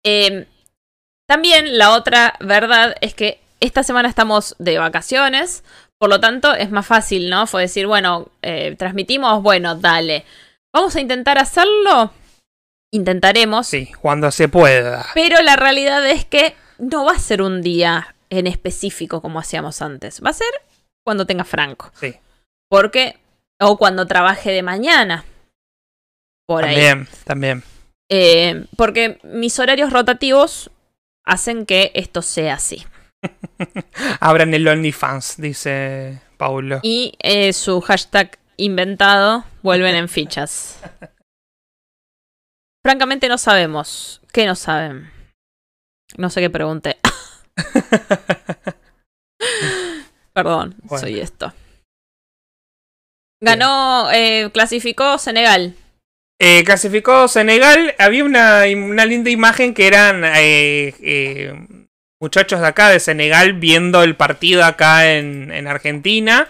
[0.03, 0.43] Em,
[1.25, 5.63] también la otra verdad es que esta semana estamos de vacaciones.
[5.97, 7.47] Por lo tanto, es más fácil, ¿no?
[7.47, 10.25] Fue decir, bueno, eh, transmitimos, bueno, dale.
[10.73, 12.11] Vamos a intentar hacerlo.
[12.91, 13.65] Intentaremos.
[13.65, 15.05] Sí, cuando se pueda.
[15.13, 19.81] Pero la realidad es que no va a ser un día en específico como hacíamos
[19.81, 20.21] antes.
[20.21, 20.49] Va a ser
[21.05, 21.91] cuando tenga Franco.
[21.93, 22.15] Sí,
[22.69, 23.17] Porque.
[23.57, 25.23] O cuando trabaje de mañana.
[26.45, 26.75] Por ahí.
[26.75, 27.63] también, también.
[28.09, 30.69] Eh, porque mis horarios rotativos
[31.23, 32.85] hacen que esto sea así.
[34.19, 36.81] Abran el OnlyFans, dice Paulo.
[36.83, 40.79] Y eh, su hashtag inventado vuelven en fichas.
[42.83, 44.21] Francamente no sabemos.
[44.33, 45.09] ¿Qué no saben?
[46.17, 46.97] No sé qué pregunté.
[50.35, 51.01] Perdón, Bueno.
[51.01, 51.53] soy esto.
[53.41, 55.75] Ganó, eh, clasificó Senegal.
[56.39, 57.95] Eh, clasificó Senegal.
[57.97, 61.53] Había una, una linda imagen que eran eh, eh,
[62.19, 66.49] muchachos de acá de Senegal viendo el partido acá en, en Argentina.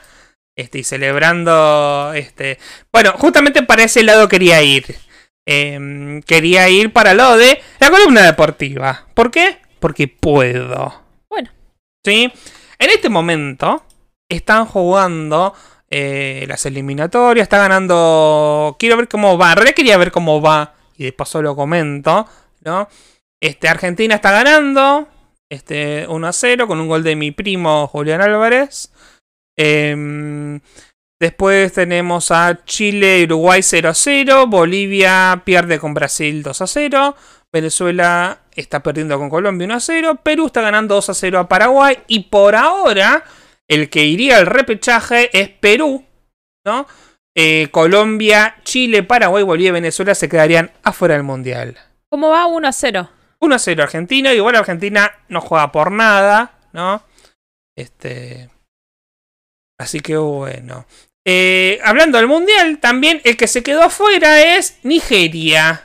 [0.57, 2.13] Este, y celebrando.
[2.15, 2.57] Este.
[2.91, 4.95] Bueno, justamente para ese lado quería ir.
[5.47, 9.05] Em, quería ir para lo de la columna deportiva.
[9.13, 9.59] ¿Por qué?
[9.79, 11.03] Porque puedo.
[11.29, 11.51] Bueno.
[12.03, 12.31] ¿Sí?
[12.79, 13.83] En este momento
[14.29, 15.53] están jugando
[15.89, 18.75] eh, las eliminatorias, está ganando.
[18.79, 19.55] Quiero ver cómo va.
[19.55, 20.73] Realidad quería ver cómo va.
[20.97, 22.27] Y de paso lo comento.
[22.61, 22.87] ¿No?
[23.39, 25.07] Este, Argentina está ganando.
[25.49, 28.91] Este, 1 a 0 con un gol de mi primo Julián Álvarez.
[29.55, 30.59] Em,
[31.19, 34.47] después tenemos a Chile Uruguay 0 a 0.
[34.47, 37.15] Bolivia pierde con Brasil 2 a 0.
[37.53, 40.19] Venezuela está perdiendo con Colombia 1 a 0.
[40.23, 41.99] Perú está ganando 2 a 0 a Paraguay.
[42.07, 43.23] Y por ahora,
[43.67, 46.05] el que iría al repechaje es Perú.
[46.65, 46.87] ¿No?
[47.35, 51.77] Eh, Colombia, Chile, Paraguay, Bolivia y Venezuela se quedarían afuera del mundial.
[52.09, 53.09] ¿Cómo va 1 a 0?
[53.39, 54.33] 1 a 0 Argentina.
[54.33, 57.03] Igual Argentina no juega por nada, ¿no?
[57.75, 58.49] Este.
[59.77, 60.85] Así que bueno.
[61.27, 65.83] Eh, hablando del mundial, también el que se quedó afuera es Nigeria.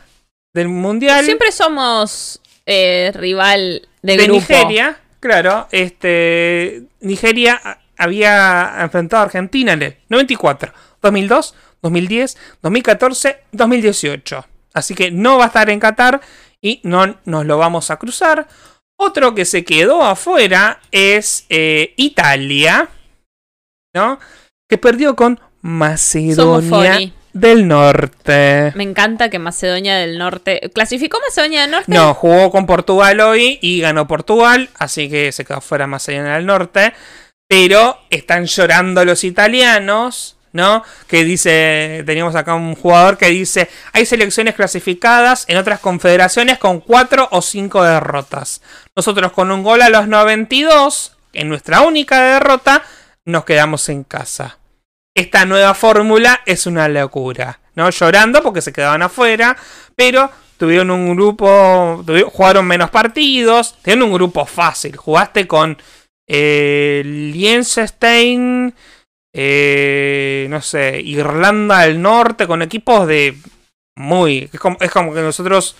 [0.52, 2.40] Del mundial Siempre somos
[2.70, 4.40] eh, rival de, de grupo.
[4.40, 4.98] Nigeria.
[5.20, 6.84] Claro, este.
[7.00, 7.60] Nigeria
[7.98, 10.72] había enfrentado a Argentina en el 94,
[11.02, 14.46] 2002, 2010, 2014, 2018.
[14.72, 16.20] Así que no va a estar en Qatar
[16.62, 18.46] y no nos lo vamos a cruzar.
[18.96, 22.88] Otro que se quedó afuera es eh, Italia,
[23.94, 24.18] ¿no?
[24.68, 27.12] Que perdió con Macedonia.
[27.32, 28.72] Del Norte.
[28.74, 30.70] Me encanta que Macedonia del Norte.
[30.74, 31.92] ¿Clasificó Macedonia del Norte?
[31.92, 36.46] No, jugó con Portugal hoy y ganó Portugal, así que se quedó fuera Macedonia del
[36.46, 36.92] Norte.
[37.48, 40.84] Pero están llorando los italianos, ¿no?
[41.08, 46.80] Que dice, teníamos acá un jugador que dice, hay selecciones clasificadas en otras confederaciones con
[46.80, 48.62] cuatro o cinco derrotas.
[48.94, 52.82] Nosotros con un gol a los 92, en nuestra única derrota,
[53.24, 54.59] nos quedamos en casa.
[55.14, 57.90] Esta nueva fórmula es una locura, ¿no?
[57.90, 59.56] Llorando porque se quedaban afuera,
[59.96, 65.76] pero tuvieron un grupo, jugaron menos partidos, tenían un grupo fácil, jugaste con
[66.28, 68.74] eh, Liechtenstein,
[69.32, 73.36] eh, no sé, Irlanda del Norte, con equipos de
[73.96, 75.76] muy, como, es como que nosotros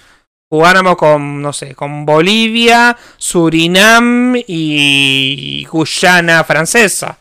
[0.51, 7.19] jugáramos con, no sé, con Bolivia, Surinam y Guyana francesa.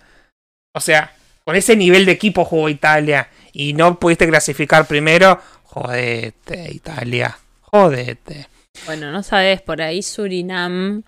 [0.73, 1.13] O sea,
[1.49, 8.47] con ese nivel de equipo jugó Italia y no pudiste clasificar primero, jodete, Italia, jodete.
[8.85, 11.01] Bueno, no sabes, por ahí Surinam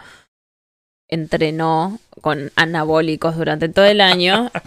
[1.08, 4.50] entrenó con anabólicos durante todo el año.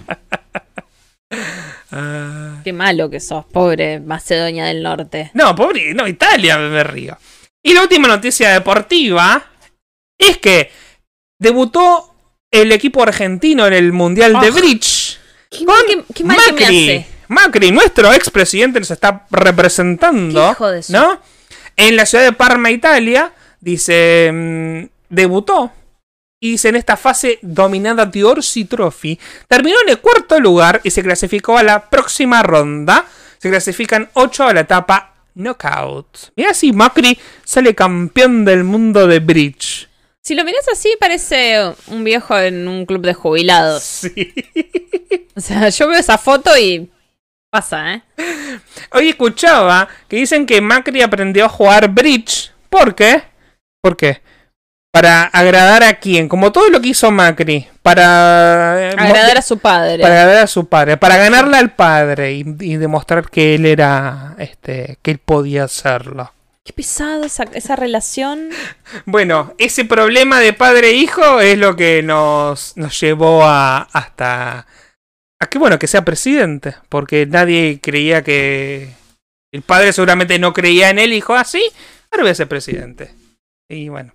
[1.90, 2.60] Ah.
[2.64, 5.30] Qué malo que sos, pobre Macedonia del Norte.
[5.34, 7.16] No, pobre, no, Italia me río.
[7.62, 9.44] Y la última noticia deportiva
[10.18, 10.70] es que
[11.40, 12.14] debutó
[12.52, 15.03] el equipo argentino en el Mundial de Ah, Bridge.
[15.58, 16.64] Qué mal que, qué mal que me Macri.
[16.90, 17.06] hace.
[17.28, 20.50] Macri, nuestro expresidente, nos está representando.
[20.52, 21.20] Hijo de ¿No?
[21.76, 24.30] En la ciudad de Parma, Italia, dice.
[24.32, 25.72] mm, debutó.
[26.40, 29.18] Y dice, en esta fase dominada de Orsi Trophy,
[29.48, 33.06] terminó en el cuarto lugar y se clasificó a la próxima ronda.
[33.38, 36.32] Se clasifican 8 a la etapa Knockout.
[36.36, 39.88] Mira si Macri sale campeón del mundo de Bridge.
[40.26, 43.82] Si lo miras así, parece un viejo en un club de jubilados.
[43.82, 44.32] Sí.
[45.36, 46.90] O sea, yo veo esa foto y
[47.50, 48.02] pasa, ¿eh?
[48.92, 52.52] Hoy escuchaba que dicen que Macri aprendió a jugar Bridge.
[52.70, 53.22] ¿Por qué?
[53.82, 54.22] ¿Por qué?
[54.92, 57.68] Para agradar a quién, como todo lo que hizo Macri.
[57.82, 59.98] Para eh, Agradar a su padre.
[60.00, 64.36] para agradar a su padre, para ganarle al padre y, y demostrar que él era,
[64.38, 66.32] este, que él podía hacerlo.
[66.64, 68.48] Qué pesado esa, esa relación.
[69.04, 74.66] Bueno, ese problema de padre e hijo es lo que nos, nos llevó a hasta
[75.40, 78.94] a que bueno que sea presidente, porque nadie creía que
[79.52, 81.62] el padre seguramente no creía en él y dijo, ah sí,
[82.10, 83.14] ahora voy a ser presidente.
[83.68, 84.14] Y bueno,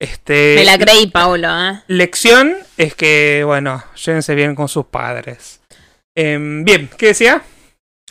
[0.00, 1.82] este Me la creí, Paulo, ¿eh?
[1.88, 5.60] lección es que bueno llévense bien con sus padres.
[6.14, 7.42] Em, bien, ¿qué decía?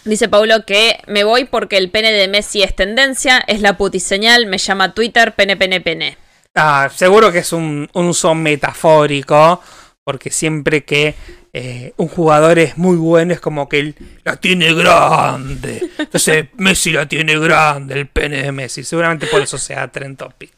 [0.05, 4.45] Dice Paulo que me voy porque el pene de Messi es tendencia, es la putiseñal,
[4.45, 6.17] me llama Twitter, pene, pene, pene.
[6.53, 9.61] Ah, seguro que es un, un uso metafórico,
[10.03, 11.15] porque siempre que
[11.57, 15.89] eh, un jugador es muy bueno es como que él la tiene grande.
[15.97, 18.83] Entonces Messi la tiene grande, el pene de Messi.
[18.83, 20.53] Seguramente por eso sea Trend Topic.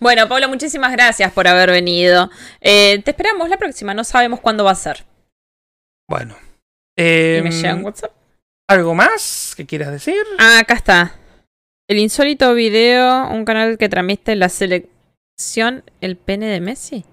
[0.00, 2.30] Bueno, Pablo, muchísimas gracias por haber venido.
[2.60, 5.04] Eh, te esperamos la próxima, no sabemos cuándo va a ser.
[6.08, 6.36] Bueno.
[6.96, 8.15] Y em, me un WhatsApp.
[8.68, 10.22] ¿Algo más que quieras decir?
[10.38, 11.14] Ah, acá está.
[11.88, 17.04] El insólito video, un canal que transmite la selección El pene de Messi.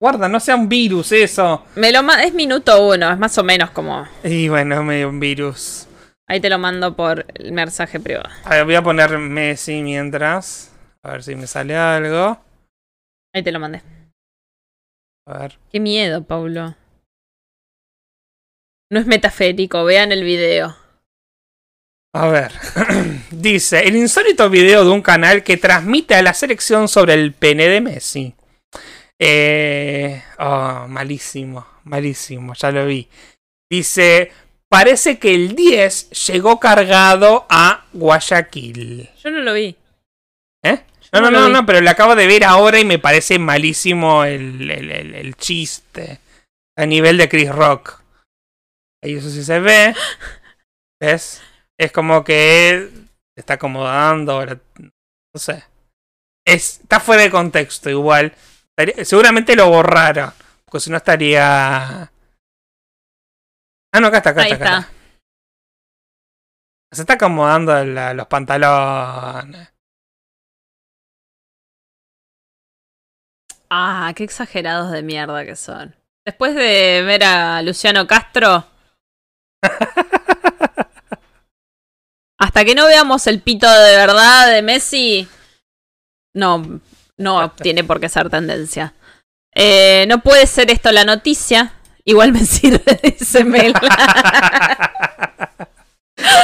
[0.00, 1.64] Guarda, no sea un virus eso.
[1.74, 4.06] Me lo es minuto uno, es más o menos como.
[4.22, 5.88] Y bueno, es medio un virus.
[6.28, 8.28] Ahí te lo mando por el mensaje privado.
[8.44, 10.72] A ver, voy a poner Messi mientras.
[11.02, 12.38] A ver si me sale algo.
[13.34, 13.82] Ahí te lo mandé.
[15.26, 15.58] A ver.
[15.72, 16.76] Qué miedo, Paulo.
[18.90, 20.76] No es metaférico, vean el video.
[22.14, 22.52] A ver,
[23.30, 27.68] dice, el insólito video de un canal que transmite a la selección sobre el pene
[27.68, 28.34] de Messi.
[29.18, 33.08] Eh, oh, malísimo, malísimo, ya lo vi.
[33.70, 34.30] Dice,
[34.68, 39.10] parece que el 10 llegó cargado a Guayaquil.
[39.22, 39.76] Yo no lo vi.
[40.62, 40.80] ¿Eh?
[41.12, 44.70] No, no, no no, pero lo acabo de ver ahora y me parece malísimo el,
[44.70, 46.20] el- el- el chiste.
[46.76, 48.00] A nivel de Chris Rock.
[49.06, 49.94] Ahí eso sí se ve.
[51.00, 51.40] ¿Ves?
[51.78, 52.90] Es como que
[53.36, 54.44] está acomodando.
[54.44, 55.64] No sé.
[56.44, 58.34] Es, está fuera de contexto igual.
[59.04, 60.32] Seguramente lo borraron.
[60.64, 62.02] Porque si no estaría.
[63.92, 64.64] Ah, no, acá está, acá Ahí está.
[64.64, 64.92] acá está.
[66.92, 69.72] Se está acomodando la- los pantalones.
[73.70, 75.94] Ah, qué exagerados de mierda que son.
[76.24, 78.66] Después de ver a Luciano Castro.
[82.38, 85.28] Hasta que no veamos el pito de verdad de Messi.
[86.34, 86.80] No,
[87.16, 88.92] no tiene por qué ser tendencia.
[89.54, 91.72] Eh, no puede ser esto la noticia.
[92.04, 93.74] Igual me sirve, dice Mel.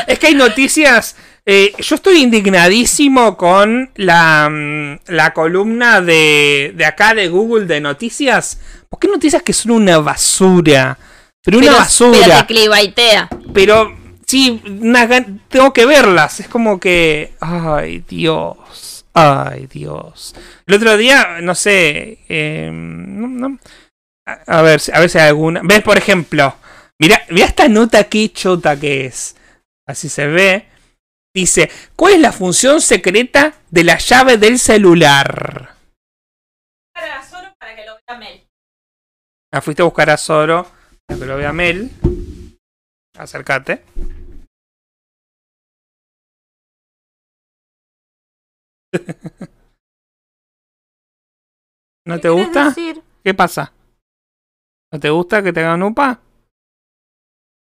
[0.06, 1.16] Es que hay noticias.
[1.46, 7.80] eh, yo estoy indignadísimo con la, mm, la columna de, de acá de Google de
[7.80, 8.60] noticias.
[8.88, 10.98] ¿Por qué noticias que son una basura?
[11.42, 12.46] Pero una basura.
[12.46, 13.28] pero te.
[13.54, 13.96] Pero
[14.32, 14.62] sí,
[15.48, 16.40] tengo que verlas.
[16.40, 17.34] Es como que.
[17.40, 19.04] Ay, Dios.
[19.14, 20.34] Ay, Dios.
[20.66, 22.18] El otro día, no sé.
[22.28, 23.58] eh, no- no-
[24.26, 25.60] a, a ver, si- a ver si hay alguna.
[25.64, 26.56] ¿Ves, por ejemplo?
[27.00, 29.36] Mira, mira esta nota qué chota que es.
[29.86, 30.66] Así se ve.
[31.34, 35.74] Dice: ¿Cuál es la función secreta de la llave del celular?
[37.28, 38.46] Solo para que lo vea Mel.
[39.52, 40.66] Ah, fuiste a buscar a Zoro.
[41.06, 41.90] para Que lo vea Mel.
[43.18, 43.82] Acércate.
[52.06, 52.74] ¿No te gusta?
[53.24, 53.72] ¿Qué pasa?
[54.92, 56.20] ¿No te gusta que te hagan upa?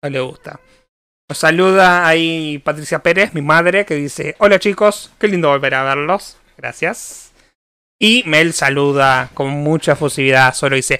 [0.03, 0.61] No le gusta.
[1.29, 5.85] Nos saluda ahí Patricia Pérez, mi madre, que dice: Hola chicos, qué lindo volver a
[5.85, 6.39] verlos.
[6.57, 7.33] Gracias.
[7.99, 10.55] Y Mel saluda con mucha efusividad.
[10.55, 10.99] Solo dice: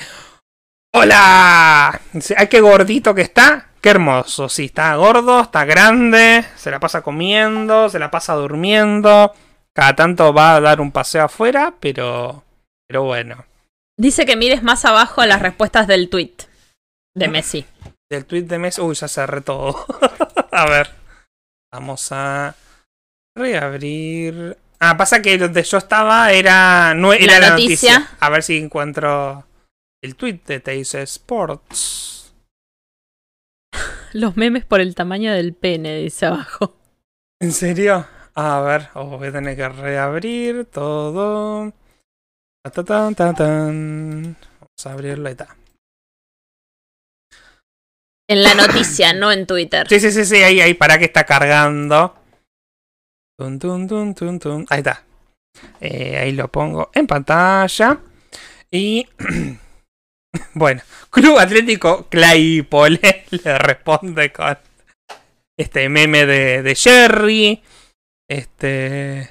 [0.93, 2.01] ¡Hola!
[2.13, 3.71] Dice, ¡Ay, qué gordito que está!
[3.81, 4.49] ¡Qué hermoso!
[4.49, 9.35] Sí, está gordo, está grande, se la pasa comiendo, se la pasa durmiendo.
[9.75, 12.45] Cada tanto va a dar un paseo afuera, pero.
[12.87, 13.45] Pero bueno.
[13.99, 16.35] Dice que mires más abajo las respuestas del tweet
[17.15, 17.67] de Messi.
[18.11, 18.79] Del tweet de mes.
[18.79, 19.87] Uy, ya cerré todo.
[20.53, 20.91] a ver.
[21.73, 22.55] Vamos a
[23.37, 24.57] reabrir.
[24.79, 28.11] Ah, pasa que donde yo estaba era, no, era La noticia.
[28.21, 29.47] A ver si encuentro
[30.03, 32.35] el tweet de Teis Sports.
[34.13, 36.77] Los memes por el tamaño del pene, dice abajo.
[37.41, 38.07] ¿En serio?
[38.37, 41.73] A ver, oh, voy a tener que reabrir todo.
[42.65, 44.37] Ta, ta, tan, ta, tan.
[44.61, 45.57] Vamos a abrirlo y está.
[48.29, 49.87] En la noticia, no en Twitter.
[49.89, 52.17] Sí, sí, sí, sí, ahí, ahí, para que está cargando.
[53.39, 54.67] Tun, tun, tun, tun, tun.
[54.71, 55.05] Ahí está.
[55.81, 58.01] Eh, ahí lo pongo en pantalla.
[58.69, 59.07] Y.
[60.55, 64.59] bueno, Club Atlético Claypole le responde con
[65.57, 67.63] este meme de, de Jerry.
[68.29, 69.31] Este.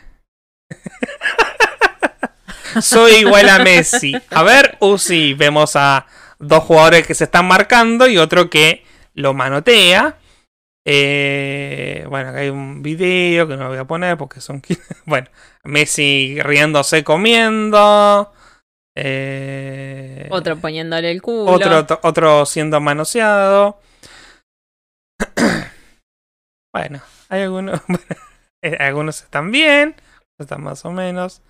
[2.82, 4.14] Soy igual a Messi.
[4.32, 6.06] A ver, sí, vemos a
[6.40, 8.84] dos jugadores que se están marcando y otro que
[9.14, 10.18] lo manotea.
[10.86, 14.61] Eh, bueno, acá hay un video que no voy a poner porque son.
[15.06, 15.28] Bueno,
[15.64, 18.34] Messi riéndose comiendo.
[18.95, 21.52] Eh, Otro poniéndole el culo.
[21.52, 23.80] otro, otro siendo manoseado.
[26.74, 27.82] bueno, hay algunos.
[28.64, 29.95] eh, algunos están bien,
[30.40, 31.41] están más o menos.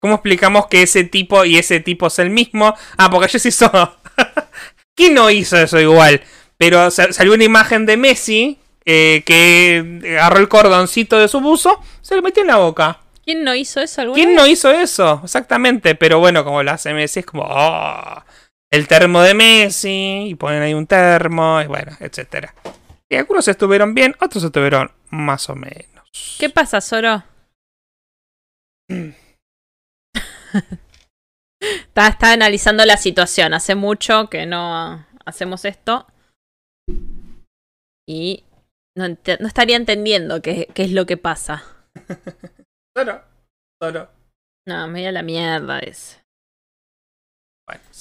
[0.00, 2.74] ¿Cómo explicamos que ese tipo y ese tipo es el mismo?
[2.96, 3.70] Ah, porque ayer se hizo.
[4.96, 6.22] ¿Quién no hizo eso igual?
[6.58, 11.80] Pero sa- salió una imagen de Messi eh, que agarró el cordoncito de su buzo,
[12.00, 12.98] se lo metió en la boca.
[13.24, 14.36] ¿Quién no hizo eso alguna ¿Quién vez?
[14.36, 15.20] no hizo eso?
[15.22, 18.22] Exactamente, pero bueno, como lo hace Messi es como, oh,
[18.70, 22.52] el termo de Messi, y ponen ahí un termo, y bueno, etcétera.
[23.12, 26.08] Y algunos estuvieron bien, otros estuvieron más o menos.
[26.38, 27.22] ¿Qué pasa, Zoro?
[31.60, 33.52] está, está analizando la situación.
[33.52, 36.06] Hace mucho que no hacemos esto.
[38.08, 38.44] Y
[38.96, 41.64] no, no estaría entendiendo qué, qué es lo que pasa.
[42.96, 43.22] Solo,
[43.82, 44.08] solo.
[44.66, 46.22] No, media la mierda es.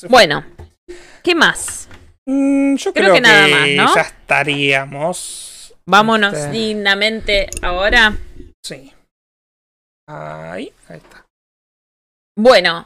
[0.10, 0.46] Bueno,
[1.24, 1.90] ¿qué más?
[2.28, 3.96] Mm, yo creo creo, que nada más, ¿no?
[3.96, 5.74] ya estaríamos.
[5.86, 8.16] Vámonos Este, dignamente ahora.
[8.64, 8.94] Sí.
[10.08, 11.26] Ahí, ahí está.
[12.38, 12.86] Bueno,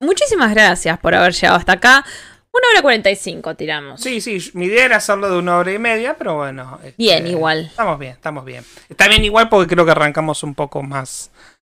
[0.00, 2.04] muchísimas gracias por haber llegado hasta acá.
[2.52, 4.00] Una hora cuarenta y cinco tiramos.
[4.00, 6.78] Sí, sí, mi idea era hacerlo de una hora y media, pero bueno.
[6.84, 7.66] este, Bien, igual.
[7.66, 8.64] Estamos bien, estamos bien.
[8.88, 11.30] Está bien igual porque creo que arrancamos un poco más,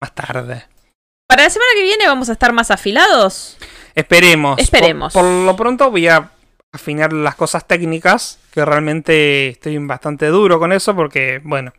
[0.02, 0.66] más tarde.
[1.28, 3.58] Para la semana que viene vamos a estar más afilados.
[3.96, 4.60] Esperemos.
[4.60, 5.14] Esperemos.
[5.14, 6.30] Por, por lo pronto voy a
[6.76, 11.74] afinar las cosas técnicas, que realmente estoy bastante duro con eso porque, bueno.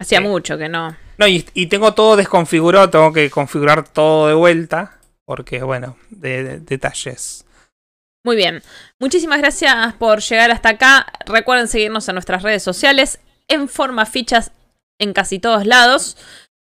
[0.00, 0.24] Hacía Sí.
[0.24, 0.96] mucho que no.
[1.18, 6.44] No, y, y tengo todo desconfigurado, tengo que configurar todo de vuelta, porque, bueno, de,
[6.44, 7.44] de- detalles.
[8.24, 8.62] Muy bien.
[9.00, 11.06] Muchísimas gracias por llegar hasta acá.
[11.26, 14.52] Recuerden seguirnos en nuestras redes sociales en forma fichas
[15.00, 16.16] en casi todos lados.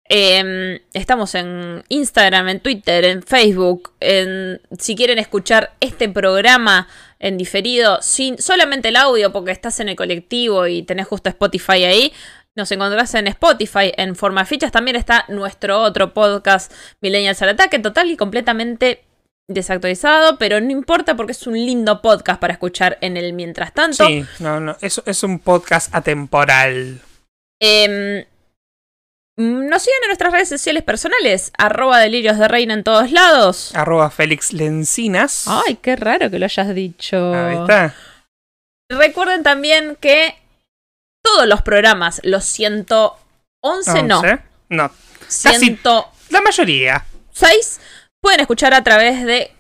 [0.09, 3.93] Eh, estamos en Instagram, en Twitter, en Facebook.
[4.01, 6.89] En, si quieren escuchar este programa
[7.19, 11.85] en diferido, sin solamente el audio, porque estás en el colectivo y tenés justo Spotify
[11.85, 12.13] ahí.
[12.55, 14.73] Nos encontrás en Spotify en forma fichas.
[14.73, 19.05] También está nuestro otro podcast, Millennials al Ataque, total y completamente
[19.49, 24.07] desactualizado, pero no importa porque es un lindo podcast para escuchar en el mientras tanto.
[24.07, 27.01] Sí, no, no, es, es un podcast atemporal.
[27.61, 28.25] Em, mm,
[29.37, 33.75] nos siguen en nuestras redes sociales personales, arroba delirios de reina en todos lados.
[33.75, 35.45] Arroba Félix Lencinas.
[35.47, 37.35] Ay, qué raro que lo hayas dicho.
[37.35, 37.95] Ahí está.
[38.91, 40.37] Recuerden también que
[41.23, 44.39] todos los programas, los 111, no, Once.
[44.69, 44.91] No,
[45.43, 47.05] casi- 106, la mayoría.
[48.23, 49.53] pueden escuchar a través de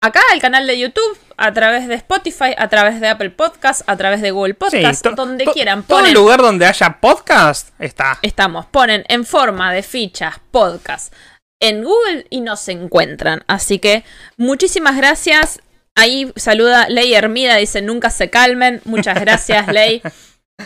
[0.00, 3.96] acá, el canal de YouTube, a través de Spotify, a través de Apple Podcasts, a
[3.96, 5.82] través de Google Podcasts, to- donde quieran.
[5.82, 8.18] Todo Ponen, lugar donde haya podcast está.
[8.22, 11.12] estamos, ponen en forma de fichas podcast
[11.60, 13.42] en Google y nos encuentran.
[13.48, 14.04] Así que
[14.36, 15.60] muchísimas gracias.
[15.96, 18.80] Ahí saluda Ley Hermida, dice nunca se calmen.
[18.84, 20.00] Muchas gracias, Ley.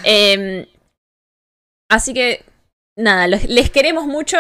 [0.05, 0.67] Em,
[1.91, 2.45] así que
[2.99, 4.37] nada, los- les queremos mucho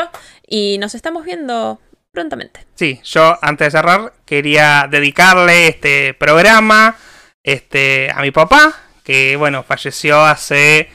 [0.46, 1.80] y nos estamos viendo
[2.12, 2.66] prontamente.
[2.74, 6.96] Sí, yo antes de cerrar quería dedicarle este programa
[7.42, 10.88] este, a mi papá, que bueno, falleció hace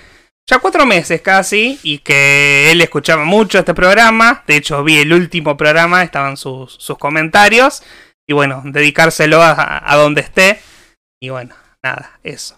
[0.49, 4.43] ya cuatro meses casi, y que él escuchaba mucho este programa.
[4.47, 7.83] De hecho, vi el último programa, estaban sus, sus comentarios.
[8.25, 10.61] Y bueno, dedicárselo a, a donde esté.
[11.21, 12.57] Y bueno, nada, eso.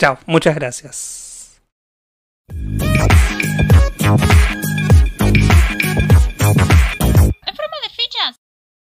[0.00, 1.60] Chao, muchas gracias.